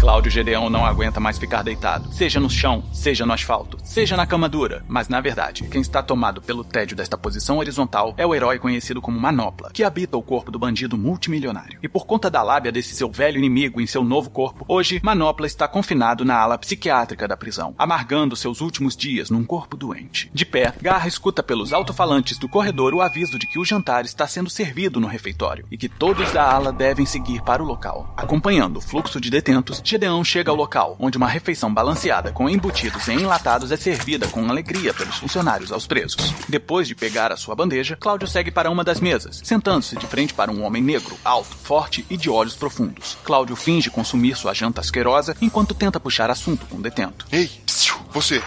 Cláudio 0.04 0.30
Gedeão 0.30 0.70
não 0.70 0.86
aguenta 0.86 1.18
mais 1.18 1.40
ficar 1.40 1.64
deitado, 1.64 2.12
seja 2.12 2.38
no 2.38 2.50
chão, 2.50 2.84
seja 2.92 3.26
no 3.26 3.32
asfalto, 3.32 3.78
seja 3.86 4.18
na 4.18 4.28
cama 4.28 4.50
dura, 4.50 4.84
mas 4.86 5.08
na 5.08 5.22
verdade, 5.22 5.64
quem 5.72 5.80
está 5.80 6.04
tomado 6.04 6.42
pelo 6.42 6.62
tédio 6.62 6.98
desta 6.98 7.18
posição 7.18 7.60
horizontal 7.60 8.14
é 8.18 8.28
o 8.28 8.36
herói 8.36 8.60
conhecido 8.60 9.02
como 9.02 9.18
Manopla, 9.18 9.72
que 9.72 9.82
habita 9.82 10.18
o 10.18 10.22
corpo 10.22 10.52
do 10.52 10.60
bandido 10.60 10.98
multimilionário. 10.98 11.80
E 11.82 11.88
por 11.88 12.06
conta 12.06 12.30
da 12.30 12.44
lábia 12.44 12.70
desse 12.70 12.94
seu 12.94 13.10
velho 13.10 13.38
inimigo 13.38 13.80
em 13.80 13.88
seu 13.88 14.04
novo 14.04 14.30
corpo, 14.30 14.66
hoje 14.68 15.00
Manopla 15.02 15.48
está 15.48 15.70
confinado 15.70 16.26
na 16.26 16.36
ala 16.36 16.58
psiquiátrica 16.58 17.26
da 17.26 17.38
prisão, 17.38 17.74
amargando 17.78 18.36
seus 18.36 18.60
últimos 18.60 18.98
dias 18.98 19.30
num 19.30 19.46
corpo 19.46 19.78
doente. 19.78 20.30
De 20.34 20.46
pé, 20.46 20.74
Garra 20.82 21.08
escuta 21.08 21.42
pelos 21.42 21.72
alto-falantes 21.72 22.38
do 22.38 22.50
corredor 22.50 22.94
o 22.94 23.02
aviso 23.02 23.40
de 23.40 23.48
que 23.48 23.58
o 23.58 23.64
jantar 23.64 24.04
está 24.04 24.28
sendo 24.28 24.50
servido 24.50 25.00
no 25.00 25.08
refeitório 25.08 25.66
e 25.72 25.78
que 25.78 25.88
todos 25.88 26.34
da 26.34 26.44
ala 26.44 26.74
devem 26.74 27.06
seguir 27.06 27.42
para 27.42 27.64
o 27.64 27.66
local. 27.66 28.14
Acompanhando 28.18 28.80
o 28.80 28.82
fluxo 28.82 29.22
de 29.22 29.30
detentos, 29.30 29.82
Gedeão 29.94 30.24
chega 30.24 30.50
ao 30.50 30.58
local, 30.58 30.96
onde 31.00 31.20
uma 31.20 31.28
refeição 31.28 31.72
balanceada 31.72 32.32
com 32.32 32.50
embutidos 32.50 33.08
e 33.08 33.12
enlatados 33.12 33.72
é 33.72 33.78
servida 33.78 34.28
com 34.28 34.50
alegria 34.50 34.92
pelos 34.92 35.18
funcionários 35.18 35.72
aos 35.72 35.86
presos. 35.86 36.34
Depois 36.50 36.88
de 36.88 36.96
pegar 36.96 37.32
a 37.32 37.38
sua 37.38 37.54
bandeja, 37.54 37.96
Cláudio 37.96 38.28
segue 38.28 38.50
para 38.50 38.72
uma 38.72 38.84
das 38.84 39.00
mesas, 39.00 39.40
sentando-se 39.44 39.96
de 39.96 40.08
frente 40.08 40.34
para 40.34 40.52
um 40.52 40.64
homem 40.64 40.82
negro, 40.82 41.16
alto, 41.24 41.56
forte 41.56 42.04
e 42.10 42.18
de 42.18 42.28
olhos 42.28 42.56
profundos. 42.56 43.20
Cláudio 43.24 43.56
finge 43.56 43.92
consumir 43.92 44.36
sua 44.36 44.56
janta 44.56 44.82
asquerosa 44.82 45.38
enquanto 45.40 45.76
tenta 45.76 46.00
puxar 46.00 46.32
assunto 46.32 46.66
com 46.66 46.78
o 46.78 46.82
detento. 46.82 47.28
Ei, 47.32 47.52
psiu, 47.64 47.96
você. 48.12 48.42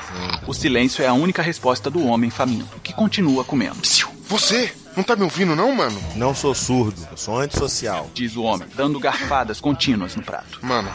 O 0.49 0.53
silêncio 0.53 1.05
é 1.05 1.07
a 1.07 1.15
única 1.15 1.43
resposta 1.43 1.89
do 1.89 2.05
homem 2.07 2.29
faminto, 2.29 2.81
que 2.83 2.93
continua 2.93 3.45
comendo. 3.45 3.77
Psiu, 3.77 4.09
você? 4.29 4.73
Não 4.97 5.05
tá 5.05 5.15
me 5.15 5.25
ouvindo, 5.25 5.55
não, 5.55 5.75
mano? 5.75 6.01
Não 6.15 6.35
sou 6.35 6.55
surdo, 6.55 7.07
eu 7.11 7.19
sou 7.19 7.39
antissocial. 7.39 8.09
Diz 8.15 8.35
o 8.35 8.43
homem, 8.43 8.67
dando 8.75 8.99
garfadas 8.99 9.61
contínuas 9.61 10.17
no 10.17 10.23
prato. 10.23 10.59
Mano, 10.63 10.89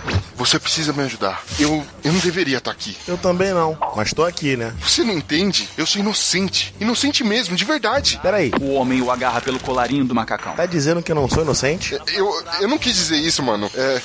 você 0.46 0.58
precisa 0.60 0.92
me 0.92 1.04
ajudar. 1.04 1.44
Eu, 1.60 1.86
eu 2.04 2.12
não 2.12 2.20
deveria 2.20 2.58
estar 2.58 2.72
aqui. 2.72 2.98
Eu 3.08 3.16
também 3.18 3.54
não, 3.54 3.78
mas 3.96 4.12
tô 4.12 4.24
aqui, 4.24 4.58
né? 4.58 4.74
Você 4.82 5.04
não 5.04 5.14
entende? 5.14 5.70
Eu 5.78 5.86
sou 5.86 6.02
inocente. 6.02 6.74
Inocente 6.80 7.24
mesmo, 7.24 7.56
de 7.56 7.64
verdade. 7.64 8.20
Peraí. 8.24 8.52
O 8.60 8.74
homem 8.74 9.02
o 9.02 9.12
agarra 9.12 9.40
pelo 9.40 9.60
colarinho 9.60 10.04
do 10.04 10.16
macacão. 10.16 10.54
Tá 10.54 10.66
dizendo 10.66 11.04
que 11.04 11.12
eu 11.12 11.16
não 11.16 11.30
sou 11.30 11.44
inocente? 11.44 11.98
Eu, 12.08 12.44
eu 12.60 12.68
não 12.68 12.80
quis 12.80 12.96
dizer 12.96 13.18
isso, 13.18 13.44
mano. 13.44 13.70
É. 13.76 14.02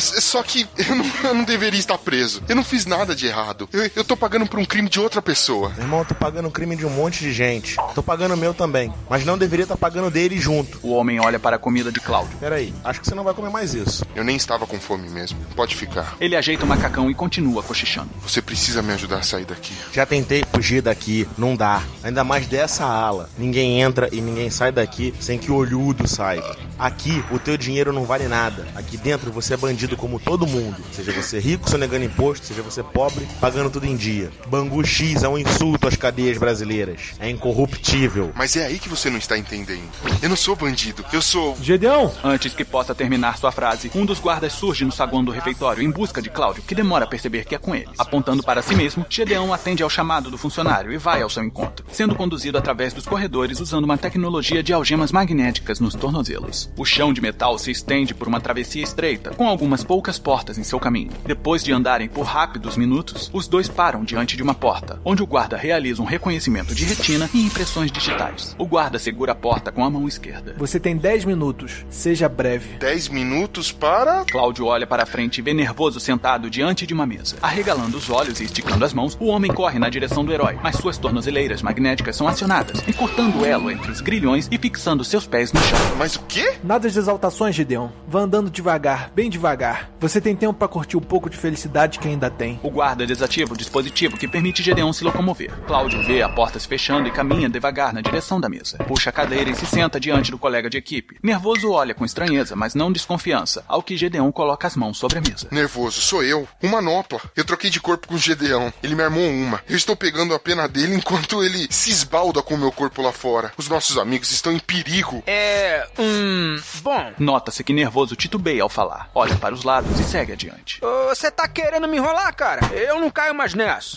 Só 0.00 0.42
que 0.42 0.66
eu 0.76 0.94
não, 0.94 1.04
eu 1.24 1.34
não, 1.34 1.44
deveria 1.44 1.78
estar 1.78 1.98
preso. 1.98 2.42
Eu 2.48 2.56
não 2.56 2.64
fiz 2.64 2.86
nada 2.86 3.14
de 3.14 3.26
errado. 3.26 3.68
Eu, 3.72 3.90
eu 3.96 4.04
tô 4.04 4.16
pagando 4.16 4.46
por 4.46 4.58
um 4.58 4.64
crime 4.64 4.88
de 4.88 5.00
outra 5.00 5.20
pessoa. 5.22 5.70
Meu 5.70 5.84
irmão, 5.84 5.98
eu 6.00 6.04
tô 6.04 6.14
pagando 6.14 6.48
um 6.48 6.50
crime 6.50 6.76
de 6.76 6.86
um 6.86 6.90
monte 6.90 7.20
de 7.20 7.32
gente. 7.32 7.76
Tô 7.94 8.02
pagando 8.02 8.34
o 8.34 8.36
meu 8.36 8.54
também. 8.54 8.92
Mas 9.08 9.24
não 9.24 9.38
deveria 9.38 9.64
estar 9.64 9.76
pagando 9.76 10.10
dele 10.10 10.38
junto. 10.38 10.78
O 10.82 10.90
homem 10.90 11.20
olha 11.20 11.38
para 11.38 11.56
a 11.56 11.58
comida 11.58 11.90
de 11.90 12.00
Cláudio. 12.00 12.36
Peraí, 12.38 12.74
acho 12.84 13.00
que 13.00 13.06
você 13.06 13.14
não 13.14 13.24
vai 13.24 13.34
comer 13.34 13.50
mais 13.50 13.74
isso. 13.74 14.04
Eu 14.14 14.24
nem 14.24 14.36
estava 14.36 14.66
com 14.66 14.78
fome 14.78 15.08
mesmo. 15.08 15.38
Pode 15.54 15.74
ficar. 15.74 16.16
Ele 16.20 16.36
ajeita 16.36 16.64
o 16.64 16.68
macacão 16.68 17.10
e 17.10 17.14
continua 17.14 17.62
cochichando. 17.62 18.10
Você 18.22 18.40
precisa 18.40 18.82
me 18.82 18.92
ajudar 18.92 19.18
a 19.18 19.22
sair 19.22 19.44
daqui. 19.44 19.72
Já 19.92 20.06
tentei 20.06 20.44
fugir 20.52 20.82
daqui, 20.82 21.28
não 21.36 21.56
dá. 21.56 21.82
Ainda 22.02 22.24
mais 22.24 22.46
dessa 22.46 22.84
ala. 22.84 23.28
Ninguém 23.38 23.80
entra 23.80 24.08
e 24.12 24.20
ninguém 24.20 24.50
sai 24.50 24.72
daqui 24.72 25.14
sem 25.20 25.38
que 25.38 25.50
o 25.50 25.56
olhudo 25.56 26.06
saiba. 26.06 26.56
Aqui, 26.78 27.24
o 27.30 27.38
teu 27.38 27.56
dinheiro 27.56 27.92
não 27.92 28.04
vale 28.04 28.28
nada. 28.28 28.66
Aqui 28.74 28.96
dentro 28.96 29.32
você 29.32 29.54
é 29.54 29.56
bandido 29.56 29.87
como 29.96 30.18
todo 30.18 30.46
mundo. 30.46 30.76
Seja 30.92 31.12
você 31.12 31.38
rico, 31.38 31.68
sonegando 31.68 32.04
imposto, 32.04 32.46
seja 32.46 32.62
você 32.62 32.82
pobre, 32.82 33.26
pagando 33.40 33.70
tudo 33.70 33.86
em 33.86 33.96
dia. 33.96 34.30
Bangu 34.48 34.84
X 34.84 35.22
é 35.22 35.28
um 35.28 35.38
insulto 35.38 35.88
às 35.88 35.96
cadeias 35.96 36.38
brasileiras. 36.38 37.14
É 37.18 37.30
incorruptível. 37.30 38.32
Mas 38.34 38.56
é 38.56 38.66
aí 38.66 38.78
que 38.78 38.88
você 38.88 39.10
não 39.10 39.18
está 39.18 39.36
entendendo. 39.38 39.88
Eu 40.22 40.28
não 40.28 40.36
sou 40.36 40.56
bandido, 40.56 41.04
eu 41.12 41.22
sou. 41.22 41.56
Gedeão! 41.60 42.12
Antes 42.22 42.54
que 42.54 42.64
possa 42.64 42.94
terminar 42.94 43.38
sua 43.38 43.52
frase, 43.52 43.90
um 43.94 44.04
dos 44.04 44.20
guardas 44.20 44.52
surge 44.52 44.84
no 44.84 44.92
saguão 44.92 45.24
do 45.24 45.30
refeitório 45.30 45.82
em 45.82 45.90
busca 45.90 46.20
de 46.20 46.30
Cláudio, 46.30 46.62
que 46.62 46.74
demora 46.74 47.04
a 47.04 47.08
perceber 47.08 47.44
que 47.44 47.54
é 47.54 47.58
com 47.58 47.74
eles. 47.74 47.98
Apontando 47.98 48.42
para 48.42 48.62
si 48.62 48.74
mesmo, 48.74 49.06
Gedeão 49.08 49.52
atende 49.52 49.82
ao 49.82 49.90
chamado 49.90 50.30
do 50.30 50.38
funcionário 50.38 50.92
e 50.92 50.98
vai 50.98 51.22
ao 51.22 51.30
seu 51.30 51.42
encontro, 51.42 51.84
sendo 51.90 52.14
conduzido 52.14 52.58
através 52.58 52.92
dos 52.92 53.06
corredores 53.06 53.60
usando 53.60 53.84
uma 53.84 53.98
tecnologia 53.98 54.62
de 54.62 54.72
algemas 54.72 55.12
magnéticas 55.12 55.80
nos 55.80 55.94
tornozelos. 55.94 56.70
O 56.76 56.84
chão 56.84 57.12
de 57.12 57.20
metal 57.20 57.58
se 57.58 57.70
estende 57.70 58.14
por 58.14 58.28
uma 58.28 58.40
travessia 58.40 58.82
estreita, 58.82 59.30
com 59.30 59.48
algumas 59.68 59.84
poucas 59.84 60.18
portas 60.18 60.56
em 60.56 60.64
seu 60.64 60.80
caminho. 60.80 61.10
Depois 61.26 61.62
de 61.62 61.72
andarem 61.72 62.08
por 62.08 62.22
rápidos 62.22 62.74
minutos, 62.74 63.30
os 63.34 63.46
dois 63.46 63.68
param 63.68 64.02
diante 64.02 64.34
de 64.34 64.42
uma 64.42 64.54
porta, 64.54 64.98
onde 65.04 65.22
o 65.22 65.26
guarda 65.26 65.58
realiza 65.58 66.00
um 66.00 66.06
reconhecimento 66.06 66.74
de 66.74 66.86
retina 66.86 67.28
e 67.34 67.44
impressões 67.44 67.92
digitais. 67.92 68.56
O 68.58 68.66
guarda 68.66 68.98
segura 68.98 69.32
a 69.32 69.34
porta 69.34 69.70
com 69.70 69.84
a 69.84 69.90
mão 69.90 70.08
esquerda. 70.08 70.54
Você 70.56 70.80
tem 70.80 70.96
10 70.96 71.26
minutos. 71.26 71.84
Seja 71.90 72.30
breve. 72.30 72.78
10 72.78 73.08
minutos 73.08 73.70
para. 73.70 74.24
Cláudio 74.24 74.64
olha 74.64 74.86
para 74.86 75.04
frente 75.04 75.38
e 75.38 75.42
vê 75.42 75.52
nervoso 75.52 76.00
sentado 76.00 76.48
diante 76.48 76.86
de 76.86 76.94
uma 76.94 77.04
mesa. 77.04 77.36
Arregalando 77.42 77.98
os 77.98 78.08
olhos 78.08 78.40
e 78.40 78.44
esticando 78.44 78.86
as 78.86 78.94
mãos, 78.94 79.18
o 79.20 79.26
homem 79.26 79.52
corre 79.52 79.78
na 79.78 79.90
direção 79.90 80.24
do 80.24 80.32
herói, 80.32 80.58
mas 80.62 80.76
suas 80.76 80.96
tornozeleiras 80.96 81.60
magnéticas 81.60 82.16
são 82.16 82.26
acionadas, 82.26 82.82
encurtando 82.88 83.40
o 83.40 83.44
elo 83.44 83.70
entre 83.70 83.90
os 83.90 84.00
grilhões 84.00 84.48
e 84.50 84.56
fixando 84.56 85.04
seus 85.04 85.26
pés 85.26 85.52
no 85.52 85.60
chão. 85.60 85.78
Mas 85.98 86.16
o 86.16 86.22
quê? 86.22 86.54
Nada 86.64 86.88
de 86.88 86.98
exaltações, 86.98 87.54
Gideon. 87.54 87.90
Vá 88.06 88.20
andando 88.20 88.50
devagar, 88.50 89.10
bem 89.14 89.28
devagar. 89.28 89.57
Você 90.00 90.20
tem 90.20 90.36
tempo 90.36 90.54
para 90.54 90.68
curtir 90.68 90.96
o 90.96 91.00
pouco 91.00 91.28
de 91.28 91.36
felicidade 91.36 91.98
que 91.98 92.08
ainda 92.08 92.30
tem. 92.30 92.60
O 92.62 92.70
guarda 92.70 93.06
desativa 93.06 93.54
o 93.54 93.56
dispositivo 93.56 94.16
que 94.16 94.28
permite 94.28 94.62
Gedeon 94.62 94.92
se 94.92 95.04
locomover. 95.04 95.52
Cláudio 95.66 96.02
vê 96.04 96.22
a 96.22 96.28
porta 96.28 96.58
se 96.58 96.68
fechando 96.68 97.08
e 97.08 97.10
caminha 97.10 97.48
devagar 97.48 97.92
na 97.92 98.00
direção 98.00 98.40
da 98.40 98.48
mesa. 98.48 98.78
Puxa 98.78 99.10
a 99.10 99.12
cadeira 99.12 99.50
e 99.50 99.54
se 99.54 99.66
senta 99.66 99.98
diante 99.98 100.30
do 100.30 100.38
colega 100.38 100.70
de 100.70 100.78
equipe. 100.78 101.18
Nervoso 101.22 101.70
olha 101.70 101.94
com 101.94 102.04
estranheza, 102.04 102.54
mas 102.54 102.74
não 102.74 102.92
desconfiança, 102.92 103.64
ao 103.66 103.82
que 103.82 103.96
Gedeon 103.96 104.30
coloca 104.30 104.66
as 104.66 104.76
mãos 104.76 104.98
sobre 104.98 105.18
a 105.18 105.20
mesa. 105.20 105.48
Nervoso, 105.50 106.00
sou 106.00 106.22
eu. 106.22 106.46
Um 106.62 106.68
manopla. 106.68 107.20
Eu 107.34 107.44
troquei 107.44 107.70
de 107.70 107.80
corpo 107.80 108.08
com 108.08 108.14
o 108.14 108.18
Gedeão. 108.18 108.72
Ele 108.82 108.94
me 108.94 109.02
armou 109.02 109.28
uma. 109.28 109.60
Eu 109.68 109.76
estou 109.76 109.96
pegando 109.96 110.34
a 110.34 110.38
pena 110.38 110.68
dele 110.68 110.94
enquanto 110.94 111.42
ele 111.42 111.66
se 111.70 111.90
esbalda 111.90 112.42
com 112.42 112.54
o 112.54 112.58
meu 112.58 112.70
corpo 112.70 113.02
lá 113.02 113.12
fora. 113.12 113.52
Os 113.56 113.68
nossos 113.68 113.98
amigos 113.98 114.30
estão 114.30 114.52
em 114.52 114.58
perigo. 114.58 115.22
É. 115.26 115.86
Hum. 115.98 116.56
Bom. 116.82 117.12
Nota-se 117.18 117.64
que 117.64 117.72
Nervoso 117.72 118.16
titubeia 118.16 118.62
ao 118.62 118.68
falar. 118.68 119.10
Olha 119.14 119.36
para 119.36 119.47
os 119.54 119.64
lados 119.64 119.98
e 119.98 120.04
segue 120.04 120.32
adiante. 120.32 120.80
Você 121.08 121.30
tá 121.30 121.46
querendo 121.48 121.88
me 121.88 121.96
enrolar, 121.96 122.34
cara? 122.34 122.66
Eu 122.74 122.98
não 123.00 123.10
caio 123.10 123.34
mais 123.34 123.54
nessa. 123.54 123.96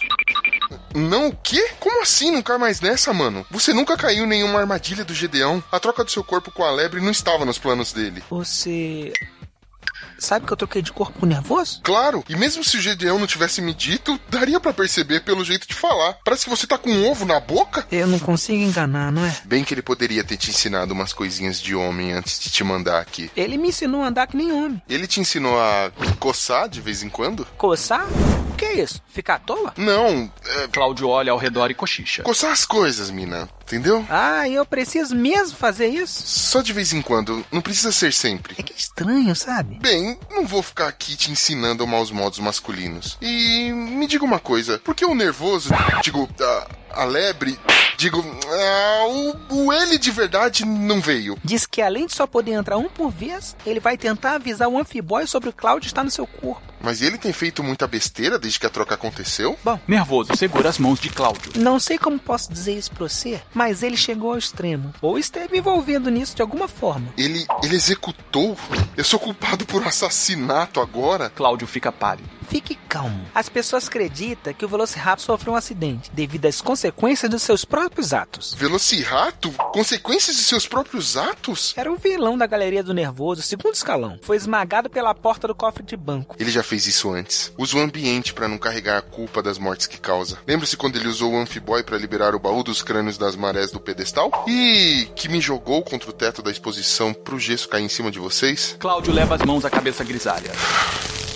Não 0.93 1.29
o 1.29 1.35
quê? 1.35 1.71
Como 1.79 2.01
assim 2.01 2.31
não 2.31 2.41
cai 2.41 2.57
mais 2.57 2.81
nessa, 2.81 3.13
mano? 3.13 3.45
Você 3.49 3.73
nunca 3.73 3.95
caiu 3.97 4.25
em 4.25 4.27
nenhuma 4.27 4.59
armadilha 4.59 5.05
do 5.05 5.13
Gedeão. 5.13 5.63
A 5.71 5.79
troca 5.79 6.03
do 6.03 6.11
seu 6.11 6.23
corpo 6.23 6.51
com 6.51 6.63
a 6.63 6.71
lebre 6.71 6.99
não 6.99 7.11
estava 7.11 7.45
nos 7.45 7.57
planos 7.57 7.93
dele. 7.93 8.23
Você. 8.29 9.13
Sabe 10.21 10.45
que 10.45 10.53
eu 10.53 10.57
troquei 10.57 10.83
de 10.83 10.91
corpo 10.93 11.25
nervoso? 11.25 11.81
Claro, 11.83 12.23
e 12.29 12.35
mesmo 12.35 12.63
se 12.63 12.77
o 12.77 12.81
Gedeão 12.81 13.17
não 13.17 13.25
tivesse 13.25 13.59
me 13.59 13.73
dito, 13.73 14.19
daria 14.29 14.59
para 14.59 14.71
perceber 14.71 15.21
pelo 15.21 15.43
jeito 15.43 15.67
de 15.67 15.73
falar. 15.73 16.19
Parece 16.23 16.43
que 16.43 16.49
você 16.49 16.67
tá 16.67 16.77
com 16.77 16.91
um 16.91 17.09
ovo 17.09 17.25
na 17.25 17.39
boca. 17.39 17.87
Eu 17.91 18.05
não 18.05 18.19
consigo 18.19 18.61
enganar, 18.61 19.11
não 19.11 19.25
é? 19.25 19.35
Bem 19.45 19.63
que 19.63 19.73
ele 19.73 19.81
poderia 19.81 20.23
ter 20.23 20.37
te 20.37 20.51
ensinado 20.51 20.93
umas 20.93 21.11
coisinhas 21.11 21.59
de 21.59 21.73
homem 21.73 22.13
antes 22.13 22.39
de 22.39 22.51
te 22.51 22.63
mandar 22.63 23.01
aqui. 23.01 23.31
Ele 23.35 23.57
me 23.57 23.69
ensinou 23.69 24.03
a 24.03 24.09
andar 24.09 24.27
que 24.27 24.37
nem 24.37 24.51
homem. 24.51 24.79
Ele 24.87 25.07
te 25.07 25.19
ensinou 25.19 25.59
a 25.59 25.91
coçar 26.19 26.69
de 26.69 26.79
vez 26.81 27.01
em 27.01 27.09
quando? 27.09 27.43
Coçar? 27.57 28.05
O 28.51 28.55
que 28.55 28.65
é 28.65 28.81
isso? 28.83 29.01
Ficar 29.07 29.35
à 29.35 29.39
toa? 29.39 29.73
Não. 29.75 30.31
É... 30.45 30.67
Cláudio 30.67 31.07
olha 31.07 31.31
ao 31.31 31.37
redor 31.39 31.71
e 31.71 31.73
cochicha. 31.73 32.21
Coçar 32.21 32.51
as 32.51 32.63
coisas, 32.63 33.09
mina. 33.09 33.49
Entendeu? 33.63 34.05
Ah, 34.09 34.47
eu 34.49 34.65
preciso 34.65 35.15
mesmo 35.15 35.57
fazer 35.57 35.87
isso? 35.87 36.23
Só 36.25 36.61
de 36.61 36.73
vez 36.73 36.91
em 36.91 37.01
quando. 37.01 37.43
Não 37.51 37.61
precisa 37.61 37.91
ser 37.91 38.11
sempre. 38.11 38.53
É 38.57 38.61
que 38.61 38.73
é 38.73 38.75
estranho, 38.75 39.33
sabe? 39.33 39.79
Bem, 39.81 40.10
não 40.29 40.45
vou 40.45 40.61
ficar 40.61 40.87
aqui 40.87 41.15
te 41.15 41.31
ensinando 41.31 41.85
maus 41.87 42.11
modos 42.11 42.39
masculinos. 42.39 43.17
E 43.21 43.71
me 43.71 44.07
diga 44.07 44.25
uma 44.25 44.39
coisa. 44.39 44.79
Por 44.79 44.95
que 44.95 45.05
o 45.05 45.15
nervoso, 45.15 45.69
digo, 46.03 46.29
a, 46.39 47.01
a 47.01 47.03
lebre, 47.03 47.59
digo, 48.01 48.25
ah, 48.47 49.05
o, 49.49 49.65
o 49.67 49.73
ele 49.73 49.97
de 49.97 50.09
verdade 50.09 50.65
não 50.65 50.99
veio? 50.99 51.37
Diz 51.43 51.65
que 51.67 51.81
além 51.81 52.07
de 52.07 52.13
só 52.13 52.25
poder 52.25 52.53
entrar 52.53 52.77
um 52.77 52.89
por 52.89 53.11
vez, 53.11 53.55
ele 53.65 53.79
vai 53.79 53.95
tentar 53.97 54.35
avisar 54.35 54.67
o 54.67 54.77
Amphiboy 54.79 55.27
sobre 55.27 55.49
o 55.49 55.53
Cloud 55.53 55.85
estar 55.85 56.03
no 56.03 56.09
seu 56.09 56.25
corpo. 56.25 56.61
Mas 56.83 57.03
ele 57.03 57.15
tem 57.19 57.31
feito 57.31 57.61
muita 57.61 57.85
besteira 57.85 58.39
desde 58.39 58.59
que 58.59 58.65
a 58.65 58.69
troca 58.69 58.95
aconteceu? 58.95 59.55
Bom, 59.63 59.79
Nervoso 59.87 60.35
segura 60.35 60.67
as 60.67 60.79
mãos 60.79 60.99
de 60.99 61.09
Cláudio. 61.09 61.51
não 61.57 61.79
sei 61.79 61.99
como 61.99 62.17
posso 62.17 62.51
dizer 62.51 62.73
isso 62.75 62.91
pra 62.91 63.07
você, 63.07 63.39
mas 63.53 63.83
ele 63.83 63.95
chegou 63.95 64.31
ao 64.31 64.37
extremo. 64.39 64.91
Ou 64.99 65.19
esteve 65.19 65.59
envolvido 65.59 66.09
nisso 66.09 66.35
de 66.35 66.41
alguma 66.41 66.67
forma. 66.67 67.13
Ele, 67.15 67.45
ele 67.63 67.75
executou? 67.75 68.57
Eu 68.97 69.03
sou 69.03 69.19
culpado 69.19 69.63
por 69.63 69.85
assassinato 69.85 70.81
agora? 70.81 71.29
Cláudio 71.29 71.67
fica 71.67 71.91
pálido. 71.91 72.27
Fique 72.51 72.75
calmo. 72.75 73.25
As 73.33 73.47
pessoas 73.47 73.87
acreditam 73.87 74.53
que 74.53 74.65
o 74.65 74.67
Velociraptor 74.67 75.25
sofreu 75.25 75.53
um 75.53 75.55
acidente 75.55 76.11
devido 76.11 76.47
às 76.47 76.59
consequências 76.59 77.31
dos 77.31 77.43
seus 77.43 77.63
próprios 77.63 78.13
atos. 78.13 78.53
Velocirato? 78.55 79.49
Consequências 79.71 80.35
de 80.35 80.43
seus 80.43 80.67
próprios 80.67 81.15
atos? 81.15 81.73
Era 81.77 81.89
o 81.89 81.95
vilão 81.95 82.37
da 82.37 82.45
Galeria 82.45 82.83
do 82.83 82.93
Nervoso, 82.93 83.41
segundo 83.41 83.73
escalão. 83.73 84.19
Foi 84.21 84.35
esmagado 84.35 84.89
pela 84.89 85.15
porta 85.15 85.47
do 85.47 85.55
cofre 85.55 85.81
de 85.81 85.95
banco. 85.95 86.35
Ele 86.37 86.51
já 86.51 86.61
fez 86.61 86.85
isso 86.85 87.09
antes. 87.09 87.53
Usa 87.57 87.77
o 87.77 87.79
ambiente 87.79 88.33
para 88.33 88.49
não 88.49 88.57
carregar 88.57 88.97
a 88.97 89.01
culpa 89.01 89.41
das 89.41 89.57
mortes 89.57 89.87
que 89.87 89.97
causa. 89.97 90.37
Lembra-se 90.45 90.75
quando 90.75 90.97
ele 90.97 91.07
usou 91.07 91.31
o 91.31 91.39
Amphiboy 91.39 91.83
para 91.83 91.97
liberar 91.97 92.35
o 92.35 92.39
baú 92.39 92.63
dos 92.63 92.81
crânios 92.81 93.17
das 93.17 93.37
marés 93.37 93.71
do 93.71 93.79
pedestal? 93.79 94.29
E 94.45 95.07
que 95.15 95.29
me 95.29 95.39
jogou 95.39 95.81
contra 95.83 96.09
o 96.09 96.13
teto 96.13 96.41
da 96.41 96.51
exposição 96.51 97.13
pro 97.13 97.39
gesso 97.39 97.69
cair 97.69 97.85
em 97.85 97.87
cima 97.87 98.11
de 98.11 98.19
vocês? 98.19 98.75
Cláudio 98.77 99.13
leva 99.13 99.35
as 99.35 99.41
mãos 99.43 99.63
à 99.63 99.69
cabeça 99.69 100.03
grisalha. 100.03 100.51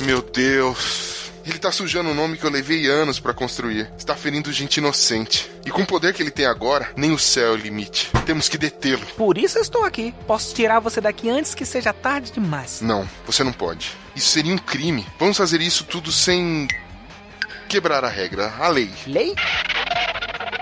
Meu 0.01 0.21
Deus. 0.21 1.04
Ele 1.45 1.59
tá 1.59 1.71
sujando 1.71 2.09
um 2.09 2.13
nome 2.15 2.37
que 2.37 2.43
eu 2.43 2.49
levei 2.49 2.87
anos 2.87 3.19
para 3.19 3.33
construir. 3.33 3.87
Está 3.97 4.15
ferindo 4.15 4.51
gente 4.51 4.77
inocente. 4.77 5.49
E 5.63 5.69
com 5.69 5.83
o 5.83 5.85
poder 5.85 6.11
que 6.11 6.23
ele 6.23 6.31
tem 6.31 6.47
agora, 6.47 6.89
nem 6.97 7.11
o 7.11 7.19
céu 7.19 7.49
é 7.49 7.51
o 7.51 7.55
limite. 7.55 8.09
Temos 8.25 8.49
que 8.49 8.57
detê-lo. 8.57 9.05
Por 9.15 9.37
isso 9.37 9.59
eu 9.59 9.61
estou 9.61 9.85
aqui. 9.85 10.11
Posso 10.25 10.55
tirar 10.55 10.79
você 10.79 10.99
daqui 10.99 11.29
antes 11.29 11.53
que 11.53 11.63
seja 11.63 11.93
tarde 11.93 12.31
demais. 12.31 12.81
Não, 12.81 13.07
você 13.27 13.43
não 13.43 13.53
pode. 13.53 13.91
Isso 14.15 14.29
seria 14.29 14.53
um 14.53 14.57
crime. 14.57 15.05
Vamos 15.19 15.37
fazer 15.37 15.61
isso 15.61 15.83
tudo 15.83 16.11
sem 16.11 16.67
quebrar 17.69 18.03
a 18.03 18.09
regra, 18.09 18.51
a 18.59 18.67
lei. 18.67 18.89
Lei? 19.05 19.35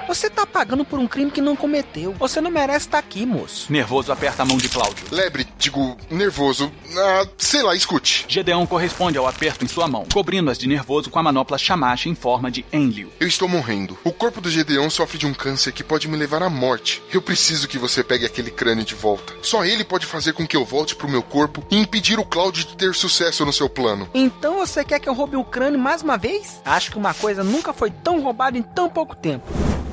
Você 0.07 0.29
tá 0.29 0.45
pagando 0.45 0.83
por 0.83 0.99
um 0.99 1.07
crime 1.07 1.31
que 1.31 1.41
não 1.41 1.55
cometeu. 1.55 2.13
Você 2.13 2.41
não 2.41 2.51
merece 2.51 2.87
estar 2.87 2.99
aqui, 2.99 3.25
moço. 3.25 3.71
Nervoso 3.71 4.11
aperta 4.11 4.43
a 4.43 4.45
mão 4.45 4.57
de 4.57 4.67
Cláudio. 4.67 5.05
Lebre, 5.09 5.47
digo, 5.63 5.97
nervoso. 6.09 6.71
Ah, 6.97 7.25
sei 7.37 7.63
lá, 7.63 7.75
escute. 7.75 8.25
Gedeon 8.27 8.65
corresponde 8.65 9.17
ao 9.17 9.27
aperto 9.27 9.63
em 9.63 9.67
sua 9.67 9.87
mão, 9.87 10.05
cobrindo-as 10.11 10.57
de 10.57 10.67
nervoso 10.67 11.09
com 11.09 11.19
a 11.19 11.23
manopla 11.23 11.57
Shamash 11.57 12.05
em 12.05 12.15
forma 12.15 12.51
de 12.51 12.65
Enlil. 12.71 13.11
Eu 13.19 13.27
estou 13.27 13.47
morrendo. 13.47 13.97
O 14.03 14.11
corpo 14.11 14.41
do 14.41 14.51
Gedeon 14.51 14.89
sofre 14.89 15.17
de 15.17 15.25
um 15.25 15.33
câncer 15.33 15.71
que 15.71 15.83
pode 15.83 16.07
me 16.07 16.17
levar 16.17 16.43
à 16.43 16.49
morte. 16.49 17.01
Eu 17.11 17.21
preciso 17.21 17.67
que 17.67 17.77
você 17.77 18.03
pegue 18.03 18.25
aquele 18.25 18.51
crânio 18.51 18.83
de 18.83 18.95
volta. 18.95 19.33
Só 19.41 19.63
ele 19.63 19.83
pode 19.83 20.05
fazer 20.05 20.33
com 20.33 20.45
que 20.45 20.57
eu 20.57 20.65
volte 20.65 20.95
pro 20.95 21.09
meu 21.09 21.23
corpo 21.23 21.65
e 21.71 21.77
impedir 21.77 22.19
o 22.19 22.25
Cláudio 22.25 22.65
de 22.65 22.75
ter 22.75 22.93
sucesso 22.93 23.45
no 23.45 23.53
seu 23.53 23.69
plano. 23.69 24.09
Então 24.13 24.57
você 24.57 24.83
quer 24.83 24.99
que 24.99 25.07
eu 25.07 25.13
roube 25.13 25.37
o 25.37 25.45
crânio 25.45 25.79
mais 25.79 26.01
uma 26.01 26.17
vez? 26.17 26.61
Acho 26.65 26.91
que 26.91 26.97
uma 26.97 27.13
coisa 27.13 27.43
nunca 27.43 27.73
foi 27.73 27.89
tão 27.89 28.21
roubada 28.21 28.57
em 28.57 28.61
tão 28.61 28.89
pouco 28.89 29.15
tempo. 29.15 29.45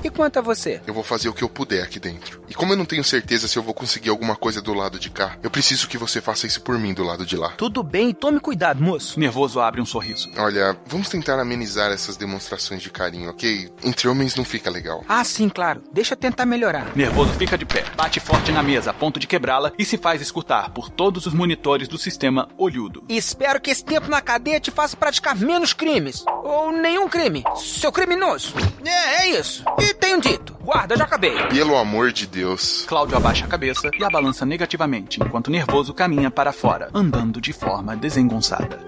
E 0.03 0.09
quanto 0.09 0.39
a 0.39 0.43
você? 0.43 0.81
Eu 0.87 0.95
vou 0.95 1.05
fazer 1.05 1.29
o 1.29 1.35
que 1.35 1.45
eu 1.45 1.49
puder 1.49 1.83
aqui 1.83 2.01
dentro. 2.01 2.43
E 2.49 2.55
como 2.55 2.73
eu 2.73 2.77
não 2.77 2.87
tenho 2.87 3.05
certeza 3.05 3.47
se 3.47 3.59
eu 3.59 3.63
vou 3.63 3.75
conseguir 3.75 4.09
alguma 4.09 4.35
coisa 4.35 4.63
do 4.63 4.73
lado 4.73 4.99
de 4.99 5.11
cá, 5.11 5.37
eu 5.43 5.51
preciso 5.51 5.60
que 5.61 5.99
você 5.99 6.20
faça 6.20 6.46
isso 6.46 6.62
por 6.62 6.79
mim 6.79 6.94
do 6.94 7.03
lado 7.03 7.27
de 7.27 7.37
lá. 7.37 7.51
Tudo 7.51 7.83
bem, 7.83 8.12
tome 8.12 8.40
cuidado, 8.40 8.83
moço. 8.83 9.20
Nervoso 9.20 9.61
abre 9.61 9.81
um 9.81 9.87
sorriso. 9.87 10.31
Olha, 10.37 10.77
vamos 10.87 11.09
tentar 11.09 11.38
amenizar 11.38 11.92
essas 11.92 12.16
demonstrações 12.16 12.83
de 12.83 12.90
carinho, 12.90 13.31
ok? 13.31 13.70
Entre 13.85 14.09
homens 14.09 14.35
não 14.35 14.44
fica 14.44 14.70
legal. 14.70 15.05
Ah, 15.09 15.23
sim, 15.23 15.49
claro. 15.49 15.83
Deixa 15.92 16.14
eu 16.14 16.16
tentar 16.16 16.46
melhorar. 16.46 16.96
Nervoso 16.96 17.35
fica 17.35 17.59
de 17.59 17.66
pé, 17.66 17.85
bate 17.94 18.20
forte 18.20 18.51
na 18.53 18.62
mesa 18.62 18.90
a 18.90 18.94
ponto 18.94 19.20
de 19.20 19.27
quebrá-la 19.27 19.73
e 19.79 19.85
se 19.85 19.99
faz 19.99 20.23
escutar 20.23 20.70
por 20.70 20.88
todos 20.88 21.27
os 21.27 21.35
monitores 21.35 21.88
do 21.88 21.99
sistema 21.99 22.49
olhudo. 22.57 23.05
Espero 23.09 23.61
que 23.61 23.70
esse 23.70 23.85
tempo 23.85 24.09
na 24.09 24.20
cadeia 24.20 24.61
te 24.61 24.70
faça 24.70 24.96
praticar 24.96 25.37
menos 25.37 25.73
crimes. 25.73 26.25
Ou 26.42 26.73
nenhum 26.73 27.09
crime. 27.09 27.44
Seu 27.57 27.92
criminoso. 27.92 28.55
É, 28.85 29.23
é 29.23 29.38
isso. 29.38 29.62
E 29.79 29.94
tenho 29.94 30.20
dito. 30.20 30.50
Guarda, 30.62 30.96
já 30.96 31.05
acabei. 31.05 31.35
Pelo 31.49 31.77
amor 31.77 32.12
de 32.12 32.27
Deus. 32.27 32.85
Cláudio 32.87 33.16
abaixa 33.16 33.44
a 33.44 33.49
cabeça 33.49 33.90
e 33.99 34.05
a 34.05 34.11
balança 34.11 34.44
negativamente, 34.44 35.18
enquanto 35.23 35.51
Nervoso 35.51 35.94
caminha 35.94 36.31
para 36.31 36.53
fora, 36.53 36.90
andando 36.94 37.40
de 37.40 37.53
forma 37.53 37.96
desengonçada. 37.96 38.79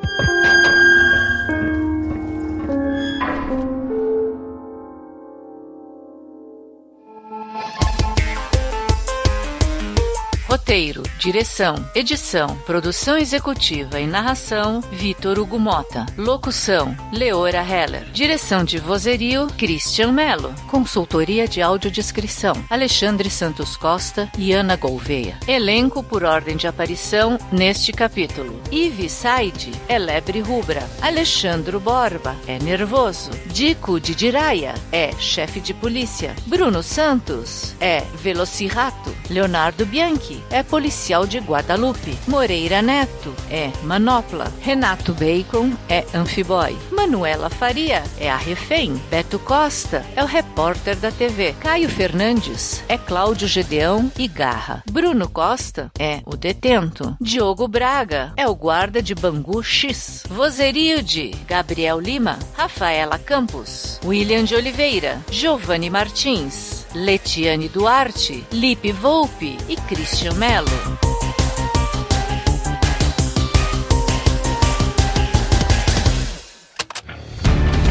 Direção, 11.23 11.77
edição, 11.95 12.57
produção 12.67 13.17
executiva 13.17 14.01
e 14.01 14.09
narração, 14.09 14.81
Vitor 14.91 15.39
Hugo 15.39 15.57
Mota. 15.57 16.05
Locução, 16.19 16.97
Leora 17.13 17.63
Heller. 17.63 18.11
Direção 18.11 18.65
de 18.65 18.79
vozerio, 18.79 19.47
Christian 19.57 20.11
Mello. 20.11 20.53
Consultoria 20.69 21.47
de 21.47 21.63
audiodescrição, 21.63 22.55
Alexandre 22.69 23.31
Santos 23.31 23.77
Costa 23.77 24.29
e 24.37 24.53
Ana 24.53 24.75
Gouveia. 24.75 25.39
Elenco 25.47 26.03
por 26.03 26.25
ordem 26.25 26.57
de 26.57 26.67
aparição 26.67 27.39
neste 27.53 27.93
capítulo. 27.93 28.61
Ive 28.73 29.09
Said 29.09 29.71
é 29.89 30.01
lebre 30.01 30.41
rubra. 30.41 30.83
Alexandro 31.01 31.79
Borba 31.79 32.35
é 32.49 32.59
nervoso. 32.59 33.31
Dico 33.47 34.01
de 34.01 34.13
Diraia 34.13 34.75
é 34.91 35.13
chefe 35.21 35.61
de 35.61 35.73
polícia. 35.73 36.35
Bruno 36.47 36.83
Santos 36.83 37.77
é 37.81 38.01
velocirato. 38.17 39.15
Leonardo 39.31 39.87
Bianchi 39.87 40.43
é 40.51 40.65
policial 40.65 41.12
de 41.21 41.39
Guadalupe. 41.39 42.19
Moreira 42.27 42.81
Neto 42.81 43.35
é 43.51 43.71
manopla. 43.83 44.51
Renato 44.63 45.13
Bacon 45.13 45.73
é 45.89 46.07
anfiboy. 46.15 46.75
Manuela 46.91 47.51
Faria 47.51 48.03
é 48.19 48.31
a 48.31 48.37
refém. 48.37 48.95
Beto 49.11 49.39
Costa 49.39 50.05
é 50.17 50.25
o 50.25 50.27
repórter 50.27 50.97
da 50.97 51.13
TV. 51.13 51.55
Caio 51.61 51.89
Fernandes 51.89 52.83
é 52.89 52.97
Cláudio 52.97 53.47
Gedeão 53.47 54.11
e 54.19 54.27
Garra. 54.27 54.83
Bruno 54.91 55.29
Costa 55.29 55.91
é 55.99 56.23
o 56.25 56.35
detento. 56.35 57.15
Diogo 57.21 57.69
Braga 57.69 58.33
é 58.35 58.49
o 58.49 58.55
guarda 58.55 59.03
de 59.03 59.15
Bangu 59.15 59.63
X. 59.63 60.25
Vozerio 60.31 61.03
de 61.03 61.31
Gabriel 61.47 62.01
Lima, 62.01 62.39
Rafaela 62.55 63.19
Campos, 63.19 64.01
William 64.05 64.45
de 64.45 64.55
Oliveira, 64.55 65.21
Giovanni 65.31 65.91
Martins, 65.91 66.87
Letiane 66.95 67.69
Duarte, 67.69 68.45
Lipe 68.51 68.93
Volpe 68.93 69.59
e 69.69 69.77
Christian 69.77 70.35
Mello. 70.35 71.12